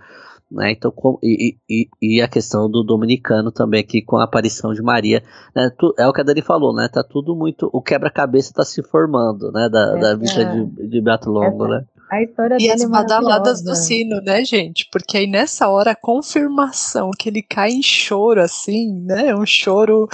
Né, 0.52 0.72
então, 0.72 0.90
com- 0.90 1.20
e, 1.22 1.56
e, 1.70 1.88
e 2.02 2.22
a 2.22 2.28
questão 2.28 2.68
do 2.68 2.84
dominicano 2.84 3.52
também 3.52 3.82
aqui 3.82 4.02
com 4.02 4.18
a 4.18 4.24
aparição 4.24 4.74
de 4.74 4.82
Maria, 4.82 5.22
né, 5.56 5.70
tu- 5.78 5.94
é 5.96 6.08
o 6.08 6.12
que 6.12 6.22
a 6.22 6.24
Dani 6.24 6.42
falou, 6.42 6.74
né? 6.74 6.88
Tá 6.88 7.04
tudo 7.04 7.36
muito, 7.36 7.70
o 7.72 7.80
quebra-cabeça 7.84 8.50
está 8.50 8.66
se 8.66 8.82
formando, 8.82 9.52
né? 9.52 9.70
Da, 9.70 9.94
da 9.94 9.98
Essa- 10.10 10.18
vida 10.18 10.46
de, 10.46 10.88
de 10.88 11.02
Beato 11.02 11.30
Longo, 11.30 11.66
essa- 11.66 11.76
né? 11.80 11.86
A 12.12 12.24
história 12.24 12.56
E 12.56 12.58
dele 12.58 12.72
as 12.74 12.82
é 12.82 12.88
badaladas 12.88 13.62
do 13.62 13.76
sino, 13.76 14.20
né, 14.22 14.44
gente? 14.44 14.90
Porque 14.92 15.16
aí 15.20 15.28
nessa 15.28 15.70
hora 15.70 15.92
a 15.92 15.96
confirmação 15.96 17.12
que 17.12 17.30
ele 17.30 17.44
cai 17.44 17.70
em 17.70 17.84
choro, 17.84 18.42
assim, 18.42 18.92
né? 19.04 19.36
Um 19.36 19.46
choro 19.46 20.08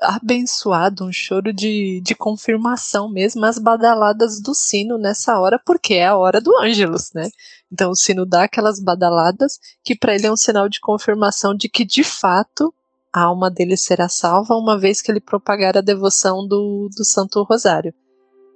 abençoado, 0.00 1.04
um 1.04 1.12
choro 1.12 1.52
de, 1.52 2.00
de 2.02 2.14
confirmação 2.14 3.08
mesmo, 3.08 3.44
as 3.44 3.58
badaladas 3.58 4.40
do 4.40 4.54
sino 4.54 4.98
nessa 4.98 5.38
hora, 5.38 5.60
porque 5.64 5.94
é 5.94 6.06
a 6.06 6.16
hora 6.16 6.40
do 6.40 6.56
Ângelus, 6.58 7.12
né? 7.14 7.30
Então 7.72 7.90
o 7.90 7.96
sino 7.96 8.26
dá 8.26 8.44
aquelas 8.44 8.80
badaladas 8.80 9.58
que 9.82 9.96
para 9.96 10.14
ele 10.14 10.26
é 10.26 10.32
um 10.32 10.36
sinal 10.36 10.68
de 10.68 10.80
confirmação 10.80 11.54
de 11.54 11.68
que 11.68 11.84
de 11.84 12.04
fato 12.04 12.72
a 13.12 13.22
alma 13.22 13.50
dele 13.50 13.76
será 13.76 14.08
salva 14.08 14.54
uma 14.54 14.78
vez 14.78 15.00
que 15.00 15.10
ele 15.10 15.20
propagar 15.20 15.76
a 15.76 15.80
devoção 15.80 16.46
do, 16.46 16.90
do 16.94 17.04
Santo 17.04 17.42
Rosário. 17.42 17.94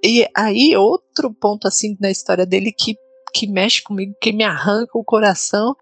E 0.05 0.27
aí, 0.35 0.77
outro 0.77 1.33
ponto 1.33 1.67
assim 1.67 1.97
na 2.01 2.11
história 2.11 2.45
dele 2.45 2.73
que, 2.73 2.97
que 3.33 3.47
mexe 3.47 3.83
comigo, 3.83 4.15
que 4.21 4.33
me 4.33 4.45
arranca 4.45 4.99
o 4.99 5.05
coração, 5.05 5.75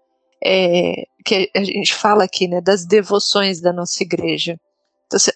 é 0.43 1.05
que 1.25 1.49
a 1.53 1.63
gente 1.63 1.93
fala 1.93 2.23
aqui, 2.23 2.47
né, 2.47 2.61
das 2.61 2.85
devoções 2.85 3.59
da 3.59 3.73
nossa 3.73 4.01
igreja. 4.01 4.57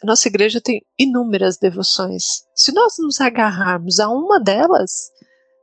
Nossa 0.03 0.28
igreja 0.28 0.61
tem 0.61 0.86
inúmeras 0.97 1.57
devoções. 1.57 2.43
Se 2.55 2.71
nós 2.71 2.95
nos 2.99 3.19
agarrarmos 3.19 3.99
a 3.99 4.09
uma 4.09 4.39
delas, 4.39 5.11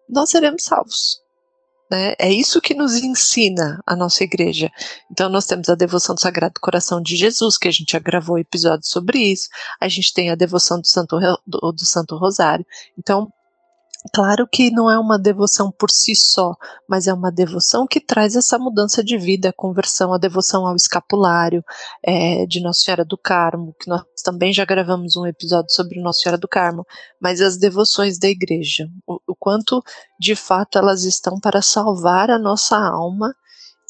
nós 0.08 0.30
seremos 0.30 0.64
salvos. 0.64 1.20
Né? 1.90 2.14
É 2.18 2.30
isso 2.30 2.60
que 2.60 2.72
nos 2.72 2.94
ensina 2.94 3.80
a 3.84 3.96
nossa 3.96 4.22
igreja. 4.22 4.70
Então, 5.10 5.28
nós 5.28 5.46
temos 5.46 5.68
a 5.68 5.74
devoção 5.74 6.14
do 6.14 6.20
Sagrado 6.20 6.60
Coração 6.60 7.02
de 7.02 7.16
Jesus, 7.16 7.58
que 7.58 7.66
a 7.66 7.70
gente 7.72 7.92
já 7.92 7.98
gravou 7.98 8.38
episódio 8.38 8.86
sobre 8.86 9.18
isso. 9.18 9.48
A 9.80 9.88
gente 9.88 10.14
tem 10.14 10.30
a 10.30 10.36
devoção 10.36 10.80
do 10.80 10.86
Santo, 10.86 11.18
do 11.46 11.84
Santo 11.84 12.16
Rosário. 12.16 12.64
Então, 12.96 13.28
claro 14.14 14.46
que 14.46 14.70
não 14.70 14.90
é 14.90 14.98
uma 14.98 15.18
devoção 15.18 15.70
por 15.70 15.90
si 15.90 16.14
só, 16.14 16.54
mas 16.88 17.06
é 17.06 17.12
uma 17.12 17.30
devoção 17.30 17.86
que 17.86 18.00
traz 18.00 18.34
essa 18.34 18.58
mudança 18.58 19.04
de 19.04 19.18
vida, 19.18 19.50
a 19.50 19.52
conversão, 19.52 20.12
a 20.12 20.18
devoção 20.18 20.66
ao 20.66 20.74
escapulário 20.74 21.64
é, 22.02 22.46
de 22.46 22.60
Nossa 22.60 22.80
Senhora 22.80 23.04
do 23.04 23.18
Carmo, 23.18 23.74
que 23.80 23.88
nós 23.88 24.02
também 24.24 24.52
já 24.52 24.64
gravamos 24.64 25.16
um 25.16 25.26
episódio 25.26 25.70
sobre 25.70 26.00
Nossa 26.00 26.20
Senhora 26.20 26.38
do 26.38 26.48
Carmo, 26.48 26.84
mas 27.20 27.40
as 27.40 27.56
devoções 27.56 28.18
da 28.18 28.28
igreja, 28.28 28.88
o, 29.06 29.20
o 29.26 29.34
quanto 29.34 29.82
de 30.18 30.34
fato 30.34 30.78
elas 30.78 31.04
estão 31.04 31.38
para 31.38 31.60
salvar 31.62 32.30
a 32.30 32.38
nossa 32.38 32.76
alma. 32.76 33.34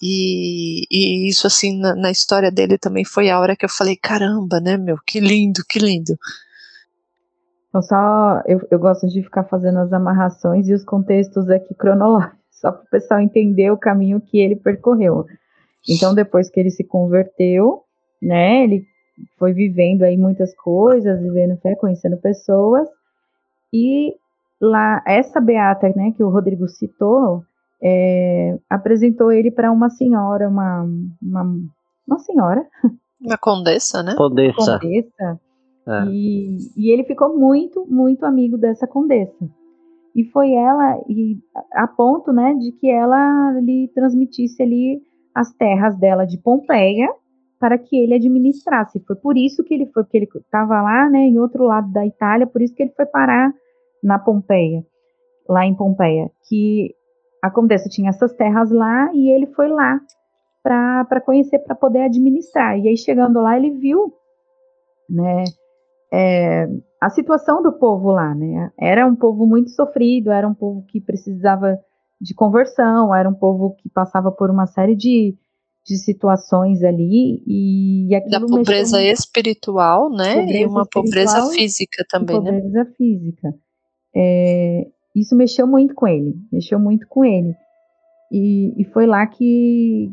E, 0.03 0.87
e 0.91 1.29
isso, 1.29 1.47
assim, 1.47 1.79
na, 1.79 1.95
na 1.95 2.11
história 2.11 2.51
dele 2.51 2.79
também 2.79 3.05
foi 3.05 3.29
a 3.29 3.39
hora 3.39 3.55
que 3.55 3.67
eu 3.67 3.69
falei: 3.69 3.97
caramba, 3.97 4.59
né, 4.59 4.79
meu? 4.79 4.97
Que 5.07 5.21
lindo, 5.21 5.63
que 5.69 5.79
lindo. 5.79 6.17
Então, 7.71 7.81
só 7.81 8.43
eu, 8.47 8.61
eu 8.71 8.79
gosto 8.79 9.07
de 9.07 9.23
ficar 9.23 9.45
fazendo 9.45 9.79
as 9.79 9.93
amarrações 9.93 10.69
e 10.69 10.75
os 10.75 10.85
contextos 10.85 11.49
aqui 11.49 11.73
cronológicos, 11.75 12.37
só 12.51 12.73
para 12.73 12.83
o 12.83 12.91
pessoal 12.91 13.21
entender 13.21 13.71
o 13.71 13.79
caminho 13.79 14.21
que 14.21 14.39
ele 14.39 14.57
percorreu. 14.57 15.25
Então, 15.89 16.15
depois 16.15 16.51
que 16.51 16.61
ele 16.61 16.71
se 16.71 16.85
converteu, 16.85 17.83
né, 18.21 18.65
ele 18.65 18.85
foi 19.39 19.53
vivendo 19.53 20.03
aí 20.03 20.17
muitas 20.17 20.55
coisas, 20.57 21.21
vivendo 21.21 21.59
fé, 21.61 21.75
conhecendo 21.77 22.17
pessoas, 22.17 22.89
e 23.73 24.15
lá, 24.61 25.03
essa 25.07 25.41
beata, 25.41 25.89
né, 25.95 26.13
que 26.17 26.25
o 26.25 26.29
Rodrigo 26.29 26.69
citou, 26.69 27.45
é, 27.81 28.59
apresentou 28.69 29.33
ele 29.33 29.51
para 29.51 29.71
uma 29.71 29.89
senhora, 29.89 30.49
uma, 30.49 30.83
uma, 31.23 31.57
uma 32.07 32.19
senhora, 32.19 32.67
Uma 33.21 33.37
condessa, 33.37 34.03
né? 34.03 34.15
Condessa. 34.17 34.79
condessa, 34.79 35.41
É. 35.91 36.05
e, 36.07 36.57
e 36.77 36.91
ele 36.91 37.05
ficou 37.05 37.37
muito, 37.37 37.87
muito 37.87 38.25
amigo 38.25 38.57
dessa 38.57 38.87
condessa. 38.87 39.49
E 40.15 40.25
foi 40.25 40.53
ela, 40.53 41.01
e 41.09 41.39
a 41.73 41.87
ponto, 41.87 42.33
né, 42.33 42.55
de 42.55 42.73
que 42.73 42.91
ela 42.91 43.53
lhe 43.61 43.89
transmitisse 43.95 44.63
ali 44.63 45.01
as 45.35 45.53
terras 45.55 45.97
dela 45.99 46.25
de 46.25 46.39
Pompeia 46.39 47.09
para 47.59 47.79
que 47.79 47.97
ele 47.97 48.15
administrasse. 48.15 49.01
Foi 49.07 49.17
por 49.17 49.37
isso 49.37 49.63
que 49.63 49.75
ele 49.75 49.87
foi, 49.87 50.03
porque 50.03 50.17
ele 50.17 50.29
estava 50.35 50.81
lá, 50.83 51.09
né, 51.09 51.21
em 51.21 51.39
outro 51.39 51.65
lado 51.65 51.93
da 51.93 52.05
Itália, 52.07 52.47
por 52.47 52.63
isso 52.63 52.75
que 52.75 52.83
ele 52.83 52.93
foi 52.97 53.07
parar 53.07 53.53
na 54.03 54.19
Pompeia, 54.19 54.85
lá 55.49 55.65
em 55.67 55.75
Pompeia, 55.75 56.31
que 56.49 56.95
a 57.43 57.51
condessa 57.51 57.89
tinha 57.89 58.11
essas 58.11 58.33
terras 58.35 58.71
lá 58.71 59.11
e 59.15 59.31
ele 59.31 59.47
foi 59.47 59.69
lá 59.69 60.01
para 60.63 61.21
conhecer, 61.21 61.59
para 61.61 61.75
poder 61.75 62.03
administrar. 62.03 62.79
E 62.79 62.89
aí 62.89 62.97
chegando 62.97 63.41
lá, 63.41 63.57
ele 63.57 63.71
viu, 63.71 64.13
né, 65.09 65.45
é, 66.13 66.69
a 67.01 67.09
situação 67.11 67.63
do 67.63 67.73
povo 67.73 68.11
lá, 68.11 68.35
né? 68.35 68.71
Era 68.79 69.07
um 69.07 69.15
povo 69.17 69.47
muito 69.47 69.71
sofrido, 69.71 70.31
era 70.31 70.47
um 70.47 70.55
povo 70.55 70.85
que 70.87 71.01
precisava 71.01 71.79
de 72.21 72.35
conversão, 72.35 73.15
era 73.15 73.29
um 73.29 73.35
povo 73.35 73.75
que 73.77 73.89
passava 73.89 74.31
por 74.31 74.51
uma 74.51 74.67
série 74.67 74.95
de, 74.95 75.35
de 75.87 75.97
situações 75.97 76.83
ali 76.83 77.43
e, 77.47 78.09
e 78.09 78.15
aquilo 78.15 78.31
Da 78.33 78.41
pobreza 78.41 78.99
mexeu 78.99 79.13
espiritual, 79.13 80.11
né? 80.11 80.35
e 80.35 80.41
Pobreza 80.41 80.69
uma 80.69 80.87
pobreza 80.87 81.47
física 81.53 82.03
e 82.03 82.07
também, 82.07 82.41
né? 82.43 82.53
pobreza 82.53 82.93
física. 82.97 83.55
É, 84.15 84.87
isso 85.15 85.35
mexeu 85.35 85.67
muito 85.67 85.95
com 85.95 86.07
ele, 86.07 86.35
mexeu 86.53 86.79
muito 86.79 87.07
com 87.09 87.25
ele. 87.25 87.55
E, 88.31 88.81
e 88.81 88.85
foi 88.85 89.07
lá 89.07 89.27
que, 89.27 90.13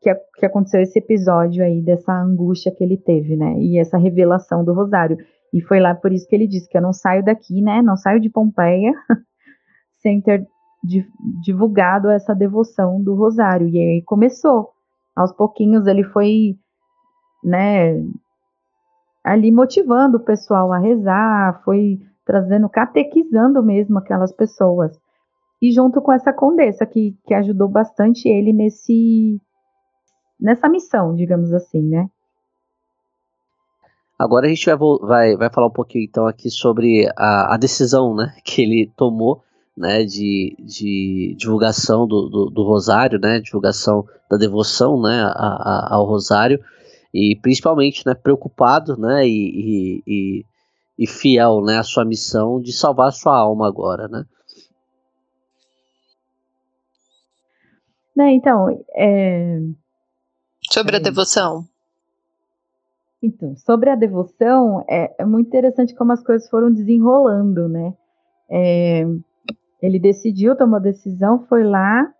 que, 0.00 0.10
a- 0.10 0.18
que 0.36 0.46
aconteceu 0.46 0.80
esse 0.80 0.98
episódio 0.98 1.62
aí, 1.64 1.80
dessa 1.82 2.12
angústia 2.12 2.72
que 2.74 2.82
ele 2.82 2.96
teve, 2.96 3.36
né? 3.36 3.54
E 3.58 3.78
essa 3.78 3.98
revelação 3.98 4.64
do 4.64 4.72
Rosário. 4.72 5.16
E 5.52 5.60
foi 5.62 5.80
lá 5.80 5.94
por 5.94 6.12
isso 6.12 6.26
que 6.28 6.34
ele 6.34 6.46
disse 6.46 6.68
que 6.68 6.76
eu 6.78 6.82
não 6.82 6.92
saio 6.92 7.24
daqui, 7.24 7.60
né? 7.62 7.82
Não 7.82 7.96
saio 7.96 8.20
de 8.20 8.30
Pompeia 8.30 8.92
sem 10.00 10.20
ter 10.20 10.46
di- 10.82 11.06
divulgado 11.42 12.08
essa 12.10 12.34
devoção 12.34 13.02
do 13.02 13.14
Rosário. 13.14 13.68
E 13.68 13.78
aí 13.78 14.02
começou. 14.02 14.70
Aos 15.14 15.32
pouquinhos 15.32 15.86
ele 15.86 16.04
foi, 16.04 16.56
né, 17.44 18.00
ali 19.24 19.50
motivando 19.52 20.16
o 20.16 20.24
pessoal 20.24 20.72
a 20.72 20.78
rezar, 20.78 21.60
foi 21.64 21.98
trazendo, 22.24 22.68
catequizando 22.68 23.62
mesmo 23.62 23.98
aquelas 23.98 24.32
pessoas. 24.32 24.98
E 25.60 25.70
junto 25.72 26.00
com 26.00 26.12
essa 26.12 26.32
condessa 26.32 26.86
que, 26.86 27.14
que 27.26 27.34
ajudou 27.34 27.68
bastante 27.68 28.28
ele 28.28 28.52
nesse 28.52 29.38
nessa 30.40 30.68
missão, 30.68 31.14
digamos 31.14 31.52
assim, 31.52 31.82
né? 31.82 32.08
Agora 34.18 34.46
a 34.46 34.48
gente 34.50 34.66
vai, 34.66 34.76
vai, 35.00 35.36
vai 35.36 35.50
falar 35.50 35.68
um 35.68 35.72
pouquinho 35.72 36.04
então 36.04 36.26
aqui 36.26 36.50
sobre 36.50 37.10
a, 37.16 37.54
a 37.54 37.56
decisão 37.56 38.14
né, 38.14 38.34
que 38.44 38.60
ele 38.62 38.92
tomou 38.94 39.42
né, 39.76 40.04
de, 40.04 40.54
de 40.58 41.34
divulgação 41.38 42.06
do, 42.06 42.28
do, 42.28 42.50
do 42.50 42.62
Rosário, 42.62 43.18
né, 43.18 43.40
divulgação 43.40 44.06
da 44.30 44.36
devoção 44.36 45.00
né, 45.00 45.22
a- 45.22 45.30
a- 45.30 45.94
ao 45.94 46.04
Rosário, 46.04 46.62
e 47.14 47.34
principalmente 47.40 48.06
né, 48.06 48.12
preocupado 48.14 48.94
né, 48.98 49.26
e, 49.26 50.02
e, 50.06 50.44
e, 50.98 51.06
fiel 51.06 51.62
né, 51.62 51.78
à 51.78 51.82
sua 51.82 52.04
missão 52.04 52.60
de 52.60 52.74
salvar 52.74 53.08
a 53.08 53.12
sua 53.12 53.34
alma 53.38 53.66
agora. 53.66 54.06
Né. 54.06 54.26
Né, 58.14 58.32
então, 58.32 58.84
é... 58.94 59.60
Sobre 60.72 60.96
a 60.96 61.00
devoção. 61.00 61.64
Então, 63.22 63.56
sobre 63.56 63.90
a 63.90 63.96
devoção, 63.96 64.84
é, 64.88 65.14
é, 65.18 65.24
muito 65.26 65.48
interessante 65.48 65.94
como 65.94 66.12
as 66.12 66.22
coisas 66.22 66.48
foram 66.48 66.72
desenrolando, 66.72 67.68
né? 67.68 67.92
É, 68.48 69.04
ele 69.82 69.98
decidiu, 69.98 70.56
tomou 70.56 70.76
a 70.76 70.82
decisão, 70.82 71.44
foi 71.46 71.64
lá, 71.64 72.10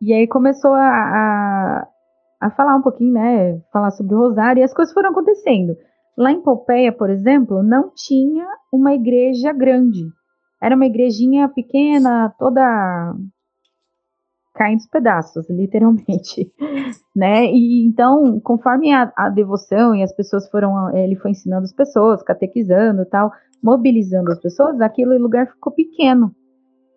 e 0.00 0.12
aí 0.14 0.26
começou 0.26 0.72
a, 0.72 0.86
a, 0.88 1.88
a, 2.40 2.50
falar 2.50 2.76
um 2.76 2.82
pouquinho, 2.82 3.12
né? 3.12 3.60
Falar 3.72 3.90
sobre 3.90 4.14
o 4.14 4.18
rosário, 4.18 4.60
e 4.60 4.64
as 4.64 4.72
coisas 4.72 4.94
foram 4.94 5.10
acontecendo. 5.10 5.76
Lá 6.16 6.30
em 6.30 6.40
Pompeia, 6.40 6.92
por 6.92 7.10
exemplo, 7.10 7.62
não 7.62 7.90
tinha 7.94 8.46
uma 8.72 8.94
igreja 8.94 9.52
grande. 9.52 10.06
Era 10.62 10.74
uma 10.74 10.86
igrejinha 10.86 11.48
pequena, 11.48 12.34
toda 12.38 13.14
caindo 14.56 14.80
os 14.80 14.88
pedaços, 14.88 15.48
literalmente, 15.48 16.50
né? 17.14 17.46
E 17.46 17.86
então, 17.86 18.40
conforme 18.40 18.92
a, 18.92 19.12
a, 19.16 19.28
devoção 19.28 19.94
e 19.94 20.02
as 20.02 20.14
pessoas 20.14 20.48
foram, 20.50 20.94
ele 20.96 21.14
foi 21.16 21.30
ensinando 21.32 21.64
as 21.64 21.72
pessoas, 21.72 22.22
catequizando 22.22 23.04
tal, 23.06 23.30
mobilizando 23.62 24.32
as 24.32 24.40
pessoas, 24.40 24.80
aquele 24.80 25.18
lugar 25.18 25.46
ficou 25.48 25.72
pequeno. 25.72 26.32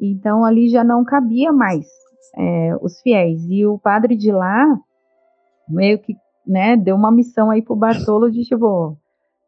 Então 0.02 0.46
ali 0.46 0.70
já 0.70 0.84
não 0.84 1.04
cabia 1.04 1.52
mais 1.52 1.86
é, 2.38 2.76
os 2.82 3.02
fiéis. 3.02 3.44
E 3.50 3.66
o 3.66 3.78
padre 3.78 4.16
de 4.16 4.32
lá 4.32 4.66
meio 5.68 6.00
que, 6.00 6.16
né, 6.48 6.76
deu 6.76 6.96
uma 6.96 7.12
missão 7.12 7.52
aí 7.52 7.62
pro 7.62 7.76
Bartolo 7.76 8.32
de 8.32 8.44
tipo, 8.44 8.98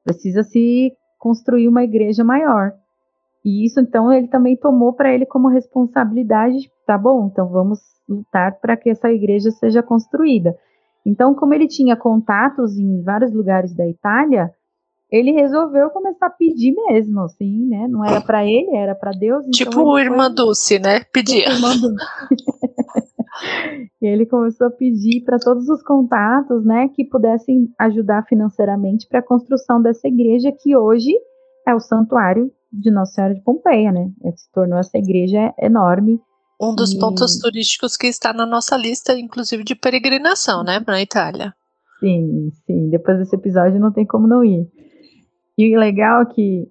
precisa 0.04 0.44
se 0.44 0.92
construir 1.18 1.68
uma 1.68 1.84
igreja 1.84 2.24
maior. 2.24 2.74
E 3.44 3.66
isso 3.66 3.80
então 3.80 4.12
ele 4.12 4.28
também 4.28 4.56
tomou 4.56 4.94
para 4.94 5.14
ele 5.14 5.26
como 5.26 5.48
responsabilidade, 5.48 6.72
tá 6.86 6.98
bom? 6.98 7.28
Então 7.32 7.50
vamos 7.50 7.80
lutar 8.08 8.60
para 8.60 8.78
que 8.78 8.90
essa 8.90 9.10
igreja 9.10 9.52
seja 9.52 9.82
construída. 9.82 10.56
Então, 11.06 11.34
como 11.34 11.54
ele 11.54 11.68
tinha 11.68 11.96
contatos 11.96 12.78
em 12.78 13.02
vários 13.02 13.34
lugares 13.34 13.76
da 13.76 13.88
Itália, 13.88 14.52
ele 15.10 15.32
resolveu 15.32 15.90
começar 15.90 16.28
a 16.28 16.30
pedir 16.30 16.74
mesmo, 16.74 17.22
assim, 17.22 17.68
né? 17.68 17.88
Não 17.90 18.06
era 18.06 18.22
para 18.22 18.46
ele, 18.46 18.76
era 18.76 18.96
para 18.96 19.12
Deus. 19.12 19.44
Então 19.48 19.72
tipo 19.72 19.82
o 19.82 20.00
Irmã 20.00 20.28
foi... 20.28 20.36
Dulce, 20.36 20.80
né? 20.80 21.02
Pedia. 21.12 21.46
Tipo 21.46 21.56
irmã 21.56 21.76
Dulce. 21.76 22.06
e 24.02 24.08
ele 24.08 24.26
começou 24.26 24.68
a 24.68 24.72
pedir 24.72 25.24
para 25.26 25.40
todos 25.40 25.68
os 25.68 25.82
contatos, 25.84 26.64
né, 26.64 26.88
que 26.90 27.04
pudessem 27.06 27.68
ajudar 27.80 28.24
financeiramente 28.28 29.08
para 29.08 29.20
a 29.20 29.26
construção 29.26 29.82
dessa 29.82 30.08
igreja 30.08 30.52
que 30.52 30.78
hoje 30.78 31.12
é 31.68 31.74
o 31.74 31.80
santuário 31.80 32.52
de 32.72 32.92
Nossa 32.92 33.14
Senhora 33.14 33.34
de 33.34 33.42
Pompeia, 33.42 33.92
né? 33.92 34.10
Se 34.36 34.52
tornou 34.52 34.80
essa 34.80 34.98
igreja 34.98 35.54
enorme 35.60 36.22
um 36.62 36.76
dos 36.76 36.94
e... 36.94 37.00
pontos 37.00 37.40
turísticos 37.40 37.98
que 37.98 38.06
está 38.06 38.32
na 38.32 38.46
nossa 38.46 38.78
lista, 38.78 39.18
inclusive 39.18 39.64
de 39.64 39.74
peregrinação, 39.74 40.64
né, 40.64 40.80
na 40.86 41.02
Itália. 41.02 41.56
Sim, 42.00 42.52
sim. 42.66 42.90
Depois 42.90 43.18
desse 43.18 43.36
episódio 43.36 43.80
não 43.80 43.92
tem 43.92 44.06
como 44.06 44.28
não 44.28 44.44
ir. 44.44 44.68
E 45.58 45.76
o 45.76 45.80
legal 45.80 46.22
é 46.22 46.26
que 46.26 46.68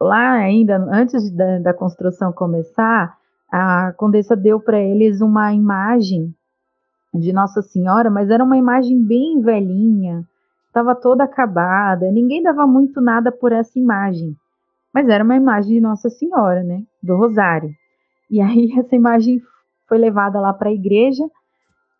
lá 0.00 0.32
ainda, 0.32 0.76
antes 0.90 1.30
da, 1.30 1.58
da 1.58 1.74
construção 1.74 2.32
começar, 2.32 3.16
a 3.52 3.92
condessa 3.96 4.34
deu 4.34 4.58
para 4.58 4.80
eles 4.80 5.20
uma 5.20 5.52
imagem 5.52 6.34
de 7.14 7.32
Nossa 7.32 7.62
Senhora, 7.62 8.10
mas 8.10 8.30
era 8.30 8.44
uma 8.44 8.56
imagem 8.56 9.02
bem 9.02 9.40
velhinha, 9.40 10.24
estava 10.66 10.94
toda 10.94 11.24
acabada, 11.24 12.10
ninguém 12.10 12.42
dava 12.42 12.66
muito 12.66 13.00
nada 13.00 13.30
por 13.30 13.52
essa 13.52 13.78
imagem. 13.78 14.36
Mas 14.96 15.10
era 15.10 15.22
uma 15.22 15.36
imagem 15.36 15.74
de 15.74 15.80
Nossa 15.82 16.08
Senhora, 16.08 16.62
né? 16.62 16.82
Do 17.02 17.18
Rosário. 17.18 17.68
E 18.30 18.40
aí 18.40 18.72
essa 18.80 18.96
imagem 18.96 19.42
foi 19.86 19.98
levada 19.98 20.40
lá 20.40 20.54
para 20.54 20.70
a 20.70 20.72
igreja 20.72 21.22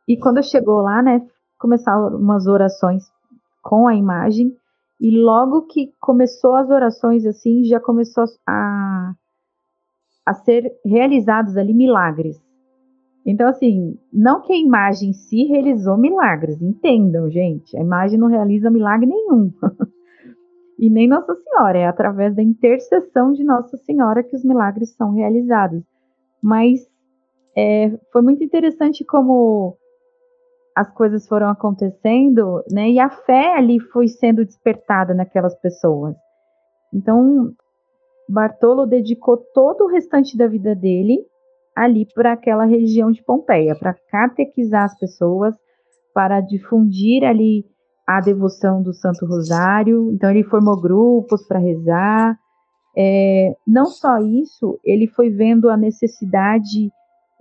e 0.09 0.17
quando 0.17 0.43
chegou 0.43 0.81
lá, 0.81 1.03
né, 1.03 1.21
começaram 1.59 2.17
umas 2.17 2.47
orações 2.47 3.05
com 3.63 3.87
a 3.87 3.95
imagem 3.95 4.51
e 4.99 5.11
logo 5.11 5.67
que 5.67 5.93
começou 6.01 6.55
as 6.55 6.71
orações 6.71 7.27
assim, 7.27 7.65
já 7.65 7.79
começou 7.79 8.25
a 8.49 9.13
a 10.25 10.33
ser 10.33 10.73
realizados 10.83 11.55
ali 11.59 11.75
milagres. 11.75 12.43
Então, 13.27 13.47
assim, 13.47 13.99
não 14.11 14.41
que 14.41 14.55
a 14.55 14.57
imagem 14.57 15.13
se 15.13 15.29
si 15.29 15.45
realizou 15.45 15.99
milagres, 15.99 16.63
entendam, 16.63 17.29
gente. 17.29 17.77
A 17.77 17.81
imagem 17.83 18.19
não 18.19 18.29
realiza 18.29 18.71
milagre 18.71 19.07
nenhum. 19.07 19.53
e 20.79 20.91
nem 20.91 21.09
Nossa 21.09 21.35
Senhora, 21.35 21.79
é 21.79 21.87
através 21.87 22.35
da 22.35 22.43
intercessão 22.43 23.33
de 23.33 23.45
Nossa 23.45 23.77
Senhora 23.79 24.23
que 24.23 24.37
os 24.37 24.45
milagres 24.45 24.95
são 24.95 25.13
realizados 25.13 25.83
mas 26.47 26.89
é, 27.57 27.91
foi 28.13 28.23
muito 28.23 28.45
interessante 28.45 29.05
como 29.05 29.77
as 30.77 30.89
coisas 30.93 31.27
foram 31.27 31.49
acontecendo, 31.49 32.63
né? 32.71 32.91
E 32.91 33.01
a 33.01 33.11
fé 33.11 33.57
ali 33.57 33.81
foi 33.81 34.07
sendo 34.07 34.45
despertada 34.45 35.13
naquelas 35.13 35.59
pessoas. 35.59 36.15
Então, 36.95 37.53
Bartolo 38.29 38.87
dedicou 38.87 39.39
todo 39.55 39.85
o 39.85 39.89
restante 39.89 40.37
da 40.37 40.47
vida 40.47 40.75
dele 40.75 41.19
ali 41.75 42.07
para 42.15 42.33
aquela 42.33 42.65
região 42.65 43.11
de 43.11 43.25
Pompeia, 43.25 43.75
para 43.77 43.95
catequizar 44.09 44.85
as 44.85 44.99
pessoas, 44.99 45.55
para 46.15 46.41
difundir 46.41 47.25
ali 47.25 47.65
a 48.07 48.21
devoção 48.21 48.83
do 48.83 48.95
Santo 48.95 49.27
Rosário. 49.27 50.13
Então, 50.13 50.31
ele 50.31 50.45
formou 50.45 50.81
grupos 50.81 51.47
para 51.47 51.59
rezar, 51.59 52.39
é, 52.97 53.55
não 53.67 53.87
só 53.87 54.19
isso, 54.19 54.81
ele 54.83 55.07
foi 55.07 55.29
vendo 55.29 55.69
a 55.69 55.77
necessidade, 55.77 56.91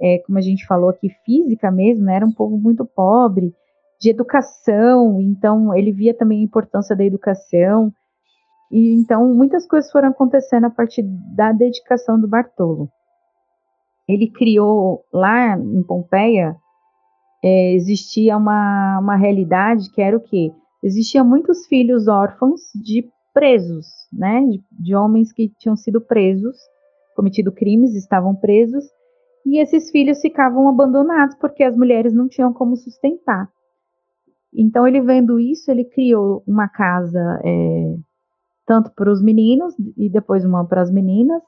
é, 0.01 0.19
como 0.25 0.37
a 0.37 0.41
gente 0.41 0.67
falou 0.67 0.89
aqui, 0.89 1.09
física 1.25 1.71
mesmo, 1.71 2.03
né? 2.03 2.17
era 2.17 2.25
um 2.25 2.33
povo 2.33 2.57
muito 2.57 2.85
pobre, 2.85 3.53
de 4.01 4.09
educação, 4.09 5.21
então 5.21 5.73
ele 5.73 5.93
via 5.93 6.13
também 6.13 6.41
a 6.41 6.43
importância 6.43 6.93
da 6.93 7.05
educação, 7.05 7.93
e 8.69 8.93
então 8.95 9.33
muitas 9.33 9.65
coisas 9.65 9.89
foram 9.89 10.09
acontecendo 10.09 10.65
a 10.65 10.69
partir 10.69 11.03
da 11.33 11.53
dedicação 11.53 12.19
do 12.19 12.27
Bartolo. 12.27 12.89
Ele 14.05 14.29
criou 14.29 15.05
lá 15.13 15.57
em 15.57 15.81
Pompeia, 15.81 16.57
é, 17.45 17.73
existia 17.75 18.35
uma, 18.35 18.97
uma 18.99 19.15
realidade 19.15 19.91
que 19.91 20.01
era 20.01 20.17
o 20.17 20.19
quê? 20.19 20.51
Existiam 20.83 21.23
muitos 21.23 21.67
filhos 21.67 22.07
órfãos 22.07 22.61
de 22.73 23.07
presos, 23.35 23.85
né, 24.11 24.41
de, 24.49 24.63
de 24.71 24.95
homens 24.95 25.31
que 25.31 25.51
tinham 25.59 25.75
sido 25.75 26.01
presos, 26.01 26.57
cometido 27.15 27.51
crimes, 27.51 27.93
estavam 27.93 28.35
presos, 28.35 28.83
e 29.45 29.59
esses 29.61 29.91
filhos 29.91 30.21
ficavam 30.21 30.67
abandonados 30.67 31.35
porque 31.39 31.63
as 31.63 31.77
mulheres 31.77 32.13
não 32.13 32.27
tinham 32.27 32.51
como 32.51 32.75
sustentar. 32.75 33.47
Então, 34.51 34.87
ele 34.87 35.01
vendo 35.01 35.39
isso, 35.39 35.69
ele 35.69 35.85
criou 35.85 36.41
uma 36.47 36.67
casa 36.67 37.39
é, 37.45 37.95
tanto 38.65 38.91
para 38.95 39.11
os 39.11 39.21
meninos 39.21 39.75
e 39.95 40.09
depois 40.09 40.43
uma 40.43 40.65
para 40.65 40.81
as 40.81 40.89
meninas, 40.89 41.43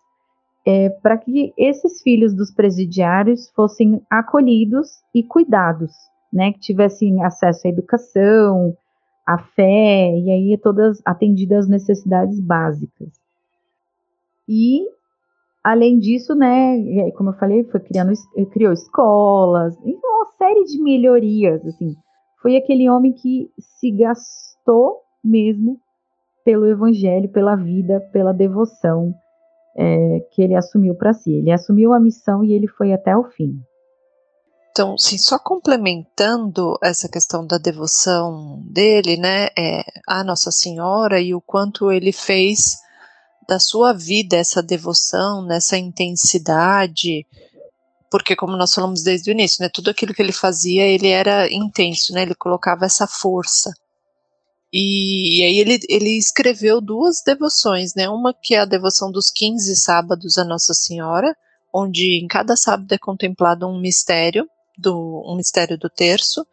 é, 0.68 0.89
para 0.89 1.18
que 1.18 1.53
esses 1.57 2.01
filhos 2.01 2.36
dos 2.36 2.53
presidiários 2.53 3.49
fossem 3.55 4.01
acolhidos 4.09 5.01
e 5.15 5.24
cuidados, 5.24 5.93
né, 6.32 6.51
que 6.51 6.59
tivessem 6.59 7.24
acesso 7.24 7.65
à 7.65 7.70
educação, 7.70 8.76
a 9.26 9.38
fé, 9.38 10.11
e 10.11 10.30
aí 10.30 10.59
todas 10.61 11.01
atendidas 11.05 11.59
as 11.59 11.70
necessidades 11.70 12.38
básicas. 12.41 13.07
E, 14.45 14.82
além 15.63 15.99
disso, 15.99 16.36
né, 16.36 17.11
como 17.11 17.30
eu 17.30 17.38
falei, 17.38 17.63
foi 17.63 17.80
criando, 17.80 18.11
criou 18.51 18.74
escolas, 18.74 19.74
uma 19.78 20.26
série 20.38 20.65
de 20.65 20.84
melhorias, 20.84 21.65
assim. 21.65 21.95
Foi 22.41 22.57
aquele 22.57 22.89
homem 22.89 23.13
que 23.13 23.49
se 23.57 23.89
gastou 23.91 24.97
mesmo 25.24 25.80
pelo 26.43 26.65
evangelho, 26.65 27.30
pela 27.30 27.55
vida, 27.55 28.01
pela 28.11 28.34
devoção 28.34 29.13
é, 29.78 30.19
que 30.32 30.41
ele 30.41 30.55
assumiu 30.55 30.95
para 30.95 31.13
si. 31.13 31.32
Ele 31.32 31.51
assumiu 31.51 31.93
a 31.93 31.99
missão 31.99 32.43
e 32.43 32.53
ele 32.53 32.67
foi 32.67 32.93
até 32.93 33.15
o 33.15 33.23
fim. 33.25 33.61
Então, 34.71 34.97
sim, 34.97 35.17
só 35.17 35.39
complementando 35.39 36.78
essa 36.84 37.09
questão 37.09 37.45
da 37.45 37.57
devoção 37.57 38.61
dele, 38.65 39.17
né, 39.17 39.47
é, 39.57 39.84
Nossa 40.23 40.51
Senhora 40.51 41.19
e 41.19 41.34
o 41.34 41.41
quanto 41.41 41.91
ele 41.91 42.11
fez 42.11 42.78
da 43.47 43.59
sua 43.59 43.91
vida 43.93 44.38
essa 44.38 44.61
devoção, 44.61 45.43
nessa 45.43 45.78
intensidade, 45.78 47.25
porque 48.11 48.36
como 48.36 48.55
nós 48.55 48.73
falamos 48.73 49.01
desde 49.01 49.32
o 49.32 49.34
início, 49.34 49.63
né, 49.63 49.69
tudo 49.73 49.89
aquilo 49.89 50.13
que 50.13 50.21
ele 50.21 50.32
fazia, 50.32 50.84
ele 50.84 51.07
era 51.07 51.51
intenso, 51.51 52.13
né, 52.13 52.21
ele 52.21 52.36
colocava 52.36 52.86
essa 52.86 53.07
força. 53.07 53.71
E, 54.72 55.39
e 55.39 55.43
aí 55.43 55.59
ele, 55.59 55.80
ele 55.88 56.18
escreveu 56.18 56.82
duas 56.82 57.22
devoções, 57.26 57.93
né, 57.95 58.09
uma 58.09 58.34
que 58.34 58.53
é 58.53 58.59
a 58.59 58.65
devoção 58.65 59.11
dos 59.11 59.30
15 59.30 59.76
sábados 59.78 60.38
a 60.38 60.43
Nossa 60.43 60.74
Senhora, 60.74 61.36
onde 61.74 62.20
em 62.22 62.28
cada 62.28 62.55
sábado 62.55 62.91
é 62.91 62.97
contemplado 62.97 63.68
um 63.68 63.80
mistério, 63.80 64.47
do 64.78 65.24
um 65.26 65.36
mistério 65.36 65.78
do 65.78 65.89
terço, 65.89 66.45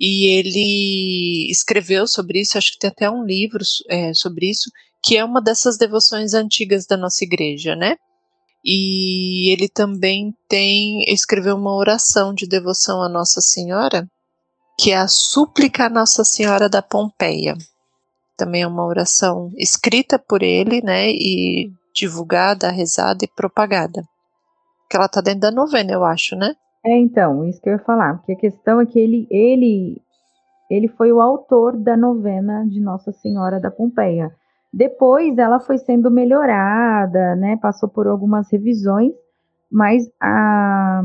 e 0.00 0.26
ele 0.26 1.50
escreveu 1.50 2.06
sobre 2.06 2.40
isso, 2.40 2.56
acho 2.56 2.72
que 2.72 2.78
tem 2.78 2.90
até 2.90 3.10
um 3.10 3.24
livro 3.24 3.64
é, 3.88 4.14
sobre 4.14 4.48
isso, 4.48 4.70
que 5.02 5.16
é 5.16 5.24
uma 5.24 5.42
dessas 5.42 5.76
devoções 5.76 6.34
antigas 6.34 6.86
da 6.86 6.96
nossa 6.96 7.24
igreja, 7.24 7.74
né? 7.74 7.96
E 8.64 9.50
ele 9.52 9.68
também 9.68 10.34
tem 10.48 11.04
escreveu 11.08 11.56
uma 11.56 11.74
oração 11.74 12.34
de 12.34 12.46
devoção 12.46 13.02
à 13.02 13.08
Nossa 13.08 13.40
Senhora, 13.40 14.08
que 14.78 14.92
é 14.92 14.96
a 14.96 15.08
súplica 15.08 15.86
à 15.86 15.88
Nossa 15.88 16.22
Senhora 16.22 16.68
da 16.68 16.80
Pompeia. 16.80 17.54
Também 18.36 18.62
é 18.62 18.66
uma 18.66 18.86
oração 18.86 19.50
escrita 19.56 20.16
por 20.20 20.40
ele, 20.40 20.80
né, 20.80 21.10
e 21.10 21.68
divulgada, 21.92 22.70
rezada 22.70 23.24
e 23.24 23.28
propagada. 23.28 24.04
Que 24.88 24.96
ela 24.96 25.08
tá 25.08 25.20
dentro 25.20 25.40
da 25.40 25.50
novena, 25.50 25.92
eu 25.92 26.04
acho, 26.04 26.36
né? 26.36 26.54
É, 26.86 26.96
então, 26.96 27.44
isso 27.44 27.60
que 27.60 27.68
eu 27.68 27.72
ia 27.72 27.78
falar, 27.80 28.18
porque 28.18 28.32
a 28.32 28.36
questão 28.36 28.80
é 28.80 28.86
que 28.86 29.00
ele, 29.00 29.26
ele, 29.28 30.00
ele 30.70 30.86
foi 30.86 31.10
o 31.12 31.20
autor 31.20 31.76
da 31.76 31.96
novena 31.96 32.64
de 32.64 32.80
Nossa 32.80 33.10
Senhora 33.10 33.58
da 33.58 33.72
Pompeia. 33.72 34.32
Depois 34.72 35.36
ela 35.38 35.58
foi 35.58 35.76
sendo 35.78 36.08
melhorada, 36.08 37.34
né? 37.34 37.58
Passou 37.60 37.88
por 37.88 38.06
algumas 38.06 38.48
revisões, 38.52 39.12
mas 39.70 40.08
a, 40.20 41.02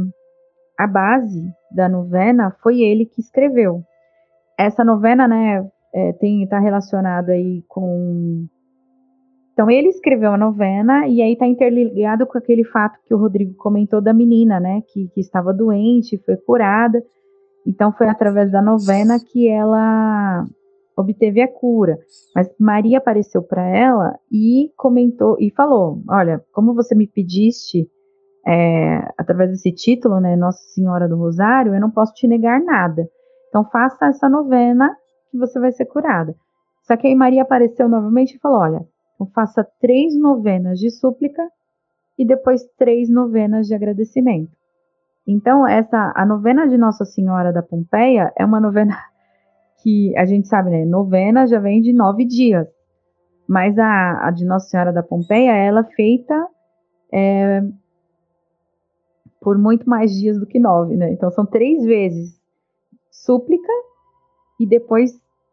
a 0.78 0.86
base 0.88 1.51
da 1.74 1.89
novena 1.89 2.55
foi 2.61 2.82
ele 2.82 3.05
que 3.05 3.21
escreveu. 3.21 3.82
Essa 4.57 4.84
novena, 4.84 5.28
né, 5.28 5.67
é, 5.93 6.13
tem 6.13 6.43
está 6.43 6.59
relacionada 6.59 7.34
aí 7.34 7.63
com 7.67 8.47
então 9.53 9.69
ele 9.69 9.89
escreveu 9.89 10.32
a 10.32 10.38
novena 10.38 11.07
e 11.07 11.21
aí 11.21 11.34
está 11.34 11.45
interligado 11.45 12.26
com 12.26 12.38
aquele 12.38 12.63
fato 12.63 12.97
que 13.05 13.13
o 13.13 13.17
Rodrigo 13.19 13.53
comentou 13.55 14.01
da 14.01 14.11
menina, 14.11 14.59
né, 14.59 14.82
que, 14.91 15.07
que 15.09 15.21
estava 15.21 15.53
doente, 15.53 16.17
foi 16.26 16.36
curada. 16.38 17.01
Então 17.65 17.93
foi 17.93 18.07
através 18.07 18.51
da 18.51 18.61
novena 18.61 19.19
que 19.19 19.47
ela 19.47 20.43
obteve 20.97 21.41
a 21.41 21.47
cura. 21.47 21.97
Mas 22.36 22.49
Maria 22.59 22.97
apareceu 22.97 23.43
para 23.43 23.63
ela 23.69 24.17
e 24.32 24.71
comentou 24.76 25.38
e 25.39 25.51
falou: 25.51 26.01
Olha, 26.09 26.43
como 26.51 26.74
você 26.74 26.95
me 26.95 27.07
pediste 27.07 27.88
é, 28.46 28.98
através 29.18 29.52
desse 29.52 29.72
título, 29.72 30.20
né, 30.20 30.36
Nossa 30.36 30.62
Senhora 30.74 31.08
do 31.08 31.18
Rosário, 31.18 31.74
eu 31.74 31.80
não 31.80 31.89
posso 31.89 32.14
te 32.14 32.28
negar 32.28 32.62
nada. 32.62 33.08
Então 33.50 33.64
faça 33.70 34.08
essa 34.08 34.28
novena 34.28 34.96
que 35.32 35.38
você 35.38 35.60
vai 35.60 35.72
ser 35.72 35.86
curada. 35.86 36.36
Só 36.84 36.98
que 36.98 37.08
aí 37.08 37.16
Maria 37.16 37.44
apareceu 37.44 37.88
novamente 37.88 38.36
e 38.36 38.39
falou: 38.39 38.60
Olha, 38.60 38.86
então 39.16 39.28
faça 39.34 39.66
três 39.80 40.18
novenas 40.18 40.80
de 40.80 40.89
súplica 40.89 41.48
e 42.18 42.26
depois 42.26 42.64
três 42.78 43.10
novenas 43.10 43.68
de 43.68 43.74
agradecimento. 43.74 44.52
Então, 45.26 45.66
essa 45.66 46.12
a 46.16 46.26
novena 46.26 46.68
de 46.68 46.78
Nossa 46.78 47.06
Senhora 47.06 47.54
da 47.54 47.64
Pompeia 47.64 48.34
é 48.38 48.46
uma 48.46 48.60
novena 48.60 48.98
que 49.82 50.16
a 50.18 50.26
gente 50.26 50.48
sabe, 50.48 50.70
né? 50.70 50.84
Novena 50.86 51.48
já 51.48 51.60
vem 51.60 51.82
de 51.82 51.94
nove 51.94 52.26
dias. 52.26 52.68
Mas 53.48 53.78
a, 53.78 54.28
a 54.28 54.32
de 54.32 54.46
Nossa 54.46 54.68
Senhora 54.68 54.91
da 54.91 55.04
Pompeia, 55.04 55.52
ela 55.52 55.82
é 55.82 55.96
feita 55.96 56.48
é, 57.14 57.62
por 59.44 59.58
muito 59.58 59.88
mais 59.88 60.12
dias 60.12 60.39
do 60.39 60.48
que 60.48 60.58
nove, 60.58 60.96
né? 60.96 61.12
Então 61.12 61.30
são 61.30 61.46
três 61.46 61.84
vezes 61.84 62.39
súplica 63.12 63.72
e 64.60 64.66
depois 64.66 65.12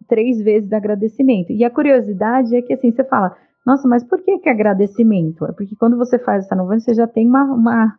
três 0.08 0.40
vezes 0.40 0.72
agradecimento. 0.72 1.52
E 1.52 1.64
a 1.64 1.70
curiosidade 1.70 2.54
é 2.56 2.62
que 2.62 2.72
assim, 2.72 2.92
você 2.92 3.02
fala, 3.04 3.36
nossa, 3.66 3.88
mas 3.88 4.04
por 4.04 4.22
que, 4.22 4.38
que 4.38 4.48
agradecimento? 4.48 5.44
É 5.44 5.52
porque 5.52 5.74
quando 5.76 5.98
você 5.98 6.18
faz 6.18 6.44
essa 6.44 6.54
novena, 6.54 6.80
você 6.80 6.94
já 6.94 7.06
tem 7.06 7.26
uma, 7.26 7.44
uma. 7.44 7.98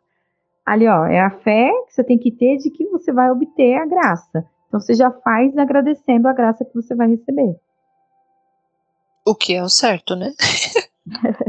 Ali, 0.66 0.88
ó, 0.88 1.06
é 1.06 1.20
a 1.20 1.30
fé 1.30 1.70
que 1.88 1.94
você 1.94 2.04
tem 2.04 2.18
que 2.18 2.32
ter 2.32 2.58
de 2.58 2.70
que 2.70 2.88
você 2.88 3.12
vai 3.12 3.30
obter 3.30 3.76
a 3.76 3.86
graça. 3.86 4.46
Então 4.68 4.80
você 4.80 4.94
já 4.94 5.12
faz 5.12 5.58
agradecendo 5.58 6.28
a 6.28 6.34
graça 6.34 6.64
que 6.64 6.74
você 6.74 6.96
vai 6.96 7.10
receber. 7.10 7.56
O 9.26 9.36
que 9.36 9.54
é 9.54 9.62
o 9.62 9.70
certo, 9.70 10.16
né? 10.16 10.32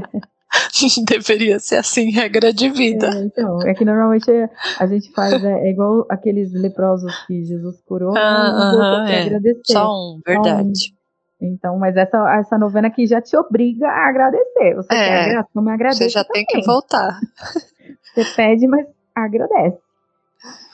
Deveria 1.06 1.58
ser 1.58 1.76
assim, 1.76 2.10
regra 2.10 2.52
de 2.52 2.70
vida. 2.70 3.08
É, 3.08 3.24
então, 3.24 3.62
é 3.62 3.74
que 3.74 3.84
normalmente 3.84 4.30
a 4.78 4.86
gente 4.86 5.12
faz, 5.12 5.42
é, 5.44 5.66
é 5.66 5.70
igual 5.70 6.06
aqueles 6.08 6.52
leprosos 6.52 7.14
que 7.26 7.44
Jesus 7.44 7.80
curou, 7.82 8.16
ah, 8.16 8.72
uh 8.74 8.78
-huh, 8.78 9.10
é. 9.10 9.22
agradecer. 9.22 9.72
Só 9.72 9.92
um, 9.92 10.20
verdade. 10.26 10.92
Então, 10.92 11.02
então, 11.44 11.78
mas 11.78 11.96
essa, 11.96 12.38
essa 12.38 12.56
novena 12.56 12.86
aqui 12.86 13.04
já 13.04 13.20
te 13.20 13.36
obriga 13.36 13.88
a 13.88 14.08
agradecer. 14.08 14.76
Você 14.76 14.94
é, 14.94 15.08
quer 15.08 15.28
graça? 15.30 15.48
Não 15.54 15.62
me 15.62 15.72
agradece. 15.72 16.04
Você 16.04 16.08
já 16.08 16.24
também. 16.24 16.44
tem 16.46 16.60
que 16.60 16.66
voltar. 16.66 17.18
Você 18.14 18.24
pede, 18.36 18.66
mas 18.68 18.86
agradece. 19.14 19.78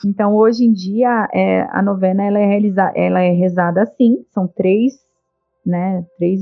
Então, 0.05 0.35
hoje 0.35 0.65
em 0.65 0.73
dia, 0.73 1.29
é, 1.33 1.63
a 1.71 1.83
novena 1.83 2.25
ela 2.25 2.39
é, 2.39 2.47
realiza, 2.47 2.93
ela 2.95 3.21
é 3.21 3.31
rezada 3.31 3.83
assim, 3.83 4.25
são 4.33 4.47
três, 4.47 4.95
né, 5.65 6.05
três 6.19 6.41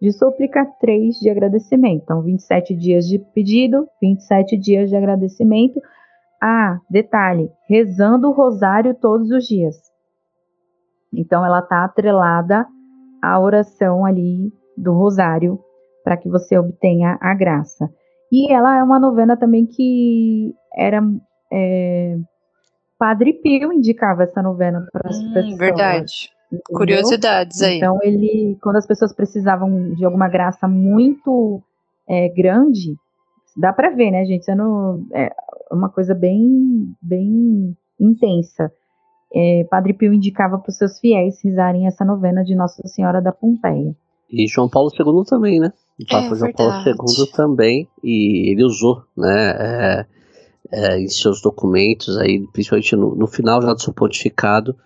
de 0.00 0.12
súplica, 0.12 0.64
três 0.80 1.16
de 1.16 1.28
agradecimento. 1.28 2.02
Então, 2.04 2.22
27 2.22 2.74
dias 2.74 3.06
de 3.06 3.18
pedido, 3.18 3.88
27 4.00 4.56
dias 4.56 4.88
de 4.88 4.96
agradecimento. 4.96 5.80
Ah, 6.40 6.78
detalhe, 6.88 7.50
rezando 7.68 8.28
o 8.28 8.32
rosário 8.32 8.94
todos 8.94 9.30
os 9.30 9.44
dias. 9.44 9.76
Então, 11.12 11.44
ela 11.44 11.58
está 11.60 11.84
atrelada 11.84 12.66
a 13.22 13.40
oração 13.40 14.04
ali 14.04 14.52
do 14.76 14.92
rosário 14.92 15.58
para 16.04 16.16
que 16.16 16.28
você 16.28 16.56
obtenha 16.56 17.18
a 17.20 17.34
graça. 17.34 17.90
E 18.30 18.52
ela 18.52 18.78
é 18.78 18.82
uma 18.82 19.00
novena 19.00 19.36
também 19.36 19.66
que 19.66 20.54
era 20.76 21.02
é, 21.52 22.16
Padre 22.98 23.32
Pio 23.34 23.72
indicava 23.72 24.24
essa 24.24 24.42
novena 24.42 24.86
para 24.92 25.08
as 25.08 25.18
hum, 25.18 25.32
pessoas. 25.32 25.58
Verdade. 25.58 26.37
Entendeu? 26.52 26.78
Curiosidades 26.78 27.62
aí. 27.62 27.76
Então 27.76 27.98
ele, 28.02 28.56
quando 28.62 28.76
as 28.76 28.86
pessoas 28.86 29.12
precisavam 29.12 29.94
de 29.94 30.04
alguma 30.04 30.28
graça 30.28 30.66
muito 30.66 31.62
é, 32.08 32.28
grande, 32.28 32.94
dá 33.56 33.72
para 33.72 33.90
ver, 33.90 34.10
né, 34.10 34.24
gente? 34.24 34.44
Sendo 34.44 35.06
é 35.12 35.30
uma 35.70 35.88
coisa 35.88 36.14
bem, 36.14 36.94
bem 37.02 37.76
intensa 38.00 38.72
é, 39.34 39.64
Padre 39.70 39.92
Pio 39.92 40.12
indicava 40.12 40.58
para 40.58 40.70
os 40.70 40.76
seus 40.76 40.98
fiéis 40.98 41.40
rezarem 41.42 41.86
essa 41.86 42.04
novena 42.04 42.42
de 42.42 42.54
Nossa 42.54 42.86
Senhora 42.86 43.20
da 43.20 43.32
Pompeia. 43.32 43.94
E 44.30 44.46
João 44.46 44.68
Paulo 44.68 44.90
II 44.92 45.24
também, 45.26 45.58
né? 45.58 45.72
O 46.00 46.06
Papa 46.06 46.34
é, 46.34 46.34
João 46.34 46.52
Paulo 46.52 46.82
II 46.86 47.32
também, 47.32 47.88
e 48.02 48.52
ele 48.52 48.64
usou, 48.64 49.02
né, 49.16 49.50
é, 49.58 50.06
é, 50.70 51.00
em 51.00 51.08
seus 51.08 51.40
documentos, 51.40 52.16
aí, 52.18 52.46
principalmente 52.52 52.94
no, 52.94 53.14
no 53.14 53.26
final 53.26 53.60
já 53.62 53.72
do 53.72 53.80
seu 53.80 53.92
pontificado, 53.92 54.76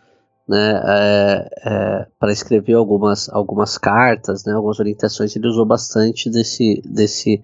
né, 0.49 0.82
é, 0.84 1.49
é, 1.64 2.07
para 2.18 2.32
escrever 2.32 2.74
algumas, 2.74 3.28
algumas 3.28 3.78
cartas, 3.78 4.45
né, 4.45 4.53
algumas 4.53 4.80
orientações, 4.80 5.34
ele 5.36 5.47
usou 5.47 5.64
bastante 5.64 6.28
desse, 6.30 6.82
desse, 6.84 7.43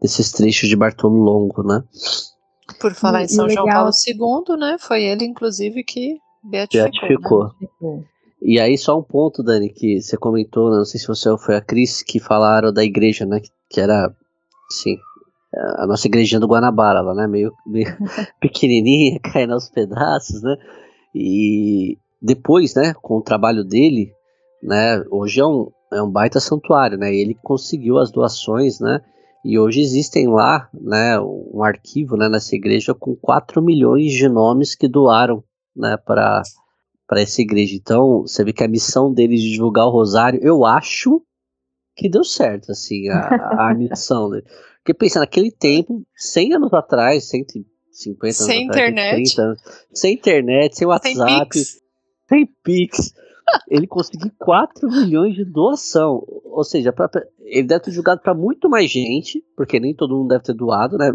desses 0.00 0.30
trechos 0.32 0.68
de 0.68 0.76
Bartolo 0.76 1.22
Longo, 1.22 1.62
né. 1.62 1.82
Por 2.80 2.94
falar 2.94 3.22
e, 3.22 3.24
em 3.24 3.28
São 3.28 3.48
João 3.48 3.66
Paulo 3.66 3.90
II, 4.06 4.56
né, 4.56 4.76
foi 4.78 5.04
ele, 5.04 5.24
inclusive, 5.24 5.82
que 5.82 6.18
Beatificou. 6.44 7.50
Beatificou. 7.50 7.96
Né? 7.96 8.04
E 8.42 8.60
aí 8.60 8.76
só 8.76 8.98
um 8.98 9.02
ponto, 9.02 9.42
Dani, 9.42 9.70
que 9.70 10.02
você 10.02 10.18
comentou, 10.18 10.70
né, 10.70 10.76
não 10.76 10.84
sei 10.84 11.00
se 11.00 11.06
você 11.06 11.28
ou 11.30 11.38
foi 11.38 11.56
a 11.56 11.62
Cris, 11.62 12.02
que 12.02 12.20
falaram 12.20 12.72
da 12.72 12.84
igreja, 12.84 13.24
né, 13.24 13.40
que 13.70 13.80
era, 13.80 14.14
sim, 14.68 14.98
a 15.78 15.86
nossa 15.86 16.06
igrejinha 16.06 16.40
do 16.40 16.46
Guanabara, 16.46 17.00
lá, 17.00 17.14
né, 17.14 17.26
meio, 17.26 17.52
meio 17.66 17.86
pequenininha, 18.40 19.18
caindo 19.32 19.54
aos 19.54 19.70
pedaços, 19.70 20.42
né, 20.42 20.56
e 21.14 21.96
depois, 22.24 22.74
né, 22.74 22.94
com 23.02 23.18
o 23.18 23.22
trabalho 23.22 23.62
dele, 23.62 24.10
né, 24.62 25.04
hoje 25.10 25.40
é 25.40 25.46
um, 25.46 25.70
é 25.92 26.02
um 26.02 26.10
baita 26.10 26.40
santuário, 26.40 26.96
né, 26.96 27.14
ele 27.14 27.36
conseguiu 27.42 27.98
as 27.98 28.10
doações, 28.10 28.80
né, 28.80 29.02
e 29.44 29.58
hoje 29.58 29.82
existem 29.82 30.26
lá, 30.26 30.70
né, 30.72 31.20
um 31.20 31.62
arquivo, 31.62 32.16
né, 32.16 32.26
nessa 32.26 32.56
igreja 32.56 32.94
com 32.94 33.14
4 33.14 33.60
milhões 33.60 34.10
de 34.10 34.26
nomes 34.26 34.74
que 34.74 34.88
doaram 34.88 35.44
né, 35.76 35.98
para 35.98 36.42
para 37.06 37.20
essa 37.20 37.42
igreja. 37.42 37.76
Então, 37.76 38.22
você 38.22 38.42
vê 38.42 38.50
que 38.50 38.64
a 38.64 38.68
missão 38.68 39.12
deles 39.12 39.42
de 39.42 39.50
divulgar 39.52 39.84
o 39.84 39.90
rosário, 39.90 40.40
eu 40.42 40.64
acho 40.64 41.20
que 41.94 42.08
deu 42.08 42.24
certo, 42.24 42.72
assim, 42.72 43.10
a, 43.10 43.68
a 43.68 43.74
missão 43.76 44.30
dele. 44.30 44.46
Porque 44.78 44.94
pensa, 44.94 45.20
naquele 45.20 45.50
tempo, 45.50 46.02
100 46.16 46.54
anos 46.54 46.72
atrás, 46.72 47.28
150 47.28 48.24
anos 48.24 48.36
sem 48.36 48.68
atrás, 48.68 48.88
internet. 48.88 49.40
anos, 49.40 49.62
sem 49.92 50.14
internet, 50.14 50.76
sem 50.78 50.86
WhatsApp, 50.86 51.58
sem 51.58 51.83
sem 52.28 52.46
Pix 52.62 53.14
ele 53.68 53.86
conseguiu 53.86 54.30
4 54.38 54.88
milhões 54.88 55.34
de 55.34 55.44
doação. 55.44 56.24
Ou 56.44 56.64
seja, 56.64 56.92
pra, 56.92 57.10
ele 57.40 57.66
deve 57.66 57.84
ter 57.84 57.90
divulgado 57.90 58.20
para 58.20 58.34
muito 58.34 58.68
mais 58.68 58.90
gente, 58.90 59.44
porque 59.56 59.78
nem 59.78 59.94
todo 59.94 60.16
mundo 60.16 60.28
deve 60.28 60.44
ter 60.44 60.54
doado, 60.54 60.96
né? 60.96 61.10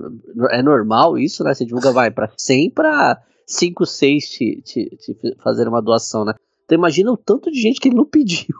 É 0.51 0.61
normal 0.61 1.17
isso, 1.17 1.43
né? 1.43 1.53
Você 1.53 1.65
divulga, 1.65 1.91
vai, 1.91 2.11
para 2.11 2.31
100 2.37 2.71
para 2.71 3.21
5, 3.45 3.85
6 3.85 4.29
te, 4.29 4.61
te, 4.61 4.89
te 4.97 5.35
fazer 5.43 5.67
uma 5.67 5.81
doação, 5.81 6.23
né? 6.23 6.33
Então 6.65 6.77
imagina 6.77 7.11
o 7.11 7.17
tanto 7.17 7.51
de 7.51 7.59
gente 7.59 7.79
que 7.79 7.89
ele 7.89 7.95
não 7.95 8.05
pediu 8.05 8.55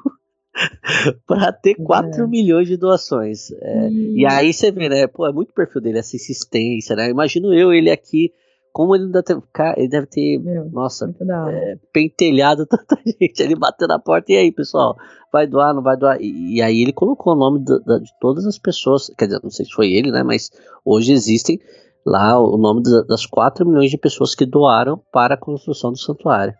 para 1.27 1.51
ter 1.51 1.75
4 1.75 2.23
é. 2.23 2.27
milhões 2.27 2.67
de 2.67 2.75
doações. 2.75 3.51
É, 3.51 3.89
e... 3.89 4.21
e 4.21 4.25
aí 4.25 4.51
você 4.51 4.71
vê, 4.71 4.89
né? 4.89 5.05
Pô, 5.05 5.27
é 5.27 5.31
muito 5.31 5.53
perfil 5.53 5.81
dele, 5.81 5.99
essa 5.99 6.15
insistência, 6.15 6.95
né? 6.95 7.09
Imagino 7.09 7.53
eu, 7.53 7.71
ele 7.71 7.91
aqui, 7.91 8.33
como 8.79 8.95
ele 8.95 9.11
deve 9.11 9.23
ter, 9.23 9.37
ele 9.75 9.89
deve 9.89 10.07
ter 10.07 10.37
Meu, 10.37 10.69
nossa, 10.71 11.13
é, 11.49 11.77
pentelhado 11.91 12.63
tanta 12.65 12.95
gente, 13.05 13.37
ele 13.43 13.53
bateu 13.53 13.89
na 13.89 13.99
porta, 13.99 14.31
e 14.31 14.37
aí, 14.37 14.53
pessoal, 14.53 14.95
vai 15.33 15.45
doar, 15.45 15.73
não 15.73 15.83
vai 15.83 15.97
doar? 15.97 16.17
E, 16.21 16.55
e 16.55 16.61
aí 16.61 16.81
ele 16.81 16.93
colocou 16.93 17.33
o 17.33 17.35
nome 17.35 17.59
de, 17.59 17.77
de 17.77 18.09
todas 18.21 18.45
as 18.45 18.57
pessoas, 18.57 19.11
quer 19.17 19.25
dizer, 19.25 19.41
não 19.43 19.49
sei 19.49 19.65
se 19.65 19.73
foi 19.73 19.91
ele, 19.91 20.11
né? 20.11 20.23
Mas 20.23 20.49
hoje 20.85 21.11
existem 21.11 21.59
lá 22.05 22.39
o 22.39 22.55
nome 22.55 22.81
das 23.05 23.25
4 23.25 23.67
milhões 23.67 23.91
de 23.91 23.97
pessoas 23.97 24.33
que 24.33 24.45
doaram 24.45 24.97
para 25.11 25.33
a 25.33 25.37
construção 25.37 25.91
do 25.91 25.97
santuário. 25.97 26.53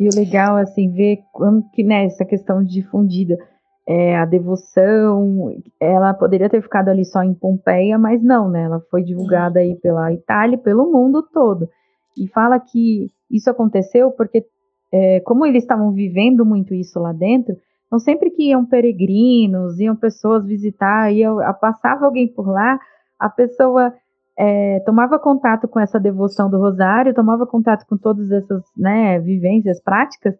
E 0.00 0.08
o 0.08 0.10
legal, 0.12 0.56
assim, 0.56 0.90
ver 0.90 1.20
como 1.32 1.62
que, 1.70 1.84
né, 1.84 2.06
essa 2.06 2.24
questão 2.24 2.64
difundida, 2.64 3.38
é, 3.86 4.16
a 4.16 4.24
devoção, 4.24 5.52
ela 5.80 6.14
poderia 6.14 6.48
ter 6.48 6.62
ficado 6.62 6.88
ali 6.88 7.04
só 7.04 7.22
em 7.22 7.34
Pompeia, 7.34 7.98
mas 7.98 8.22
não, 8.22 8.48
né, 8.48 8.62
ela 8.62 8.80
foi 8.90 9.02
divulgada 9.02 9.60
aí 9.60 9.74
pela 9.76 10.12
Itália 10.12 10.54
e 10.54 10.62
pelo 10.62 10.90
mundo 10.90 11.22
todo. 11.32 11.68
E 12.16 12.28
fala 12.28 12.60
que 12.60 13.08
isso 13.30 13.50
aconteceu 13.50 14.10
porque, 14.12 14.44
é, 14.92 15.20
como 15.20 15.44
eles 15.44 15.64
estavam 15.64 15.92
vivendo 15.92 16.44
muito 16.44 16.74
isso 16.74 17.00
lá 17.00 17.12
dentro, 17.12 17.56
então 17.86 17.98
sempre 17.98 18.30
que 18.30 18.50
iam 18.50 18.64
peregrinos, 18.64 19.78
iam 19.80 19.96
pessoas 19.96 20.46
visitar, 20.46 21.12
ia, 21.12 21.30
passava 21.54 22.06
alguém 22.06 22.28
por 22.28 22.48
lá, 22.48 22.78
a 23.18 23.28
pessoa 23.28 23.92
é, 24.38 24.80
tomava 24.80 25.18
contato 25.18 25.68
com 25.68 25.78
essa 25.78 25.98
devoção 25.98 26.48
do 26.48 26.58
rosário, 26.58 27.14
tomava 27.14 27.46
contato 27.46 27.84
com 27.86 27.96
todas 27.96 28.30
essas 28.30 28.62
né, 28.76 29.18
vivências 29.18 29.80
práticas, 29.82 30.34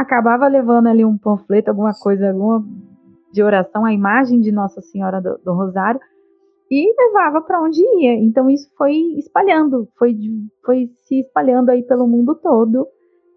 acabava 0.00 0.46
levando 0.48 0.88
ali 0.88 1.04
um 1.04 1.18
panfleto, 1.18 1.70
alguma 1.70 1.92
coisa, 1.92 2.30
alguma 2.30 2.64
de 3.32 3.42
oração, 3.42 3.84
a 3.84 3.92
imagem 3.92 4.40
de 4.40 4.50
Nossa 4.50 4.80
Senhora 4.80 5.20
do, 5.20 5.38
do 5.38 5.52
Rosário, 5.52 6.00
e 6.70 6.94
levava 6.98 7.40
para 7.40 7.60
onde 7.62 7.80
ia. 7.80 8.14
Então 8.14 8.48
isso 8.48 8.68
foi 8.76 8.94
espalhando, 9.18 9.88
foi, 9.98 10.16
foi 10.64 10.90
se 11.06 11.20
espalhando 11.20 11.70
aí 11.70 11.82
pelo 11.82 12.06
mundo 12.06 12.34
todo 12.34 12.86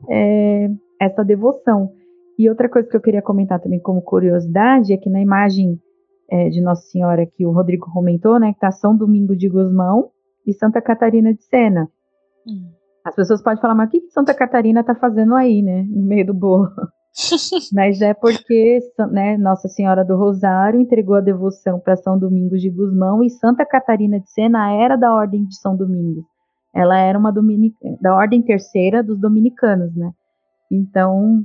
é, 0.10 0.70
essa 1.00 1.24
devoção. 1.24 1.92
E 2.38 2.50
outra 2.50 2.70
coisa 2.70 2.90
que 2.90 2.96
eu 2.96 3.02
queria 3.02 3.22
comentar 3.22 3.60
também 3.60 3.80
como 3.80 4.02
curiosidade 4.02 4.94
é 4.94 4.98
que 4.98 5.10
na 5.10 5.22
imagem 5.22 5.80
é, 6.30 6.50
de 6.50 6.62
Nossa 6.62 6.84
Senhora 6.84 7.26
que 7.26 7.46
o 7.46 7.52
Rodrigo 7.52 7.92
comentou, 7.92 8.40
né, 8.40 8.52
que 8.52 8.58
está 8.58 8.72
São 8.72 8.96
Domingo 8.96 9.36
de 9.36 9.48
Gusmão 9.50 10.10
e 10.46 10.54
Santa 10.54 10.82
Catarina 10.82 11.34
de 11.34 11.44
Sena. 11.44 11.90
Hum. 12.48 12.81
As 13.06 13.16
pessoas 13.16 13.42
podem 13.42 13.62
falar, 13.62 13.76
mas 13.76 13.88
o 13.88 13.92
que, 13.92 14.02
que 14.02 14.12
Santa 14.12 14.34
Catarina 14.34 14.82
está 14.82 14.94
fazendo 14.96 15.36
aí, 15.36 15.62
né, 15.62 15.84
no 15.90 16.04
meio 16.04 16.26
do 16.26 16.34
bolo? 16.34 16.70
mas 17.74 18.02
é 18.02 18.14
porque 18.14 18.80
né, 19.12 19.38
Nossa 19.38 19.68
Senhora 19.68 20.06
do 20.06 20.16
Rosário 20.16 20.80
entregou 20.80 21.16
a 21.16 21.22
devoção 21.22 21.80
para 21.80 21.98
São 21.98 22.18
Domingos 22.18 22.62
de 22.62 22.70
Gusmão 22.70 23.24
e 23.24 23.30
Santa 23.30 23.66
Catarina 23.66 24.20
de 24.20 24.30
Sena 24.30 24.72
era 24.72 24.96
da 24.96 25.14
Ordem 25.14 25.46
de 25.46 25.56
São 25.58 25.76
Domingos. 25.76 26.24
Ela 26.74 26.98
era 26.98 27.20
uma 27.20 27.32
dominic... 27.32 27.76
da 28.00 28.16
Ordem 28.16 28.42
Terceira 28.42 29.04
dos 29.04 29.20
Dominicanos, 29.20 29.94
né? 29.96 30.12
Então, 30.72 31.44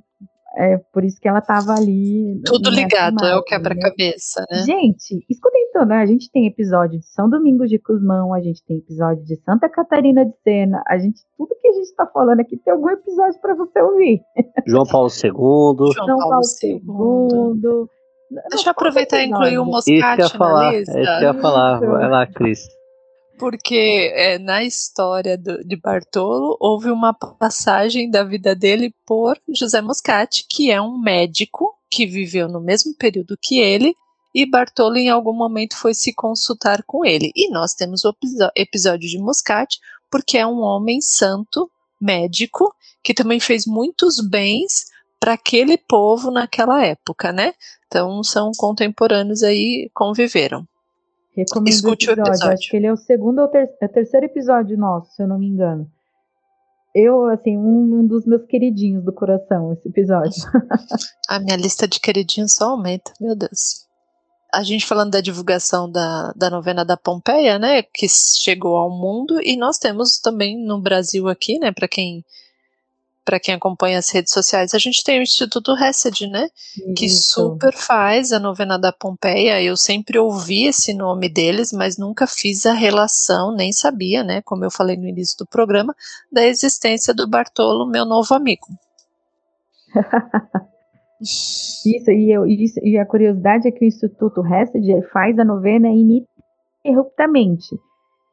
é 0.55 0.79
por 0.93 1.05
isso 1.05 1.21
que 1.21 1.29
ela 1.29 1.41
estava 1.41 1.73
ali. 1.75 2.41
Tudo 2.45 2.71
ligado, 2.71 3.25
é 3.25 3.37
o 3.37 3.43
quebra-cabeça, 3.43 4.45
né? 4.51 4.59
Gente, 4.65 5.25
escutem 5.29 5.67
então, 5.69 5.85
né? 5.85 5.97
A 5.97 6.07
gente 6.07 6.31
tem 6.31 6.47
episódio 6.47 6.99
de 6.99 7.07
São 7.07 7.29
Domingos 7.29 7.69
de 7.69 7.79
Cusmão, 7.79 8.33
a 8.33 8.41
gente 8.41 8.65
tem 8.65 8.79
episódio 8.79 9.25
de 9.25 9.37
Santa 9.43 9.69
Catarina 9.69 10.25
de 10.25 10.33
Sena, 10.43 10.83
a 10.87 10.97
gente, 10.99 11.21
tudo 11.37 11.57
que 11.61 11.69
a 11.69 11.73
gente 11.73 11.87
está 11.87 12.07
falando 12.07 12.41
aqui 12.41 12.57
tem 12.57 12.73
algum 12.73 12.89
episódio 12.89 13.41
para 13.41 13.55
você 13.55 13.81
ouvir. 13.81 14.21
João 14.67 14.85
Paulo 14.85 15.09
II. 15.23 15.31
João 15.31 16.19
Paulo 16.19 16.43
II. 16.63 17.87
Deixa 18.51 18.69
eu 18.69 18.71
aproveitar 18.73 19.23
e 19.23 19.27
incluir 19.27 19.59
o 19.59 19.65
Moscati 19.65 20.23
isso 20.23 20.39
na 20.39 20.71
lista. 20.71 20.99
É 20.99 21.03
isso 21.03 21.19
que 21.19 21.25
eu 21.25 21.33
ia 21.33 21.35
falar. 21.35 21.81
Vai 21.81 22.09
lá, 22.09 22.27
Cris 22.27 22.76
porque 23.39 24.13
é, 24.15 24.39
na 24.39 24.65
história 24.65 25.37
do, 25.37 25.63
de 25.65 25.77
Bartolo 25.77 26.57
houve 26.61 26.91
uma 26.91 27.13
passagem 27.15 28.11
da 28.11 28.25
vida 28.25 28.55
dele 28.55 28.95
por 29.05 29.39
José 29.49 29.81
Moscati, 29.81 30.47
que 30.49 30.71
é 30.71 30.81
um 30.81 30.99
médico 30.99 31.75
que 31.91 32.07
viveu 32.07 32.49
no 32.49 32.61
mesmo 32.61 32.95
período 32.95 33.39
que 33.41 33.59
ele, 33.59 33.95
e 34.35 34.45
Bartolo 34.45 34.97
em 34.97 35.09
algum 35.09 35.33
momento 35.33 35.77
foi 35.77 35.95
se 35.95 36.13
consultar 36.13 36.83
com 36.83 37.05
ele. 37.05 37.33
E 37.35 37.51
nós 37.51 37.73
temos 37.73 38.05
o 38.05 38.15
episódio 38.55 39.09
de 39.09 39.19
Moscati, 39.19 39.79
porque 40.11 40.37
é 40.37 40.47
um 40.47 40.61
homem 40.61 41.01
santo, 41.01 41.71
médico, 42.01 42.75
que 43.03 43.15
também 43.15 43.41
fez 43.41 43.67
muitos 43.67 44.21
bens 44.21 44.87
para 45.19 45.33
aquele 45.33 45.79
povo 45.79 46.31
naquela 46.31 46.85
época, 46.85 47.33
né? 47.33 47.55
Então 47.87 48.23
são 48.23 48.53
contemporâneos 48.57 49.43
aí, 49.43 49.91
conviveram. 49.95 50.67
Recomendo 51.37 51.75
Escute 51.75 52.09
o 52.09 52.13
episódio. 52.13 52.31
episódio. 52.31 52.55
Acho 52.55 52.71
que 52.71 52.77
ele 52.77 52.87
é 52.87 52.93
o 52.93 52.97
segundo 52.97 53.41
ou 53.41 53.49
ter 53.49 53.71
é 53.81 53.89
terceiro 53.89 54.27
episódio 54.27 54.79
nosso, 54.79 55.13
se 55.13 55.23
eu 55.23 55.29
não 55.29 55.39
me 55.39 55.47
engano. 55.47 55.91
Eu, 56.95 57.27
assim, 57.27 57.59
um, 57.59 58.01
um 58.01 58.07
dos 58.07 58.25
meus 58.25 58.47
queridinhos 58.47 59.05
do 59.05 59.13
coração, 59.13 59.75
esse 59.75 59.87
episódio. 59.87 60.43
A 61.29 61.39
minha 61.39 61.57
lista 61.57 61.87
de 61.87 62.01
queridinhos 62.01 62.55
só 62.55 62.71
aumenta, 62.71 63.13
meu 63.21 63.37
Deus. 63.37 63.85
A 64.51 64.63
gente 64.63 64.87
falando 64.87 65.11
da 65.11 65.21
divulgação 65.21 65.91
da, 65.91 66.33
da 66.35 66.49
novena 66.49 66.87
da 66.87 66.97
Pompeia, 66.97 67.59
né, 67.59 67.83
que 67.83 68.09
chegou 68.09 68.77
ao 68.79 68.91
mundo, 68.91 69.39
e 69.43 69.59
nós 69.59 69.77
temos 69.77 70.19
também 70.19 70.57
no 70.65 70.81
Brasil 70.81 71.29
aqui, 71.29 71.59
né, 71.59 71.71
para 71.71 71.87
quem 71.87 72.25
para 73.27 73.41
quem 73.41 73.57
acompanha 73.57 73.99
as 73.99 74.09
redes 74.09 74.33
sociais, 74.33 74.73
a 74.73 74.79
gente 74.79 75.03
tem 75.03 75.19
o 75.19 75.23
Instituto 75.23 75.77
Hesed, 75.77 76.29
né? 76.29 76.49
Isso. 76.77 76.95
Que 76.95 77.09
super 77.09 77.75
faz 77.75 78.33
a 78.33 78.39
novena 78.39 78.79
da 78.79 78.93
Pompeia. 78.93 79.61
Eu 79.61 79.77
sempre 79.77 80.17
ouvi 80.17 80.67
esse 80.67 80.95
nome 80.95 81.29
deles, 81.29 81.73
mas 81.73 81.99
nunca 81.99 82.25
fiz 82.29 82.65
a 82.65 82.73
relação, 82.73 83.53
nem 83.55 83.73
sabia, 83.73 84.23
né? 84.23 84.41
Como 84.43 84.65
eu 84.65 84.71
falei 84.71 84.97
no 84.97 85.09
início 85.09 85.37
do 85.39 85.47
programa, 85.47 85.93
da 86.33 86.47
existência 86.47 87.13
do 87.13 87.27
Bartolo, 87.27 87.85
meu 87.91 88.05
novo 88.05 88.33
amigo. 88.33 88.69
isso, 91.21 92.11
e, 92.13 92.31
eu, 92.31 92.47
isso, 92.47 92.79
e 92.81 92.97
a 92.97 93.05
curiosidade 93.05 93.67
é 93.67 93.73
que 93.73 93.85
o 93.85 93.89
Instituto 93.89 94.41
Hesed 94.47 95.03
faz 95.13 95.37
a 95.37 95.45
novena 95.45 95.89
ininterruptamente. 95.89 97.77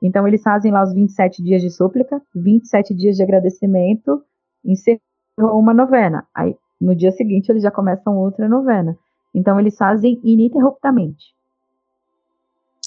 Então, 0.03 0.27
eles 0.27 0.43
fazem 0.43 0.71
lá 0.71 0.83
os 0.83 0.93
27 0.93 1.41
dias 1.41 1.63
de 1.63 1.71
súplica, 1.71 2.21
27 2.35 2.93
dias 2.93 3.15
de 3.15 3.23
agradecimento, 3.23 4.21
encerrou 4.65 5.59
uma 5.59 5.73
novena. 5.73 6.27
Aí, 6.33 6.55
no 6.79 6.95
dia 6.95 7.11
seguinte, 7.11 7.49
eles 7.49 7.63
já 7.63 7.71
começam 7.71 8.17
outra 8.17 8.47
novena. 8.47 8.97
Então, 9.33 9.59
eles 9.59 9.77
fazem 9.77 10.19
ininterruptamente. 10.23 11.33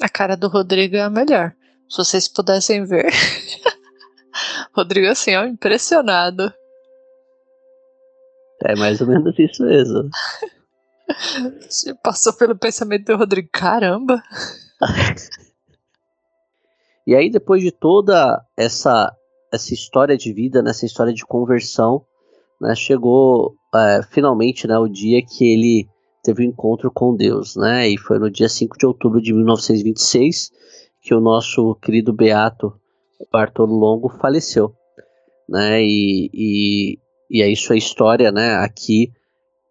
A 0.00 0.08
cara 0.08 0.36
do 0.36 0.48
Rodrigo 0.48 0.96
é 0.96 1.02
a 1.02 1.10
melhor. 1.10 1.54
Se 1.88 1.98
vocês 1.98 2.28
pudessem 2.28 2.84
ver. 2.84 3.06
Rodrigo, 4.74 5.08
assim, 5.08 5.34
ó, 5.34 5.44
impressionado. 5.44 6.52
É 8.64 8.74
mais 8.74 9.00
ou 9.00 9.06
menos 9.06 9.38
isso 9.38 9.64
mesmo. 9.64 10.10
Passou 12.02 12.32
pelo 12.32 12.56
pensamento 12.56 13.06
do 13.06 13.16
Rodrigo, 13.16 13.48
caramba. 13.52 14.22
e 17.06 17.14
aí, 17.14 17.30
depois 17.30 17.62
de 17.62 17.70
toda 17.70 18.44
essa 18.56 19.14
essa 19.56 19.74
história 19.74 20.16
de 20.16 20.32
vida, 20.32 20.62
nessa 20.62 20.86
história 20.86 21.12
de 21.12 21.24
conversão, 21.24 22.04
né, 22.60 22.74
chegou 22.74 23.54
é, 23.74 24.00
finalmente 24.10 24.66
né, 24.66 24.78
o 24.78 24.88
dia 24.88 25.22
que 25.22 25.52
ele 25.52 25.88
teve 26.22 26.44
um 26.44 26.50
encontro 26.50 26.90
com 26.90 27.14
Deus, 27.14 27.56
né, 27.56 27.88
e 27.88 27.98
foi 27.98 28.18
no 28.18 28.30
dia 28.30 28.48
5 28.48 28.78
de 28.78 28.86
outubro 28.86 29.20
de 29.20 29.32
1926 29.32 30.50
que 31.02 31.14
o 31.14 31.20
nosso 31.20 31.74
querido 31.76 32.12
Beato 32.12 32.72
Bartolo 33.32 33.76
Longo 33.76 34.08
faleceu, 34.08 34.74
né, 35.48 35.82
e, 35.82 36.30
e, 36.32 36.98
e 37.30 37.42
é 37.42 37.48
isso 37.48 37.72
a 37.72 37.76
história, 37.76 38.32
né, 38.32 38.54
aqui 38.56 39.12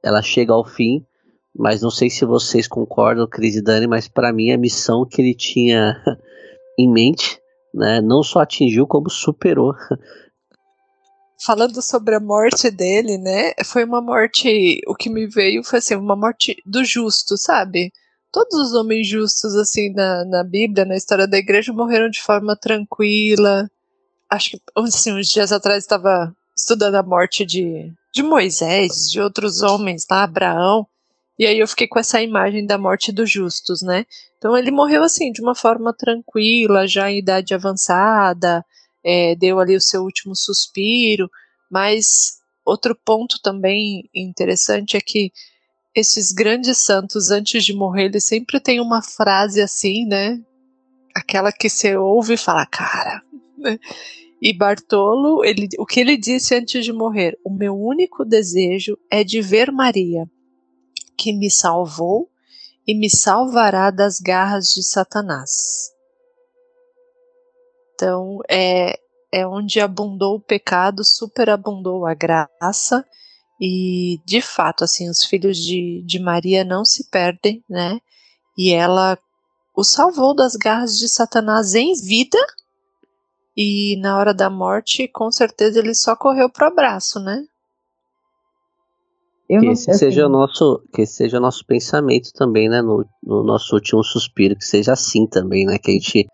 ela 0.03 0.21
chega 0.21 0.53
ao 0.53 0.63
fim, 0.63 1.03
mas 1.57 1.81
não 1.81 1.89
sei 1.89 2.09
se 2.09 2.25
vocês 2.25 2.67
concordam, 2.67 3.27
Cris 3.27 3.55
e 3.55 3.61
Dani, 3.61 3.88
mas 3.88 4.07
para 4.07 4.31
mim 4.31 4.51
a 4.51 4.57
missão 4.57 5.05
que 5.05 5.21
ele 5.21 5.33
tinha 5.33 5.95
em 6.77 6.91
mente 6.91 7.39
né, 7.76 7.99
não 8.01 8.23
só 8.23 8.39
atingiu, 8.39 8.88
como 8.88 9.09
superou. 9.09 9.73
Falando 11.45 11.82
sobre 11.82 12.15
a 12.15 12.19
morte 12.19 12.71
dele, 12.71 13.17
né? 13.17 13.51
Foi 13.65 13.84
uma 13.84 14.01
morte. 14.01 14.80
O 14.88 14.95
que 14.95 15.09
me 15.09 15.28
veio 15.28 15.63
foi 15.63 15.80
assim, 15.80 15.95
uma 15.95 16.15
morte 16.15 16.55
do 16.65 16.84
justo, 16.84 17.38
sabe? 17.38 17.91
Todos 18.32 18.69
os 18.69 18.73
homens 18.73 19.07
justos, 19.07 19.55
assim, 19.55 19.93
na, 19.93 20.23
na 20.26 20.43
Bíblia, 20.43 20.86
na 20.86 20.95
história 20.95 21.28
da 21.28 21.38
igreja, 21.38 21.73
morreram 21.73 22.09
de 22.09 22.21
forma 22.21 22.55
tranquila. 22.55 23.69
Acho 24.30 24.51
que, 24.51 24.61
assim, 24.78 25.13
uns 25.13 25.28
dias 25.28 25.51
atrás 25.51 25.84
estava 25.84 26.34
estudando 26.57 26.95
a 26.95 27.03
morte 27.03 27.45
de, 27.45 27.91
de 28.13 28.23
Moisés, 28.23 29.11
de 29.11 29.19
outros 29.19 29.61
homens 29.61 30.05
lá, 30.09 30.23
Abraão. 30.23 30.88
E 31.38 31.45
aí 31.45 31.59
eu 31.59 31.67
fiquei 31.67 31.88
com 31.88 31.99
essa 31.99 32.21
imagem 32.21 32.65
da 32.65 32.77
morte 32.77 33.11
dos 33.11 33.29
justos, 33.29 33.81
né? 33.81 34.05
Então 34.38 34.57
ele 34.57 34.71
morreu 34.71 35.03
assim, 35.03 35.31
de 35.31 35.41
uma 35.41 35.53
forma 35.53 35.93
tranquila, 35.93 36.88
já 36.88 37.11
em 37.11 37.17
idade 37.19 37.53
avançada, 37.53 38.65
é, 39.03 39.36
deu 39.36 39.59
ali 39.59 39.75
o 39.75 39.81
seu 39.81 40.03
último 40.03 40.36
suspiro, 40.36 41.29
mas 41.69 42.38
outro 42.65 42.97
ponto 43.05 43.39
também 43.43 44.09
interessante 44.15 44.95
é 44.95 45.01
que 45.01 45.31
esses 45.93 46.31
grandes 46.31 46.77
santos, 46.77 47.31
antes 47.31 47.63
de 47.63 47.73
morrer, 47.73 48.05
eles 48.05 48.25
sempre 48.25 48.59
têm 48.59 48.79
uma 48.79 49.01
frase 49.01 49.61
assim, 49.61 50.05
né? 50.05 50.41
Aquela 51.13 51.51
que 51.51 51.69
você 51.69 51.95
ouve 51.97 52.33
e 52.33 52.38
fala, 52.38 52.65
cara. 52.65 53.21
Né? 53.57 53.79
E 54.41 54.53
Bartolo, 54.53 55.43
ele, 55.45 55.69
o 55.79 55.86
que 55.86 55.99
ele 55.99 56.17
disse 56.17 56.53
antes 56.55 56.83
de 56.83 56.91
morrer? 56.91 57.38
O 57.43 57.49
meu 57.49 57.73
único 57.73 58.25
desejo 58.25 58.97
é 59.09 59.23
de 59.23 59.41
ver 59.41 59.71
Maria 59.71 60.29
que 61.18 61.34
me 61.34 61.49
salvou 61.49 62.30
e 62.88 62.93
me 62.93 63.09
salvará 63.09 63.89
das 63.89 64.20
garras 64.20 64.68
de 64.68 64.84
Satanás. 64.84 65.91
Então, 67.93 68.39
é, 68.49 68.99
é 69.32 69.47
onde 69.47 69.80
abundou 69.80 70.36
o 70.36 70.41
pecado, 70.41 71.03
superabundou 71.03 72.05
a 72.05 72.13
graça, 72.13 73.05
e 73.59 74.20
de 74.26 74.41
fato, 74.41 74.84
assim, 74.84 75.09
os 75.09 75.24
filhos 75.24 75.57
de, 75.57 76.03
de 76.05 76.20
Maria 76.20 76.63
não 76.63 76.84
se 76.84 77.09
perdem, 77.09 77.63
né? 77.70 77.99
E 78.57 78.74
ela 78.74 79.18
o 79.76 79.84
salvou 79.84 80.34
das 80.34 80.55
garras 80.55 80.97
de 80.97 81.09
Satanás 81.09 81.74
em 81.74 81.93
vida, 81.93 82.38
e 83.55 83.97
na 84.01 84.18
hora 84.18 84.34
da 84.34 84.49
morte, 84.49 85.07
com 85.07 85.32
certeza 85.32 85.80
ele 85.80 85.95
só 85.95 86.16
correu 86.16 86.49
pro 86.49 86.68
abraço, 86.68 87.20
né? 87.20 87.45
Eu 89.49 89.61
que 89.61 89.67
esse 89.67 89.93
seja 89.93 90.25
o 90.25 90.29
nosso, 90.29 90.81
que 90.93 91.03
esse 91.03 91.13
seja 91.13 91.37
o 91.37 91.41
nosso 91.41 91.65
pensamento 91.65 92.31
também, 92.33 92.67
né, 92.67 92.81
no, 92.81 93.05
no, 93.23 93.43
nosso 93.43 93.75
último 93.75 94.03
suspiro, 94.03 94.55
que 94.55 94.65
seja 94.65 94.93
assim 94.93 95.27
também, 95.27 95.65
né, 95.65 95.77
que 95.77 95.91
a 95.91 95.93
gente 95.93 96.27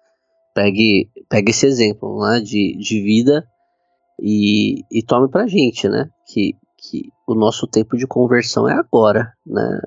pegue, 0.55 1.09
pegue 1.30 1.51
esse 1.51 1.66
exemplo, 1.66 2.22
né, 2.22 2.39
de, 2.39 2.78
de 2.78 3.01
vida 3.01 3.45
e, 4.20 4.84
e 4.89 5.03
tome 5.03 5.30
pra 5.30 5.47
gente, 5.47 5.89
né, 5.89 6.09
que, 6.26 6.55
que 6.78 7.09
o 7.28 7.36
nosso 7.36 7.68
tempo 7.68 7.97
de 7.97 8.07
conversão 8.07 8.68
é 8.68 8.74
agora, 8.74 9.34
né, 9.45 9.82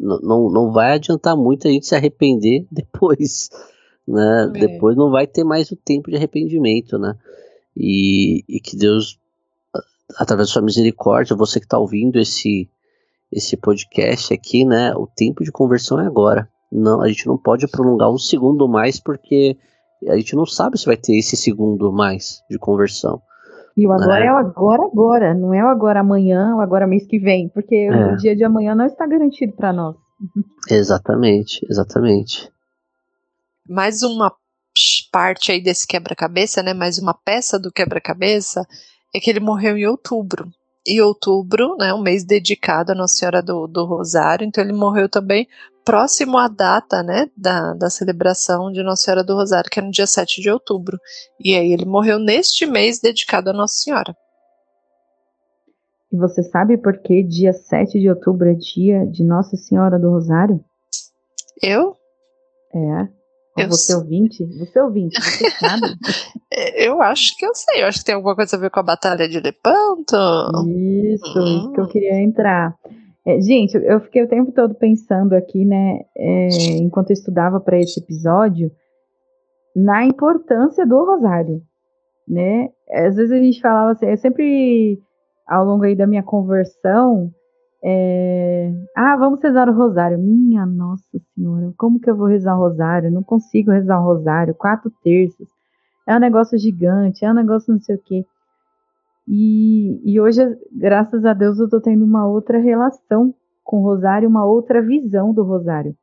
não, 0.00 0.18
não, 0.20 0.50
não 0.50 0.72
vai 0.72 0.94
adiantar 0.94 1.36
muito 1.36 1.68
a 1.68 1.70
gente 1.70 1.86
se 1.86 1.94
arrepender 1.94 2.66
depois, 2.72 3.50
né, 4.08 4.50
é. 4.54 4.58
depois 4.60 4.96
não 4.96 5.10
vai 5.10 5.26
ter 5.26 5.44
mais 5.44 5.70
o 5.70 5.76
tempo 5.76 6.10
de 6.10 6.16
arrependimento, 6.16 6.98
né, 6.98 7.14
e, 7.76 8.44
e 8.48 8.60
que 8.60 8.76
Deus 8.76 9.18
através 10.16 10.48
da 10.48 10.52
sua 10.52 10.62
misericórdia, 10.62 11.36
você 11.36 11.58
que 11.58 11.66
está 11.66 11.78
ouvindo 11.78 12.18
esse, 12.18 12.68
esse 13.30 13.56
podcast 13.56 14.32
aqui, 14.32 14.64
né? 14.64 14.94
O 14.94 15.06
tempo 15.06 15.44
de 15.44 15.52
conversão 15.52 16.00
é 16.00 16.06
agora. 16.06 16.48
Não, 16.70 17.02
a 17.02 17.08
gente 17.08 17.26
não 17.26 17.36
pode 17.36 17.66
prolongar 17.68 18.10
um 18.10 18.18
segundo 18.18 18.68
mais 18.68 18.98
porque 18.98 19.56
a 20.08 20.16
gente 20.16 20.34
não 20.34 20.46
sabe 20.46 20.78
se 20.78 20.86
vai 20.86 20.96
ter 20.96 21.16
esse 21.16 21.36
segundo 21.36 21.92
mais 21.92 22.42
de 22.50 22.58
conversão. 22.58 23.20
E 23.76 23.86
o 23.86 23.92
agora 23.92 24.24
é, 24.24 24.26
é 24.26 24.32
o 24.32 24.36
agora 24.36 24.82
agora, 24.84 25.34
não 25.34 25.54
é 25.54 25.64
o 25.64 25.68
agora 25.68 26.00
amanhã, 26.00 26.54
o 26.56 26.60
agora 26.60 26.86
mês 26.86 27.06
que 27.06 27.18
vem, 27.18 27.48
porque 27.48 27.74
é. 27.74 28.12
o 28.12 28.16
dia 28.16 28.36
de 28.36 28.44
amanhã 28.44 28.74
não 28.74 28.84
está 28.84 29.06
garantido 29.06 29.52
para 29.54 29.72
nós. 29.72 29.96
Exatamente, 30.70 31.66
exatamente. 31.68 32.48
Mais 33.68 34.02
uma 34.02 34.32
parte 35.10 35.50
aí 35.50 35.60
desse 35.60 35.86
quebra-cabeça, 35.86 36.62
né? 36.62 36.72
Mais 36.72 36.98
uma 36.98 37.12
peça 37.12 37.58
do 37.58 37.72
quebra-cabeça 37.72 38.64
é 39.14 39.20
que 39.20 39.30
ele 39.30 39.40
morreu 39.40 39.76
em 39.76 39.86
outubro. 39.86 40.48
E 40.86 41.00
outubro, 41.00 41.76
né, 41.76 41.94
um 41.94 42.02
mês 42.02 42.24
dedicado 42.24 42.92
à 42.92 42.94
Nossa 42.94 43.14
Senhora 43.14 43.40
do, 43.40 43.68
do 43.68 43.84
Rosário, 43.84 44.44
então 44.44 44.64
ele 44.64 44.72
morreu 44.72 45.08
também 45.08 45.46
próximo 45.84 46.38
à 46.38 46.48
data, 46.48 47.02
né, 47.02 47.30
da, 47.36 47.74
da 47.74 47.88
celebração 47.88 48.72
de 48.72 48.82
Nossa 48.82 49.02
Senhora 49.02 49.22
do 49.22 49.34
Rosário, 49.34 49.70
que 49.70 49.78
é 49.78 49.82
no 49.82 49.90
dia 49.90 50.06
7 50.06 50.40
de 50.40 50.50
outubro. 50.50 50.98
E 51.38 51.54
aí 51.54 51.72
ele 51.72 51.84
morreu 51.84 52.18
neste 52.18 52.66
mês 52.66 53.00
dedicado 53.00 53.50
à 53.50 53.52
Nossa 53.52 53.76
Senhora. 53.76 54.16
E 56.12 56.16
você 56.16 56.42
sabe 56.42 56.76
por 56.76 56.98
que 56.98 57.22
dia 57.22 57.52
7 57.52 57.98
de 57.98 58.08
outubro 58.08 58.48
é 58.48 58.54
dia 58.54 59.06
de 59.06 59.24
Nossa 59.24 59.56
Senhora 59.56 59.98
do 59.98 60.10
Rosário? 60.10 60.62
Eu? 61.62 61.96
É. 62.74 63.21
Eu 63.56 63.68
você 63.68 63.94
ouvinte? 63.94 64.44
Você 64.58 64.80
ouvinte, 64.80 65.20
você 65.20 65.50
sabe? 65.60 65.94
eu 66.76 67.02
acho 67.02 67.36
que 67.36 67.44
eu 67.44 67.54
sei. 67.54 67.82
Eu 67.82 67.86
acho 67.86 67.98
que 67.98 68.04
tem 68.04 68.14
alguma 68.14 68.34
coisa 68.34 68.56
a 68.56 68.58
ver 68.58 68.70
com 68.70 68.80
a 68.80 68.84
Batalha 68.84 69.28
de 69.28 69.40
Lepanto. 69.40 70.16
Isso, 70.66 71.38
hum. 71.38 71.58
isso 71.58 71.72
que 71.72 71.80
eu 71.80 71.88
queria 71.88 72.20
entrar. 72.20 72.74
É, 73.24 73.40
gente, 73.40 73.76
eu 73.76 74.00
fiquei 74.00 74.24
o 74.24 74.28
tempo 74.28 74.50
todo 74.52 74.74
pensando 74.74 75.34
aqui, 75.34 75.64
né, 75.64 76.00
é, 76.16 76.48
enquanto 76.78 77.10
eu 77.10 77.14
estudava 77.14 77.60
para 77.60 77.78
esse 77.78 78.00
episódio, 78.00 78.70
na 79.76 80.04
importância 80.04 80.84
do 80.84 81.04
rosário, 81.04 81.62
né? 82.28 82.68
Às 82.90 83.14
vezes 83.14 83.30
a 83.30 83.36
gente 83.36 83.60
falava 83.60 83.92
assim, 83.92 84.06
eu 84.06 84.16
sempre, 84.16 85.00
ao 85.46 85.64
longo 85.64 85.84
aí 85.84 85.94
da 85.94 86.06
minha 86.06 86.22
conversão, 86.22 87.30
é... 87.84 88.72
Ah, 88.96 89.16
vamos 89.16 89.42
rezar 89.42 89.68
o 89.68 89.74
rosário. 89.74 90.18
Minha 90.18 90.64
Nossa 90.64 91.18
Senhora, 91.34 91.72
como 91.76 91.98
que 91.98 92.08
eu 92.08 92.16
vou 92.16 92.26
rezar 92.26 92.56
o 92.56 92.60
rosário? 92.60 93.10
Não 93.10 93.22
consigo 93.22 93.70
rezar 93.70 94.00
o 94.00 94.04
rosário, 94.04 94.54
quatro 94.54 94.90
terços. 95.02 95.48
É 96.06 96.14
um 96.16 96.20
negócio 96.20 96.58
gigante, 96.58 97.24
é 97.24 97.30
um 97.30 97.34
negócio 97.34 97.72
não 97.72 97.80
sei 97.80 97.96
o 97.96 98.02
quê. 98.02 98.24
E, 99.26 100.00
e 100.04 100.20
hoje, 100.20 100.42
graças 100.72 101.24
a 101.24 101.32
Deus, 101.32 101.58
eu 101.58 101.68
tô 101.68 101.80
tendo 101.80 102.04
uma 102.04 102.26
outra 102.26 102.58
relação 102.58 103.34
com 103.64 103.78
o 103.78 103.82
rosário, 103.82 104.28
uma 104.28 104.44
outra 104.44 104.82
visão 104.82 105.32
do 105.32 105.42
rosário. 105.42 105.94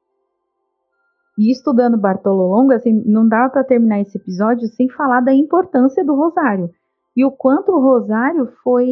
E 1.37 1.51
estudando 1.51 1.97
Bartolo 1.97 2.47
Longo, 2.47 2.73
assim, 2.73 3.01
não 3.05 3.27
dava 3.27 3.49
para 3.49 3.63
terminar 3.63 4.01
esse 4.01 4.17
episódio 4.17 4.67
sem 4.67 4.89
falar 4.89 5.21
da 5.21 5.33
importância 5.33 6.03
do 6.03 6.15
rosário. 6.15 6.69
E 7.15 7.23
o 7.25 7.31
quanto 7.31 7.71
o 7.71 7.81
rosário 7.81 8.47
foi 8.63 8.87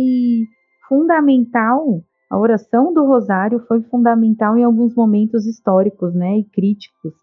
fundamental 0.87 2.01
a 2.29 2.37
oração 2.37 2.93
do 2.93 3.05
rosário 3.05 3.59
foi 3.67 3.81
fundamental 3.83 4.57
em 4.57 4.63
alguns 4.63 4.93
momentos 4.93 5.45
históricos, 5.45 6.13
né, 6.13 6.39
e 6.39 6.43
críticos 6.43 7.13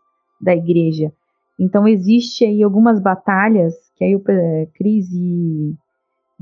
da 0.41 0.55
igreja. 0.55 1.13
Então 1.59 1.87
existe 1.87 2.45
aí 2.45 2.63
algumas 2.63 3.01
batalhas 3.01 3.75
que 3.97 4.05
aí 4.05 4.17
o 4.17 4.23
eh, 4.29 4.67
Cris 4.75 5.09
e 5.13 5.75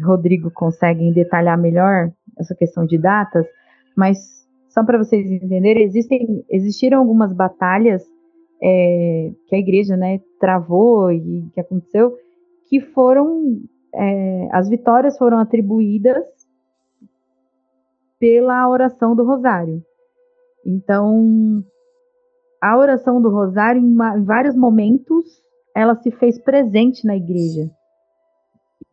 Rodrigo 0.02 0.50
conseguem 0.50 1.12
detalhar 1.12 1.58
melhor 1.58 2.10
essa 2.38 2.54
questão 2.54 2.86
de 2.86 2.96
datas, 2.96 3.46
mas 3.96 4.42
só 4.70 4.82
para 4.82 4.96
vocês 4.96 5.30
entenderem, 5.30 5.84
existem, 5.84 6.44
existiram 6.50 6.98
algumas 6.98 7.32
batalhas 7.32 8.02
é, 8.62 9.32
que 9.48 9.54
a 9.54 9.58
igreja, 9.58 9.96
né, 9.96 10.20
travou 10.40 11.10
e 11.10 11.46
que 11.52 11.60
aconteceu, 11.60 12.16
que 12.68 12.80
foram 12.80 13.60
é, 13.94 14.48
as 14.52 14.68
vitórias 14.68 15.18
foram 15.18 15.38
atribuídas 15.38 16.24
pela 18.22 18.68
oração 18.68 19.16
do 19.16 19.24
rosário. 19.24 19.82
Então, 20.64 21.64
a 22.62 22.78
oração 22.78 23.20
do 23.20 23.28
rosário, 23.28 23.82
em, 23.82 23.90
em 23.90 24.24
vários 24.24 24.54
momentos, 24.54 25.26
ela 25.74 25.96
se 25.96 26.12
fez 26.12 26.40
presente 26.40 27.04
na 27.04 27.16
igreja. 27.16 27.68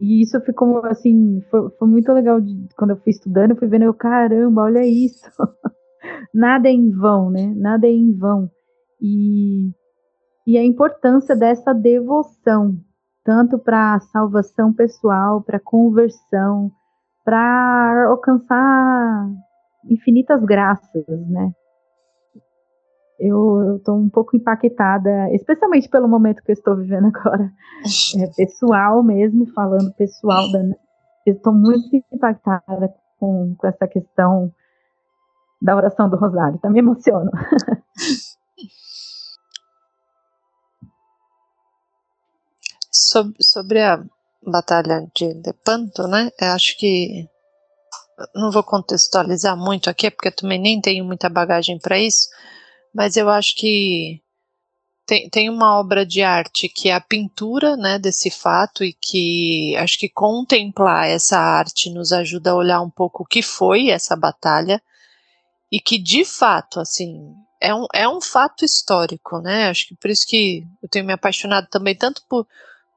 E 0.01 0.23
isso 0.23 0.41
ficou 0.41 0.83
assim, 0.83 1.43
foi, 1.51 1.69
foi 1.77 1.87
muito 1.87 2.11
legal 2.11 2.41
de, 2.41 2.55
quando 2.75 2.89
eu 2.89 2.97
fui 2.97 3.11
estudando, 3.11 3.51
eu 3.51 3.57
fui 3.57 3.67
vendo, 3.67 3.83
eu, 3.83 3.93
caramba, 3.93 4.63
olha 4.63 4.83
isso. 4.83 5.29
Nada 6.33 6.67
é 6.67 6.71
em 6.71 6.89
vão, 6.89 7.29
né? 7.29 7.53
Nada 7.55 7.85
é 7.85 7.91
em 7.91 8.11
vão. 8.11 8.49
E, 8.99 9.69
e 10.47 10.57
a 10.57 10.65
importância 10.65 11.35
dessa 11.35 11.71
devoção, 11.71 12.79
tanto 13.23 13.59
para 13.59 13.93
a 13.93 13.99
salvação 13.99 14.73
pessoal, 14.73 15.43
para 15.43 15.57
a 15.57 15.63
conversão, 15.63 16.71
para 17.29 18.07
alcançar 18.07 19.29
infinitas 19.87 20.43
graças, 20.43 21.05
né? 21.27 21.51
Eu 23.19 23.75
estou 23.77 23.99
um 23.99 24.09
pouco 24.09 24.35
impactada, 24.35 25.29
especialmente 25.35 25.87
pelo 25.89 26.07
momento 26.07 26.41
que 26.41 26.49
eu 26.51 26.53
estou 26.53 26.75
vivendo 26.75 27.05
agora, 27.15 27.51
é, 28.17 28.27
pessoal 28.35 29.03
mesmo, 29.03 29.45
falando 29.53 29.93
pessoal, 29.93 30.51
da, 30.51 30.59
eu 31.23 31.35
estou 31.35 31.53
muito 31.53 32.03
impactada 32.11 32.91
com, 33.19 33.53
com 33.55 33.67
essa 33.67 33.87
questão 33.87 34.51
da 35.61 35.75
oração 35.75 36.09
do 36.09 36.17
rosário, 36.17 36.57
tá 36.57 36.67
me 36.67 36.79
emociono. 36.79 37.29
sobre, 42.91 43.37
sobre 43.43 43.83
a 43.83 44.03
Batalha 44.45 45.07
de 45.15 45.33
Lepanto, 45.45 46.07
né? 46.07 46.31
Eu 46.39 46.49
acho 46.49 46.77
que 46.77 47.27
não 48.35 48.51
vou 48.51 48.63
contextualizar 48.63 49.55
muito 49.57 49.89
aqui, 49.89 50.09
porque 50.11 50.29
eu 50.29 50.35
também 50.35 50.59
nem 50.59 50.81
tenho 50.81 51.05
muita 51.05 51.29
bagagem 51.29 51.79
para 51.79 51.99
isso, 51.99 52.27
mas 52.93 53.15
eu 53.15 53.29
acho 53.29 53.55
que 53.55 54.21
tem, 55.05 55.29
tem 55.29 55.49
uma 55.49 55.79
obra 55.79 56.05
de 56.05 56.21
arte 56.21 56.69
que 56.69 56.89
é 56.89 56.93
a 56.93 57.01
pintura 57.01 57.75
né, 57.75 57.97
desse 57.97 58.29
fato 58.29 58.83
e 58.83 58.93
que 58.93 59.75
acho 59.77 59.97
que 59.97 60.07
contemplar 60.07 61.07
essa 61.07 61.39
arte 61.39 61.89
nos 61.89 62.11
ajuda 62.11 62.51
a 62.51 62.55
olhar 62.55 62.81
um 62.81 62.89
pouco 62.89 63.23
o 63.23 63.25
que 63.25 63.41
foi 63.41 63.89
essa 63.89 64.15
batalha 64.15 64.81
e 65.71 65.79
que 65.79 65.97
de 65.97 66.23
fato, 66.25 66.79
assim, 66.79 67.33
é 67.61 67.73
um, 67.73 67.85
é 67.93 68.07
um 68.07 68.21
fato 68.21 68.63
histórico, 68.63 69.39
né? 69.39 69.69
Acho 69.69 69.87
que 69.87 69.95
por 69.95 70.09
isso 70.09 70.25
que 70.27 70.63
eu 70.81 70.89
tenho 70.89 71.05
me 71.05 71.13
apaixonado 71.13 71.67
também 71.69 71.95
tanto 71.95 72.21
por 72.29 72.47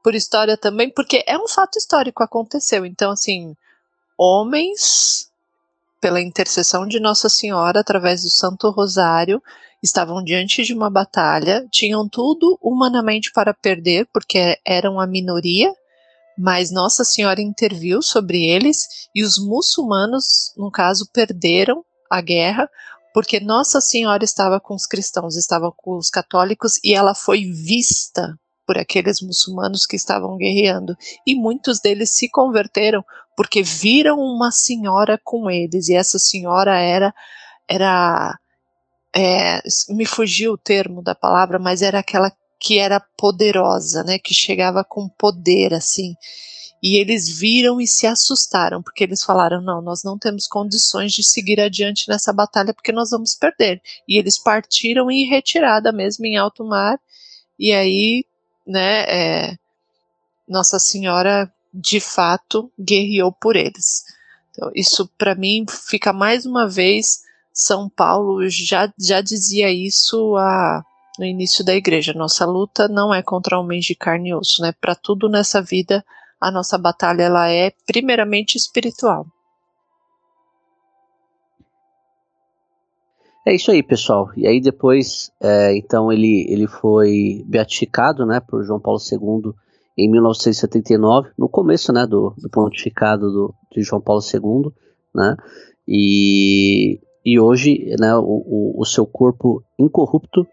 por 0.03 0.13
história 0.13 0.57
também, 0.57 0.89
porque 0.89 1.23
é 1.25 1.37
um 1.37 1.47
fato 1.47 1.77
histórico, 1.77 2.21
aconteceu. 2.21 2.85
Então, 2.85 3.11
assim, 3.11 3.55
homens, 4.17 5.31
pela 6.01 6.21
intercessão 6.21 6.85
de 6.85 6.99
Nossa 6.99 7.29
Senhora, 7.29 7.79
através 7.79 8.23
do 8.23 8.29
Santo 8.29 8.69
Rosário, 8.69 9.41
estavam 9.81 10.23
diante 10.23 10.63
de 10.63 10.73
uma 10.73 10.89
batalha, 10.89 11.65
tinham 11.71 12.07
tudo 12.07 12.59
humanamente 12.61 13.31
para 13.31 13.53
perder, 13.53 14.07
porque 14.13 14.59
eram 14.65 14.99
a 14.99 15.07
minoria, 15.07 15.73
mas 16.37 16.71
Nossa 16.71 17.03
Senhora 17.03 17.41
interviu 17.41 18.01
sobre 18.01 18.43
eles 18.43 19.07
e 19.15 19.23
os 19.23 19.37
muçulmanos, 19.37 20.53
no 20.57 20.69
caso, 20.69 21.07
perderam 21.13 21.85
a 22.09 22.19
guerra 22.21 22.69
porque 23.13 23.39
Nossa 23.39 23.79
Senhora 23.79 24.23
estava 24.23 24.59
com 24.59 24.73
os 24.73 24.87
cristãos, 24.87 25.37
estava 25.37 25.71
com 25.71 25.95
os 25.97 26.09
católicos 26.09 26.79
e 26.83 26.95
ela 26.95 27.13
foi 27.13 27.45
vista 27.45 28.37
por 28.65 28.77
aqueles 28.77 29.21
muçulmanos 29.21 29.85
que 29.85 29.95
estavam 29.95 30.37
guerreando. 30.37 30.95
E 31.25 31.35
muitos 31.35 31.79
deles 31.79 32.11
se 32.11 32.29
converteram 32.29 33.03
porque 33.35 33.63
viram 33.63 34.19
uma 34.19 34.51
senhora 34.51 35.19
com 35.23 35.49
eles, 35.49 35.89
e 35.89 35.95
essa 35.95 36.19
senhora 36.19 36.77
era. 36.79 37.13
era 37.67 38.37
é, 39.15 39.61
me 39.89 40.05
fugiu 40.05 40.53
o 40.53 40.57
termo 40.57 41.01
da 41.01 41.13
palavra, 41.13 41.59
mas 41.59 41.81
era 41.81 41.99
aquela 41.99 42.31
que 42.59 42.79
era 42.79 42.99
poderosa, 43.17 44.03
né, 44.03 44.17
que 44.17 44.33
chegava 44.33 44.83
com 44.83 45.09
poder 45.09 45.73
assim. 45.73 46.15
E 46.81 46.97
eles 46.97 47.29
viram 47.29 47.79
e 47.79 47.87
se 47.87 48.05
assustaram, 48.05 48.83
porque 48.83 49.03
eles 49.03 49.23
falaram: 49.23 49.61
não, 49.61 49.81
nós 49.81 50.03
não 50.03 50.17
temos 50.17 50.47
condições 50.47 51.13
de 51.13 51.23
seguir 51.23 51.59
adiante 51.61 52.09
nessa 52.09 52.33
batalha 52.33 52.73
porque 52.73 52.91
nós 52.91 53.11
vamos 53.11 53.35
perder. 53.35 53.81
E 54.07 54.17
eles 54.17 54.37
partiram 54.37 55.09
em 55.09 55.25
retirada 55.25 55.93
mesmo 55.93 56.25
em 56.25 56.35
alto 56.37 56.65
mar. 56.65 56.99
E 57.57 57.71
aí 57.71 58.25
né, 58.65 59.03
é, 59.07 59.57
Nossa 60.47 60.79
Senhora 60.79 61.51
de 61.73 61.99
fato 61.99 62.71
guerreou 62.79 63.31
por 63.31 63.55
eles. 63.55 64.03
Então, 64.51 64.71
isso 64.75 65.09
para 65.17 65.33
mim 65.33 65.65
fica 65.67 66.13
mais 66.13 66.45
uma 66.45 66.67
vez 66.67 67.23
São 67.51 67.89
Paulo 67.89 68.47
já, 68.49 68.91
já 68.99 69.21
dizia 69.21 69.71
isso 69.71 70.35
a, 70.37 70.83
no 71.17 71.25
início 71.25 71.65
da 71.65 71.73
igreja. 71.73 72.13
Nossa 72.13 72.45
luta 72.45 72.87
não 72.87 73.13
é 73.13 73.23
contra 73.23 73.59
homens 73.59 73.85
de 73.85 73.95
carne 73.95 74.29
e 74.29 74.35
osso, 74.35 74.61
né? 74.61 74.73
Para 74.79 74.93
tudo 74.93 75.27
nessa 75.27 75.61
vida 75.61 76.05
a 76.39 76.51
nossa 76.51 76.77
batalha 76.77 77.23
ela 77.23 77.49
é 77.49 77.71
primeiramente 77.85 78.55
espiritual. 78.55 79.25
É 83.45 83.53
isso 83.53 83.71
aí, 83.71 83.83
pessoal. 83.83 84.29
E 84.37 84.47
aí 84.47 84.61
depois, 84.61 85.29
é, 85.41 85.75
então 85.75 86.11
ele, 86.11 86.45
ele 86.49 86.65
foi 86.65 87.43
beatificado, 87.45 88.25
né, 88.25 88.39
por 88.39 88.63
João 88.63 88.79
Paulo 88.79 88.99
II 88.99 89.53
em 89.97 90.09
1979, 90.09 91.31
no 91.37 91.49
começo, 91.49 91.91
né, 91.91 92.07
do, 92.07 92.33
do 92.37 92.49
pontificado 92.49 93.31
do, 93.31 93.53
de 93.71 93.81
João 93.81 94.01
Paulo 94.01 94.21
II, 94.21 94.71
né, 95.13 95.35
e, 95.85 97.01
e 97.25 97.37
hoje, 97.37 97.93
né, 97.99 98.15
o, 98.15 98.21
o, 98.21 98.81
o 98.81 98.85
seu 98.85 99.05
corpo 99.05 99.61
incorrupto 99.77 100.47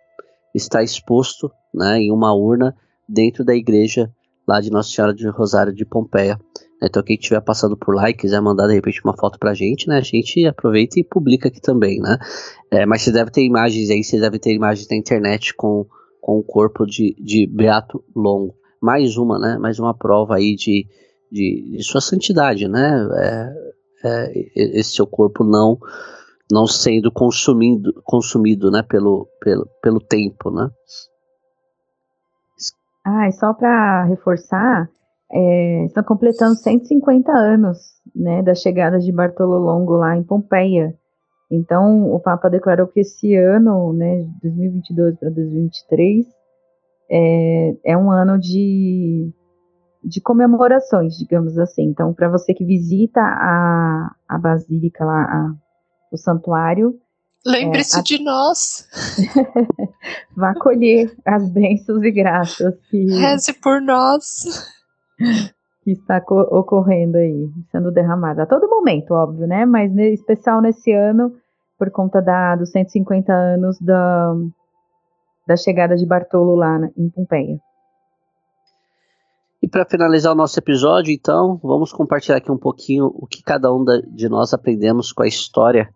está 0.52 0.82
exposto, 0.82 1.50
né, 1.72 1.98
em 1.98 2.10
uma 2.10 2.34
urna 2.34 2.76
dentro 3.08 3.44
da 3.44 3.54
igreja 3.54 4.10
lá 4.46 4.60
de 4.60 4.68
Nossa 4.68 4.90
Senhora 4.90 5.14
de 5.14 5.28
Rosário 5.28 5.72
de 5.72 5.84
Pompeia, 5.84 6.36
então 6.82 7.02
quem 7.02 7.16
estiver 7.16 7.40
passando 7.40 7.76
por 7.76 7.94
lá 7.94 8.08
e 8.08 8.14
quiser 8.14 8.40
mandar 8.40 8.66
de 8.66 8.74
repente 8.74 9.00
uma 9.04 9.16
foto 9.16 9.38
pra 9.38 9.54
gente, 9.54 9.88
né? 9.88 9.98
A 9.98 10.02
gente 10.02 10.46
aproveita 10.46 10.98
e 10.98 11.04
publica 11.04 11.48
aqui 11.48 11.60
também, 11.60 12.00
né? 12.00 12.18
É, 12.70 12.86
mas 12.86 13.02
você 13.02 13.12
deve 13.12 13.30
ter 13.30 13.42
imagens 13.44 13.90
aí, 13.90 14.02
você 14.02 14.18
deve 14.18 14.38
ter 14.38 14.54
imagens 14.54 14.88
na 14.88 14.96
internet 14.96 15.54
com, 15.54 15.86
com 16.20 16.38
o 16.38 16.42
corpo 16.42 16.86
de, 16.86 17.14
de 17.18 17.46
Beato 17.46 18.02
Longo. 18.14 18.54
Mais 18.80 19.16
uma, 19.16 19.38
né? 19.38 19.58
Mais 19.58 19.78
uma 19.78 19.94
prova 19.94 20.36
aí 20.36 20.54
de, 20.54 20.86
de, 21.30 21.76
de 21.76 21.82
sua 21.82 22.00
santidade, 22.00 22.66
né? 22.66 23.08
É, 23.14 23.70
é, 24.04 24.32
esse 24.56 24.92
seu 24.92 25.06
corpo 25.06 25.44
não 25.44 25.78
não 26.50 26.66
sendo 26.66 27.12
consumido, 27.12 28.02
consumido 28.04 28.70
né, 28.70 28.82
pelo, 28.82 29.28
pelo, 29.40 29.68
pelo 29.80 30.00
tempo, 30.00 30.50
né? 30.50 30.68
Ah, 33.04 33.28
e 33.28 33.32
só 33.32 33.54
para 33.54 34.04
reforçar, 34.04 34.90
é, 35.32 35.84
estão 35.86 36.02
completando 36.02 36.56
150 36.56 37.32
anos 37.32 37.78
né, 38.14 38.42
da 38.42 38.54
chegada 38.54 38.98
de 38.98 39.12
Bartolo 39.12 39.58
Longo 39.58 39.92
lá 39.96 40.16
em 40.16 40.24
Pompeia. 40.24 40.94
Então, 41.50 42.12
o 42.12 42.20
Papa 42.20 42.48
declarou 42.48 42.86
que 42.86 43.00
esse 43.00 43.34
ano, 43.34 43.92
né, 43.92 44.24
2022 44.42 45.18
para 45.18 45.30
2023, 45.30 46.26
é, 47.10 47.76
é 47.84 47.96
um 47.96 48.10
ano 48.10 48.38
de, 48.38 49.32
de 50.04 50.20
comemorações, 50.20 51.16
digamos 51.16 51.58
assim. 51.58 51.84
Então, 51.84 52.12
para 52.14 52.28
você 52.28 52.54
que 52.54 52.64
visita 52.64 53.20
a, 53.20 54.14
a 54.28 54.38
Basílica 54.38 55.04
lá, 55.04 55.22
a, 55.22 55.54
o 56.12 56.16
santuário, 56.16 56.98
Lembre-se 57.44 57.96
é, 57.96 58.00
a... 58.00 58.02
de 58.02 58.22
nós. 58.22 58.86
Vá 60.36 60.54
colher 60.54 61.10
as 61.24 61.50
bênçãos 61.50 62.02
e 62.02 62.10
graças. 62.10 62.74
Que... 62.90 63.06
Reze 63.18 63.54
por 63.54 63.80
nós 63.80 64.44
que 65.82 65.92
está 65.92 66.22
ocorrendo 66.28 67.16
aí, 67.16 67.48
sendo 67.70 67.90
derramada 67.90 68.42
a 68.42 68.46
todo 68.46 68.68
momento, 68.68 69.12
óbvio, 69.12 69.46
né? 69.46 69.64
Mas 69.64 69.96
em 69.96 70.12
especial 70.12 70.60
nesse 70.60 70.92
ano, 70.92 71.32
por 71.78 71.90
conta 71.90 72.20
da, 72.20 72.56
dos 72.56 72.70
150 72.70 73.32
anos 73.32 73.78
da, 73.80 74.34
da 75.46 75.56
chegada 75.56 75.96
de 75.96 76.06
Bartolo 76.06 76.54
lá 76.54 76.78
na, 76.78 76.90
em 76.96 77.08
Pompeia. 77.08 77.58
E 79.62 79.68
para 79.68 79.84
finalizar 79.84 80.32
o 80.32 80.36
nosso 80.36 80.58
episódio, 80.58 81.12
então, 81.12 81.60
vamos 81.62 81.92
compartilhar 81.92 82.38
aqui 82.38 82.50
um 82.50 82.58
pouquinho 82.58 83.12
o 83.14 83.26
que 83.26 83.42
cada 83.42 83.72
um 83.72 83.84
da, 83.84 84.00
de 84.00 84.28
nós 84.28 84.54
aprendemos 84.54 85.12
com 85.12 85.22
a 85.22 85.26
história 85.26 85.90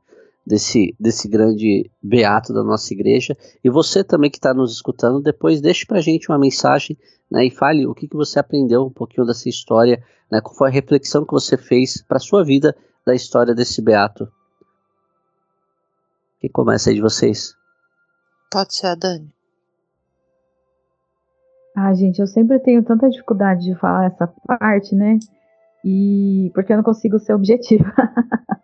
desse, 0.46 0.94
desse 0.98 1.28
grande 1.28 1.90
beato 2.02 2.52
da 2.52 2.62
nossa 2.62 2.92
igreja. 2.92 3.36
E 3.62 3.70
você 3.70 4.04
também 4.04 4.30
que 4.30 4.38
está 4.38 4.52
nos 4.52 4.72
escutando, 4.72 5.22
depois 5.22 5.60
deixe 5.60 5.86
para 5.86 5.98
a 5.98 6.02
gente 6.02 6.28
uma 6.30 6.38
mensagem 6.38 6.96
né, 7.30 7.46
e 7.46 7.50
fale 7.50 7.86
o 7.86 7.94
que, 7.94 8.08
que 8.08 8.16
você 8.16 8.38
aprendeu 8.38 8.84
um 8.84 8.90
pouquinho 8.90 9.26
dessa 9.26 9.48
história, 9.48 10.02
né, 10.30 10.40
qual 10.40 10.54
foi 10.54 10.68
a 10.68 10.72
reflexão 10.72 11.24
que 11.24 11.32
você 11.32 11.56
fez 11.56 12.02
para 12.02 12.18
a 12.18 12.20
sua 12.20 12.44
vida 12.44 12.76
da 13.06 13.14
história 13.14 13.54
desse 13.54 13.82
beato. 13.82 14.28
Quem 16.40 16.50
começa 16.50 16.90
aí 16.90 16.96
de 16.96 17.02
vocês? 17.02 17.54
Pode 18.50 18.74
ser 18.74 18.88
a 18.88 18.94
Dani. 18.94 19.32
Ah, 21.76 21.92
gente, 21.92 22.20
eu 22.20 22.26
sempre 22.26 22.60
tenho 22.60 22.84
tanta 22.84 23.10
dificuldade 23.10 23.64
de 23.64 23.74
falar 23.74 24.06
essa 24.06 24.28
parte, 24.46 24.94
né? 24.94 25.18
E 25.84 26.50
porque 26.54 26.72
eu 26.72 26.76
não 26.76 26.84
consigo 26.84 27.18
ser 27.18 27.34
objetiva. 27.34 27.92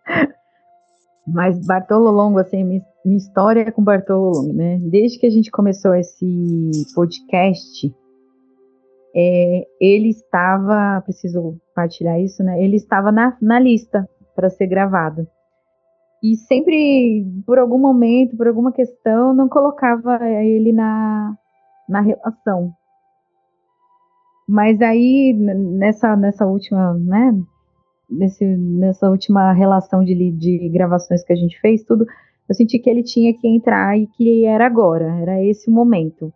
Mas 1.26 1.64
Bartolo 1.66 2.10
Longo, 2.10 2.38
assim, 2.38 2.64
minha, 2.64 2.82
minha 3.04 3.18
história 3.18 3.60
é 3.60 3.70
com 3.70 3.82
Bartolo 3.82 4.30
Longo, 4.30 4.52
né? 4.52 4.78
Desde 4.90 5.18
que 5.18 5.26
a 5.26 5.30
gente 5.30 5.50
começou 5.50 5.94
esse 5.94 6.70
podcast, 6.94 7.94
é, 9.14 9.66
ele 9.80 10.10
estava, 10.10 11.00
preciso 11.02 11.56
partilhar 11.74 12.20
isso, 12.20 12.42
né? 12.42 12.62
Ele 12.62 12.76
estava 12.76 13.12
na, 13.12 13.36
na 13.40 13.58
lista 13.58 14.08
para 14.34 14.50
ser 14.50 14.66
gravado. 14.66 15.26
E 16.22 16.36
sempre, 16.36 17.26
por 17.46 17.58
algum 17.58 17.78
momento, 17.78 18.36
por 18.36 18.46
alguma 18.46 18.72
questão, 18.72 19.32
não 19.32 19.48
colocava 19.48 20.18
ele 20.28 20.72
na, 20.72 21.34
na 21.88 22.00
relação. 22.00 22.72
Mas 24.46 24.80
aí, 24.82 25.32
nessa, 25.32 26.16
nessa 26.16 26.44
última, 26.44 26.92
né, 26.94 27.32
nesse, 28.10 28.44
nessa 28.44 29.08
última 29.08 29.52
relação 29.52 30.02
de, 30.02 30.30
de 30.32 30.68
gravações 30.70 31.22
que 31.22 31.32
a 31.32 31.36
gente 31.36 31.60
fez, 31.60 31.84
tudo, 31.84 32.06
eu 32.48 32.54
senti 32.54 32.78
que 32.78 32.90
ele 32.90 33.02
tinha 33.02 33.32
que 33.32 33.46
entrar 33.46 33.96
e 33.96 34.06
que 34.06 34.44
era 34.44 34.66
agora, 34.66 35.16
era 35.20 35.42
esse 35.42 35.70
o 35.70 35.72
momento. 35.72 36.32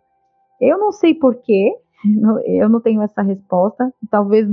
Eu 0.61 0.77
não 0.77 0.91
sei 0.91 1.13
porquê, 1.13 1.73
eu 2.45 2.69
não 2.69 2.79
tenho 2.79 3.01
essa 3.01 3.21
resposta, 3.21 3.93
talvez 4.09 4.47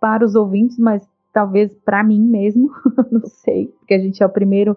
para 0.00 0.24
os 0.24 0.34
ouvintes, 0.34 0.78
mas 0.78 1.06
talvez 1.32 1.74
para 1.84 2.02
mim 2.02 2.20
mesmo, 2.20 2.70
não 3.10 3.26
sei, 3.26 3.66
porque 3.78 3.94
a 3.94 3.98
gente 3.98 4.22
é 4.22 4.26
o 4.26 4.30
primeiro 4.30 4.76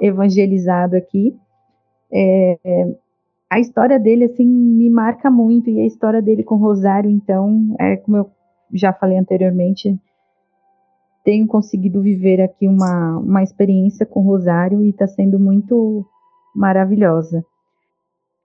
evangelizado 0.00 0.96
aqui. 0.96 1.34
É, 2.12 2.58
a 3.50 3.58
história 3.58 3.98
dele, 3.98 4.24
assim, 4.24 4.46
me 4.46 4.90
marca 4.90 5.30
muito, 5.30 5.70
e 5.70 5.80
a 5.80 5.86
história 5.86 6.20
dele 6.20 6.42
com 6.42 6.56
Rosário, 6.56 7.10
então, 7.10 7.74
é 7.80 7.96
como 7.96 8.18
eu 8.18 8.30
já 8.72 8.92
falei 8.92 9.16
anteriormente, 9.16 9.98
tenho 11.24 11.46
conseguido 11.46 12.00
viver 12.00 12.40
aqui 12.40 12.66
uma, 12.66 13.18
uma 13.18 13.42
experiência 13.42 14.06
com 14.06 14.22
Rosário 14.22 14.82
e 14.82 14.90
está 14.90 15.06
sendo 15.06 15.38
muito 15.38 16.06
maravilhosa. 16.54 17.44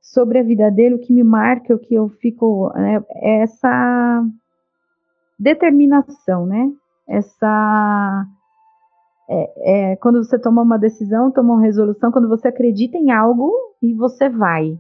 Sobre 0.02 0.40
a 0.40 0.44
vida 0.44 0.70
dele, 0.70 0.96
o 0.96 1.00
que 1.00 1.14
me 1.14 1.24
marca, 1.24 1.74
o 1.74 1.80
que 1.80 1.96
eu 1.96 2.10
fico, 2.10 2.72
né, 2.76 3.02
é 3.10 3.42
essa 3.44 4.24
determinação, 5.40 6.46
né? 6.46 6.70
Essa 7.08 8.26
é, 9.30 9.92
é, 9.92 9.96
quando 9.96 10.24
você 10.24 10.38
toma 10.38 10.62
uma 10.62 10.78
decisão, 10.78 11.32
toma 11.32 11.54
uma 11.54 11.62
resolução, 11.62 12.12
quando 12.12 12.28
você 12.28 12.50
acredita 12.50 12.98
em 12.98 13.12
algo 13.12 13.52
e 13.82 13.94
você 13.94 14.30
vai. 14.30 14.78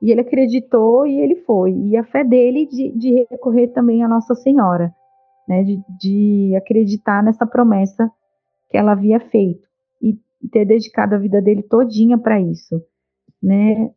E 0.00 0.10
ele 0.10 0.20
acreditou 0.20 1.06
e 1.06 1.20
ele 1.20 1.36
foi. 1.44 1.72
E 1.72 1.96
a 1.96 2.04
fé 2.04 2.24
dele 2.24 2.66
de, 2.66 2.96
de 2.96 3.26
recorrer 3.28 3.68
também 3.68 4.02
à 4.02 4.08
Nossa 4.08 4.34
Senhora 4.34 4.94
né, 5.48 5.62
de, 5.62 5.82
de 5.98 6.56
acreditar 6.56 7.22
nessa 7.22 7.46
promessa 7.46 8.10
que 8.70 8.76
ela 8.76 8.92
havia 8.92 9.20
feito 9.20 9.66
e 10.00 10.18
ter 10.48 10.64
dedicado 10.64 11.14
a 11.14 11.18
vida 11.18 11.40
dele 11.42 11.62
todinha 11.62 12.18
para 12.18 12.40
isso, 12.40 12.80
né? 13.42 13.90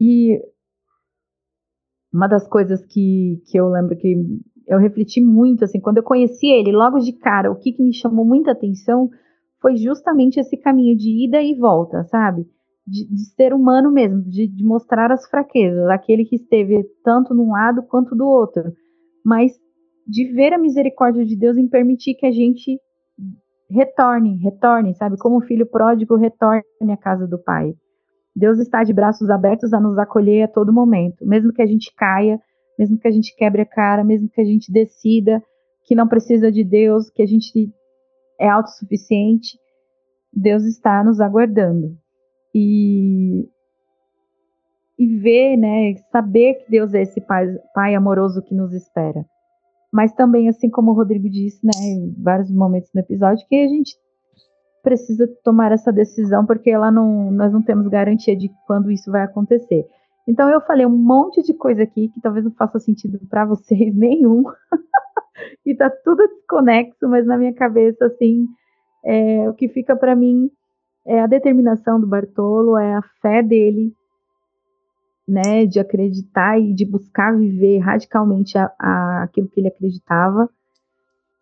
E 0.00 0.40
uma 2.12 2.28
das 2.28 2.46
coisas 2.48 2.84
que, 2.86 3.42
que 3.46 3.58
eu 3.58 3.68
lembro 3.68 3.96
que 3.96 4.16
eu 4.66 4.78
refleti 4.78 5.20
muito, 5.20 5.64
assim, 5.64 5.80
quando 5.80 5.98
eu 5.98 6.02
conheci 6.02 6.46
ele, 6.46 6.72
logo 6.72 6.98
de 6.98 7.12
cara, 7.12 7.50
o 7.50 7.56
que, 7.56 7.72
que 7.72 7.82
me 7.82 7.92
chamou 7.92 8.24
muita 8.24 8.52
atenção 8.52 9.10
foi 9.60 9.76
justamente 9.76 10.38
esse 10.38 10.56
caminho 10.56 10.96
de 10.96 11.24
ida 11.24 11.42
e 11.42 11.54
volta, 11.54 12.04
sabe? 12.04 12.46
de, 12.88 13.06
de 13.06 13.24
ser 13.34 13.52
humano 13.52 13.90
mesmo, 13.90 14.22
de, 14.22 14.48
de 14.48 14.64
mostrar 14.64 15.12
as 15.12 15.28
fraquezas, 15.28 15.88
aquele 15.90 16.24
que 16.24 16.36
esteve 16.36 16.84
tanto 17.04 17.34
num 17.34 17.50
lado 17.50 17.82
quanto 17.82 18.16
do 18.16 18.26
outro, 18.26 18.72
mas 19.24 19.52
de 20.08 20.24
ver 20.32 20.54
a 20.54 20.58
misericórdia 20.58 21.24
de 21.24 21.36
Deus 21.36 21.58
em 21.58 21.68
permitir 21.68 22.14
que 22.14 22.24
a 22.24 22.32
gente 22.32 22.80
retorne, 23.70 24.38
retorne, 24.38 24.94
sabe? 24.94 25.18
Como 25.18 25.36
o 25.36 25.42
filho 25.42 25.66
pródigo 25.66 26.16
retorne 26.16 26.62
à 26.90 26.96
casa 26.96 27.26
do 27.26 27.38
pai. 27.38 27.74
Deus 28.34 28.58
está 28.58 28.82
de 28.82 28.94
braços 28.94 29.28
abertos 29.28 29.74
a 29.74 29.80
nos 29.80 29.98
acolher 29.98 30.44
a 30.44 30.48
todo 30.48 30.72
momento, 30.72 31.26
mesmo 31.26 31.52
que 31.52 31.60
a 31.60 31.66
gente 31.66 31.92
caia, 31.94 32.40
mesmo 32.78 32.98
que 32.98 33.06
a 33.06 33.10
gente 33.10 33.34
quebre 33.36 33.62
a 33.62 33.66
cara, 33.66 34.02
mesmo 34.02 34.28
que 34.30 34.40
a 34.40 34.44
gente 34.44 34.72
decida 34.72 35.42
que 35.84 35.94
não 35.94 36.06
precisa 36.06 36.50
de 36.50 36.64
Deus, 36.64 37.10
que 37.10 37.22
a 37.22 37.26
gente 37.26 37.70
é 38.38 38.48
autossuficiente, 38.48 39.58
Deus 40.32 40.64
está 40.64 41.02
nos 41.02 41.20
aguardando. 41.20 41.96
E, 42.54 43.48
e 44.98 45.06
ver, 45.18 45.56
né, 45.56 45.94
saber 46.12 46.54
que 46.54 46.70
Deus 46.70 46.94
é 46.94 47.02
esse 47.02 47.20
pai, 47.20 47.46
pai 47.74 47.94
amoroso 47.94 48.42
que 48.42 48.54
nos 48.54 48.72
espera. 48.72 49.24
Mas 49.92 50.12
também, 50.12 50.48
assim 50.48 50.68
como 50.68 50.90
o 50.90 50.94
Rodrigo 50.94 51.28
disse, 51.28 51.64
né, 51.64 51.72
em 51.82 52.14
vários 52.22 52.50
momentos 52.50 52.90
no 52.94 53.00
episódio, 53.00 53.46
que 53.48 53.56
a 53.56 53.68
gente 53.68 53.96
precisa 54.82 55.28
tomar 55.42 55.72
essa 55.72 55.92
decisão 55.92 56.46
porque 56.46 56.70
ela 56.70 56.90
não, 56.90 57.30
nós 57.30 57.52
não 57.52 57.62
temos 57.62 57.88
garantia 57.88 58.36
de 58.36 58.50
quando 58.66 58.90
isso 58.90 59.10
vai 59.10 59.22
acontecer. 59.22 59.86
Então 60.26 60.48
eu 60.50 60.60
falei 60.60 60.84
um 60.84 60.96
monte 60.96 61.42
de 61.42 61.54
coisa 61.54 61.82
aqui 61.82 62.08
que 62.08 62.20
talvez 62.20 62.44
não 62.44 62.52
faça 62.52 62.78
sentido 62.78 63.18
para 63.30 63.44
vocês 63.44 63.92
nenhum. 63.96 64.44
e 65.64 65.74
tá 65.74 65.90
tudo 65.90 66.26
desconexo, 66.28 67.08
mas 67.08 67.26
na 67.26 67.36
minha 67.36 67.54
cabeça 67.54 68.06
assim, 68.06 68.46
é, 69.04 69.48
o 69.48 69.54
que 69.54 69.68
fica 69.68 69.96
para 69.96 70.14
mim 70.14 70.50
é 71.06 71.20
a 71.20 71.26
determinação 71.26 71.98
do 71.98 72.06
Bartolo, 72.06 72.76
é 72.76 72.94
a 72.94 73.02
fé 73.22 73.42
dele, 73.42 73.92
né, 75.28 75.66
de 75.66 75.78
acreditar 75.78 76.58
e 76.58 76.72
de 76.72 76.86
buscar 76.86 77.36
viver 77.36 77.80
radicalmente 77.80 78.56
a, 78.56 78.72
a, 78.78 79.22
aquilo 79.24 79.48
que 79.48 79.60
ele 79.60 79.68
acreditava, 79.68 80.48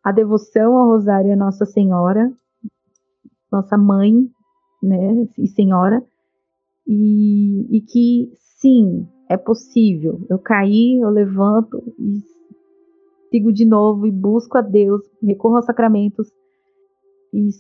a 0.03 0.11
devoção 0.11 0.77
ao 0.77 0.89
Rosário 0.89 1.33
a 1.33 1.37
Nossa 1.37 1.65
Senhora, 1.65 2.33
nossa 3.51 3.79
mãe, 3.79 4.29
né, 4.83 5.29
e 5.39 5.47
senhora, 5.47 6.03
e, 6.87 7.77
e 7.77 7.81
que 7.81 8.33
sim, 8.61 9.07
é 9.29 9.37
possível. 9.37 10.21
Eu 10.29 10.39
caí, 10.39 10.99
eu 11.01 11.11
levanto 11.11 11.83
e 11.99 12.23
sigo 13.31 13.53
de 13.53 13.65
novo 13.65 14.07
e 14.07 14.11
busco 14.11 14.59
a 14.59 14.63
Deus, 14.63 15.03
recorro 15.23 15.57
aos 15.57 15.67
sacramentos 15.67 16.29
e, 17.33 17.51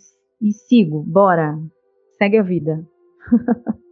e 0.40 0.52
sigo. 0.52 1.02
Bora, 1.04 1.58
segue 2.18 2.38
a 2.38 2.42
vida. 2.42 2.84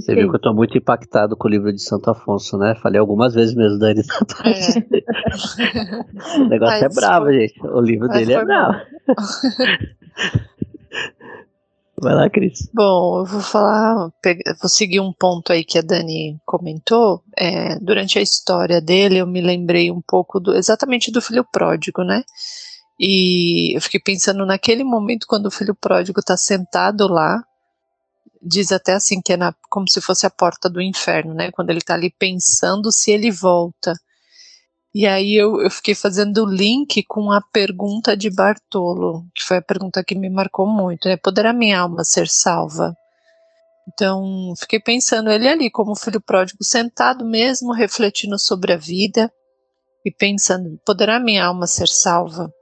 Você 0.00 0.14
viu 0.14 0.30
que 0.30 0.36
eu 0.36 0.40
tô 0.40 0.54
muito 0.54 0.76
impactado 0.76 1.36
com 1.36 1.48
o 1.48 1.50
livro 1.50 1.72
de 1.72 1.80
Santo 1.80 2.10
Afonso, 2.10 2.56
né? 2.58 2.74
Falei 2.82 3.00
algumas 3.00 3.34
vezes 3.34 3.54
mesmo, 3.54 3.78
Dani. 3.78 4.02
É. 4.44 4.50
o 6.40 6.48
negócio 6.48 6.76
é 6.76 6.82
Mas 6.82 6.96
é 6.96 7.00
bravo, 7.00 7.26
foi... 7.26 7.40
gente. 7.40 7.66
O 7.66 7.80
livro 7.80 8.08
Mas 8.08 8.18
dele 8.18 8.32
é 8.32 8.44
bravo. 8.44 8.78
Vai 12.00 12.14
lá, 12.14 12.30
Cris. 12.30 12.70
Bom, 12.72 13.18
eu 13.18 13.24
vou 13.24 13.40
falar, 13.40 14.08
vou 14.60 14.68
seguir 14.68 15.00
um 15.00 15.12
ponto 15.12 15.52
aí 15.52 15.64
que 15.64 15.78
a 15.78 15.82
Dani 15.82 16.38
comentou. 16.46 17.22
É, 17.36 17.76
durante 17.80 18.18
a 18.18 18.22
história 18.22 18.80
dele, 18.80 19.18
eu 19.18 19.26
me 19.26 19.40
lembrei 19.40 19.90
um 19.90 20.00
pouco 20.00 20.38
do, 20.38 20.54
exatamente 20.54 21.10
do 21.10 21.20
filho 21.20 21.44
pródigo, 21.50 22.04
né? 22.04 22.22
E 23.00 23.76
eu 23.76 23.80
fiquei 23.80 24.00
pensando 24.00 24.46
naquele 24.46 24.84
momento 24.84 25.26
quando 25.28 25.46
o 25.46 25.50
filho 25.50 25.74
pródigo 25.74 26.20
está 26.20 26.36
sentado 26.36 27.08
lá, 27.08 27.42
diz 28.42 28.72
até 28.72 28.94
assim 28.94 29.20
que 29.20 29.32
é 29.32 29.36
na, 29.36 29.54
como 29.70 29.88
se 29.88 30.00
fosse 30.00 30.26
a 30.26 30.30
porta 30.30 30.68
do 30.68 30.80
inferno, 30.80 31.34
né? 31.34 31.50
Quando 31.52 31.70
ele 31.70 31.78
está 31.78 31.94
ali 31.94 32.10
pensando 32.10 32.92
se 32.92 33.10
ele 33.10 33.30
volta. 33.30 33.94
E 34.94 35.06
aí 35.06 35.34
eu, 35.34 35.60
eu 35.60 35.70
fiquei 35.70 35.94
fazendo 35.94 36.44
o 36.44 36.50
link 36.50 37.02
com 37.04 37.30
a 37.30 37.40
pergunta 37.40 38.16
de 38.16 38.30
Bartolo, 38.30 39.24
que 39.34 39.44
foi 39.44 39.58
a 39.58 39.62
pergunta 39.62 40.02
que 40.02 40.14
me 40.14 40.30
marcou 40.30 40.66
muito, 40.66 41.08
né? 41.08 41.16
Poderá 41.16 41.52
minha 41.52 41.80
alma 41.80 42.04
ser 42.04 42.28
salva? 42.28 42.94
Então, 43.92 44.52
fiquei 44.58 44.80
pensando 44.80 45.30
ele 45.30 45.48
ali 45.48 45.70
como 45.70 45.96
filho 45.96 46.20
pródigo, 46.20 46.62
sentado 46.62 47.24
mesmo, 47.24 47.72
refletindo 47.72 48.38
sobre 48.38 48.72
a 48.72 48.76
vida 48.76 49.32
e 50.04 50.10
pensando, 50.10 50.78
poderá 50.84 51.18
minha 51.18 51.46
alma 51.46 51.66
ser 51.66 51.88
salva? 51.88 52.52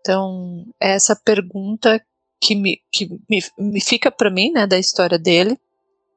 Então, 0.00 0.64
é 0.80 0.92
essa 0.92 1.14
pergunta 1.14 2.00
que 2.40 2.54
me, 2.54 2.80
que 2.90 3.08
me, 3.28 3.42
me 3.58 3.80
fica 3.80 4.10
para 4.10 4.30
mim, 4.30 4.50
né, 4.52 4.66
da 4.66 4.78
história 4.78 5.18
dele, 5.18 5.58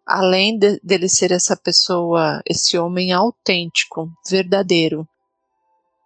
além 0.05 0.57
de, 0.57 0.79
dele 0.83 1.09
ser 1.09 1.31
essa 1.31 1.55
pessoa, 1.55 2.41
esse 2.45 2.77
homem 2.77 3.11
autêntico, 3.11 4.09
verdadeiro, 4.29 5.07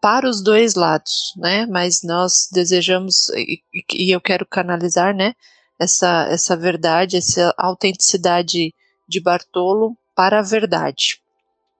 para 0.02 0.30
os 0.30 0.42
dois 0.42 0.76
lados, 0.76 1.34
né? 1.38 1.66
Mas 1.66 2.04
nós 2.04 2.48
desejamos 2.52 3.30
e, 3.30 3.62
e 3.94 4.12
eu 4.12 4.22
quero 4.22 4.46
canalizar, 4.46 5.14
né? 5.16 5.34
Essa 5.80 6.28
essa 6.30 6.56
verdade, 6.56 7.18
essa 7.18 7.54
autenticidade 7.58 8.74
de 9.08 9.20
Bartolo 9.20 9.98
para 10.16 10.40
a 10.40 10.44
verdade, 10.44 11.20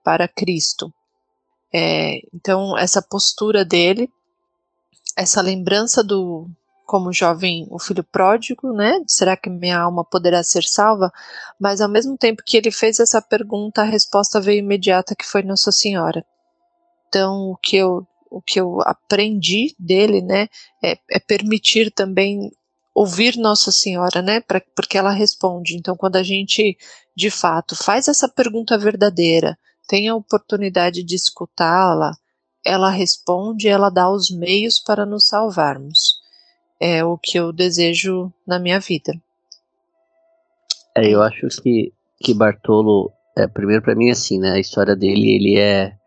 para 0.04 0.28
Cristo. 0.28 0.92
É, 1.72 2.20
então 2.34 2.76
essa 2.76 3.00
postura 3.00 3.64
dele, 3.64 4.10
essa 5.16 5.40
lembrança 5.40 6.02
do 6.02 6.48
como 6.88 7.12
jovem, 7.12 7.66
o 7.70 7.78
filho 7.78 8.02
pródigo, 8.02 8.72
né? 8.72 8.98
Será 9.06 9.36
que 9.36 9.50
minha 9.50 9.78
alma 9.78 10.02
poderá 10.02 10.42
ser 10.42 10.64
salva? 10.64 11.12
Mas 11.60 11.82
ao 11.82 11.88
mesmo 11.88 12.16
tempo 12.16 12.42
que 12.42 12.56
ele 12.56 12.70
fez 12.70 12.98
essa 12.98 13.20
pergunta, 13.20 13.82
a 13.82 13.84
resposta 13.84 14.40
veio 14.40 14.60
imediata 14.60 15.14
que 15.14 15.26
foi 15.26 15.42
Nossa 15.42 15.70
Senhora. 15.70 16.24
Então, 17.06 17.50
o 17.50 17.58
que 17.58 17.76
eu, 17.76 18.06
o 18.30 18.40
que 18.40 18.58
eu 18.58 18.80
aprendi 18.86 19.76
dele, 19.78 20.22
né, 20.22 20.48
é, 20.82 20.96
é 21.10 21.18
permitir 21.18 21.90
também 21.90 22.50
ouvir 22.94 23.36
Nossa 23.36 23.70
Senhora, 23.70 24.22
né, 24.22 24.40
pra, 24.40 24.58
porque 24.74 24.96
ela 24.96 25.10
responde. 25.10 25.76
Então, 25.76 25.94
quando 25.94 26.16
a 26.16 26.22
gente, 26.22 26.74
de 27.14 27.30
fato, 27.30 27.76
faz 27.76 28.08
essa 28.08 28.30
pergunta 28.30 28.78
verdadeira, 28.78 29.58
tem 29.86 30.08
a 30.08 30.16
oportunidade 30.16 31.02
de 31.02 31.14
escutá-la, 31.14 32.12
ela 32.64 32.88
responde, 32.88 33.68
ela 33.68 33.90
dá 33.90 34.10
os 34.10 34.30
meios 34.30 34.80
para 34.80 35.04
nos 35.04 35.26
salvarmos. 35.26 36.17
É 36.80 37.04
o 37.04 37.18
que 37.18 37.38
eu 37.38 37.52
desejo 37.52 38.32
na 38.46 38.58
minha 38.58 38.78
vida. 38.78 39.12
É, 40.96 41.08
eu 41.08 41.22
acho 41.22 41.48
que, 41.62 41.92
que 42.20 42.34
Bartolo, 42.34 43.10
é, 43.36 43.46
primeiro 43.46 43.82
para 43.82 43.94
mim, 43.94 44.10
assim, 44.10 44.38
né, 44.38 44.52
a 44.52 44.58
história 44.58 44.96
dele, 44.96 45.30
ele 45.30 45.58
é 45.58 45.98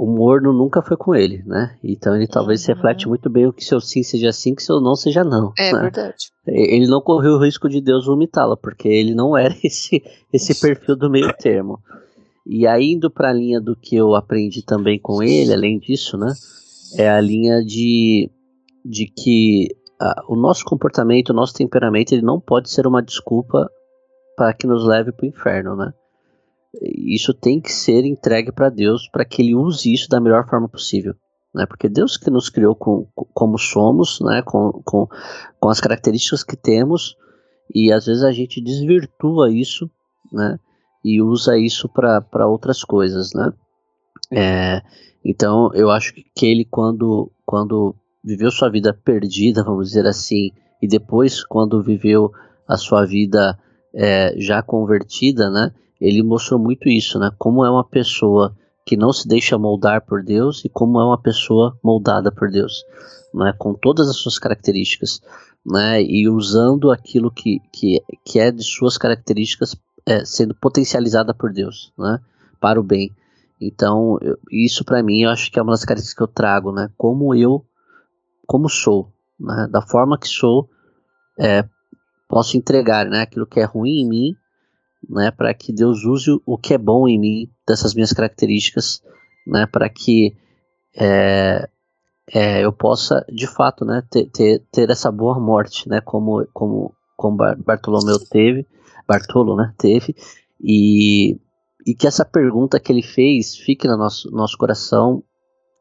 o 0.00 0.06
morno 0.06 0.50
nunca 0.50 0.80
foi 0.80 0.96
com 0.96 1.14
ele, 1.14 1.42
né? 1.44 1.76
Então 1.84 2.16
ele 2.16 2.26
talvez 2.26 2.66
uhum. 2.66 2.74
reflete 2.74 3.06
muito 3.06 3.28
bem 3.28 3.46
o 3.46 3.52
que 3.52 3.62
seu 3.62 3.78
sim 3.82 4.02
seja 4.02 4.32
sim, 4.32 4.54
que 4.54 4.62
seu 4.62 4.80
não 4.80 4.96
seja 4.96 5.22
não. 5.22 5.52
É 5.58 5.74
né? 5.74 5.78
verdade. 5.78 6.30
Ele 6.46 6.86
não 6.86 7.02
correu 7.02 7.32
o 7.32 7.44
risco 7.44 7.68
de 7.68 7.82
Deus 7.82 8.06
vomitá-la, 8.06 8.56
porque 8.56 8.88
ele 8.88 9.14
não 9.14 9.36
era 9.36 9.54
esse, 9.62 10.02
esse 10.32 10.58
perfil 10.58 10.96
do 10.96 11.10
meio 11.10 11.30
termo. 11.34 11.78
E 12.46 12.66
aí, 12.66 12.92
indo 12.92 13.10
para 13.10 13.28
a 13.28 13.32
linha 13.34 13.60
do 13.60 13.76
que 13.76 13.94
eu 13.94 14.14
aprendi 14.14 14.62
também 14.64 14.98
com 14.98 15.22
ele, 15.22 15.52
além 15.52 15.78
disso, 15.78 16.16
né? 16.16 16.32
É 16.96 17.10
a 17.10 17.20
linha 17.20 17.62
de, 17.62 18.30
de 18.84 19.06
que 19.06 19.68
a, 20.00 20.24
o 20.28 20.36
nosso 20.36 20.64
comportamento, 20.64 21.30
o 21.30 21.34
nosso 21.34 21.54
temperamento, 21.54 22.12
ele 22.12 22.22
não 22.22 22.40
pode 22.40 22.70
ser 22.70 22.86
uma 22.86 23.02
desculpa 23.02 23.70
para 24.36 24.54
que 24.54 24.66
nos 24.66 24.86
leve 24.86 25.12
para 25.12 25.26
o 25.26 25.28
inferno, 25.28 25.76
né? 25.76 25.92
isso 26.82 27.34
tem 27.34 27.60
que 27.60 27.72
ser 27.72 28.04
entregue 28.04 28.52
para 28.52 28.68
Deus 28.68 29.08
para 29.08 29.24
que 29.24 29.42
Ele 29.42 29.54
use 29.54 29.92
isso 29.92 30.08
da 30.08 30.20
melhor 30.20 30.48
forma 30.48 30.68
possível. 30.68 31.14
Né? 31.54 31.66
Porque 31.66 31.88
Deus 31.88 32.16
que 32.16 32.30
nos 32.30 32.48
criou 32.48 32.74
com, 32.74 33.06
como 33.34 33.58
somos, 33.58 34.20
né? 34.20 34.42
com, 34.42 34.72
com, 34.84 35.08
com 35.58 35.68
as 35.68 35.80
características 35.80 36.44
que 36.44 36.56
temos, 36.56 37.16
e 37.74 37.92
às 37.92 38.06
vezes 38.06 38.22
a 38.22 38.32
gente 38.32 38.60
desvirtua 38.60 39.52
isso 39.52 39.90
né? 40.32 40.58
e 41.04 41.20
usa 41.20 41.58
isso 41.58 41.88
para 41.88 42.46
outras 42.46 42.84
coisas. 42.84 43.32
Né? 43.34 43.52
É, 44.32 44.82
então 45.24 45.70
eu 45.74 45.90
acho 45.90 46.14
que 46.14 46.46
ele, 46.46 46.64
quando, 46.64 47.30
quando 47.44 47.94
viveu 48.22 48.50
sua 48.50 48.70
vida 48.70 48.92
perdida, 48.92 49.64
vamos 49.64 49.88
dizer 49.88 50.06
assim, 50.06 50.50
e 50.82 50.88
depois, 50.88 51.44
quando 51.44 51.82
viveu 51.82 52.30
a 52.66 52.76
sua 52.76 53.04
vida 53.04 53.58
é, 53.94 54.34
já 54.38 54.62
convertida, 54.62 55.50
né? 55.50 55.72
ele 56.00 56.22
mostrou 56.22 56.58
muito 56.58 56.88
isso, 56.88 57.18
né? 57.18 57.30
Como 57.38 57.64
é 57.64 57.70
uma 57.70 57.84
pessoa 57.84 58.56
que 58.86 58.96
não 58.96 59.12
se 59.12 59.28
deixa 59.28 59.58
moldar 59.58 60.04
por 60.06 60.24
Deus 60.24 60.64
e 60.64 60.68
como 60.68 60.98
é 60.98 61.04
uma 61.04 61.20
pessoa 61.20 61.78
moldada 61.84 62.32
por 62.32 62.50
Deus, 62.50 62.82
né? 63.34 63.52
Com 63.58 63.74
todas 63.74 64.08
as 64.08 64.16
suas 64.16 64.38
características, 64.38 65.20
né? 65.64 66.02
E 66.02 66.28
usando 66.28 66.90
aquilo 66.90 67.30
que, 67.30 67.58
que, 67.72 68.02
que 68.24 68.40
é 68.40 68.50
de 68.50 68.64
suas 68.64 68.96
características 68.96 69.76
é, 70.06 70.24
sendo 70.24 70.54
potencializada 70.54 71.34
por 71.34 71.52
Deus, 71.52 71.92
né? 71.98 72.18
Para 72.58 72.80
o 72.80 72.82
bem. 72.82 73.14
Então, 73.60 74.18
eu, 74.22 74.38
isso 74.50 74.82
para 74.84 75.02
mim 75.02 75.22
eu 75.22 75.30
acho 75.30 75.52
que 75.52 75.58
é 75.58 75.62
uma 75.62 75.72
das 75.72 75.84
características 75.84 76.16
que 76.16 76.22
eu 76.22 76.34
trago, 76.34 76.72
né? 76.72 76.90
Como 76.96 77.34
eu, 77.34 77.62
como 78.50 78.68
sou, 78.68 79.12
né? 79.38 79.68
Da 79.70 79.80
forma 79.80 80.18
que 80.18 80.26
sou, 80.26 80.68
é, 81.38 81.64
posso 82.28 82.56
entregar, 82.56 83.06
né? 83.06 83.20
Aquilo 83.20 83.46
que 83.46 83.60
é 83.60 83.64
ruim 83.64 84.00
em 84.00 84.08
mim 84.08 84.36
né, 85.08 85.30
para 85.30 85.54
que 85.54 85.72
Deus 85.72 86.04
use 86.04 86.30
o 86.44 86.58
que 86.58 86.74
é 86.74 86.78
bom 86.78 87.08
em 87.08 87.18
mim, 87.18 87.50
dessas 87.66 87.94
minhas 87.94 88.12
características, 88.12 89.02
né, 89.46 89.66
para 89.66 89.88
que 89.88 90.36
é, 90.96 91.68
é, 92.32 92.64
eu 92.64 92.72
possa, 92.72 93.24
de 93.32 93.46
fato, 93.46 93.84
né, 93.84 94.02
ter, 94.10 94.26
ter, 94.30 94.62
ter, 94.70 94.90
essa 94.90 95.10
boa 95.10 95.38
morte, 95.38 95.88
né, 95.88 96.00
como, 96.00 96.46
como, 96.52 96.92
como 97.16 97.38
Bartolomeu 97.64 98.18
teve, 98.18 98.66
Bartolo, 99.06 99.56
né, 99.56 99.72
teve, 99.78 100.14
e, 100.60 101.38
e 101.86 101.94
que 101.94 102.06
essa 102.06 102.24
pergunta 102.24 102.78
que 102.78 102.92
ele 102.92 103.02
fez 103.02 103.56
fique 103.56 103.88
no 103.88 103.96
nosso, 103.96 104.30
nosso 104.30 104.56
coração 104.58 105.22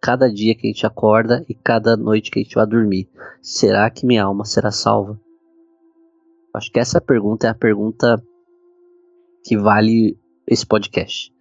cada 0.02 0.32
dia 0.32 0.56
que 0.56 0.68
a 0.68 0.72
gente 0.72 0.86
acorda 0.86 1.46
e 1.48 1.54
cada 1.54 1.98
noite 1.98 2.32
que 2.32 2.40
a 2.40 2.44
gente 2.44 2.56
vai 2.56 2.66
dormir. 2.66 3.10
Será 3.42 3.90
que 3.90 4.06
minha 4.06 4.24
alma 4.24 4.46
será 4.46 4.72
salva? 4.72 5.20
Acho 6.54 6.72
que 6.72 6.80
essa 6.80 7.00
pergunta 7.00 7.48
é 7.48 7.50
a 7.50 7.56
pergunta 7.56 8.22
que 9.46 9.58
vale 9.58 10.18
esse 10.48 10.66
podcast. 10.66 11.34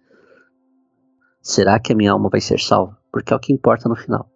Será 1.41 1.79
que 1.79 1.93
a 1.93 1.95
minha 1.95 2.11
alma 2.11 2.29
vai 2.29 2.41
ser 2.41 2.59
salva? 2.59 2.97
Porque 3.11 3.33
é 3.33 3.35
o 3.35 3.39
que 3.39 3.53
importa 3.53 3.89
no 3.89 3.95
final. 3.95 4.29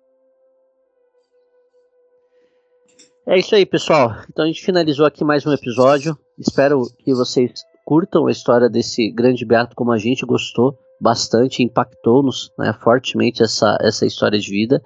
É 3.25 3.37
isso 3.37 3.55
aí, 3.55 3.65
pessoal. 3.65 4.15
Então 4.29 4.43
a 4.43 4.47
gente 4.47 4.63
finalizou 4.63 5.05
aqui 5.05 5.23
mais 5.23 5.45
um 5.45 5.53
episódio. 5.53 6.17
Espero 6.37 6.83
que 6.99 7.13
vocês 7.13 7.51
curtam 7.85 8.27
a 8.27 8.31
história 8.31 8.69
desse 8.69 9.11
grande 9.11 9.45
beato 9.45 9.75
como 9.75 9.91
a 9.91 9.97
gente 9.97 10.25
gostou 10.25 10.77
bastante, 11.03 11.61
impactou-nos 11.61 12.49
né, 12.57 12.73
fortemente 12.81 13.43
essa, 13.43 13.77
essa 13.81 14.05
história 14.05 14.39
de 14.39 14.49
vida. 14.49 14.81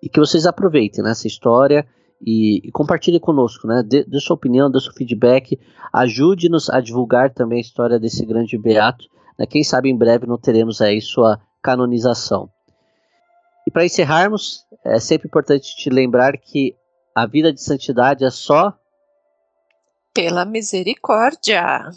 E 0.00 0.08
que 0.08 0.20
vocês 0.20 0.46
aproveitem 0.46 1.02
né, 1.02 1.10
essa 1.10 1.26
história 1.26 1.84
e, 2.24 2.68
e 2.68 2.70
compartilhem 2.70 3.18
conosco, 3.18 3.66
né? 3.66 3.82
Dê, 3.82 4.04
dê, 4.04 4.20
sua 4.20 4.36
opinião, 4.36 4.70
dê 4.70 4.80
seu 4.80 4.92
feedback, 4.92 5.58
ajude-nos 5.92 6.70
a 6.70 6.80
divulgar 6.80 7.34
também 7.34 7.58
a 7.58 7.62
história 7.62 7.98
desse 7.98 8.24
grande 8.24 8.56
beato. 8.56 9.04
Né? 9.38 9.44
Quem 9.44 9.64
sabe 9.64 9.90
em 9.90 9.96
breve 9.96 10.26
não 10.26 10.38
teremos 10.38 10.80
aí 10.80 11.00
sua 11.00 11.40
canonização. 11.62 12.48
E 13.66 13.70
para 13.70 13.84
encerrarmos, 13.84 14.64
é 14.84 14.98
sempre 15.00 15.28
importante 15.28 15.76
te 15.76 15.90
lembrar 15.90 16.38
que 16.38 16.74
a 17.14 17.26
vida 17.26 17.52
de 17.52 17.62
santidade 17.62 18.24
é 18.24 18.30
só 18.30 18.72
pela 20.14 20.44
misericórdia. 20.44 21.90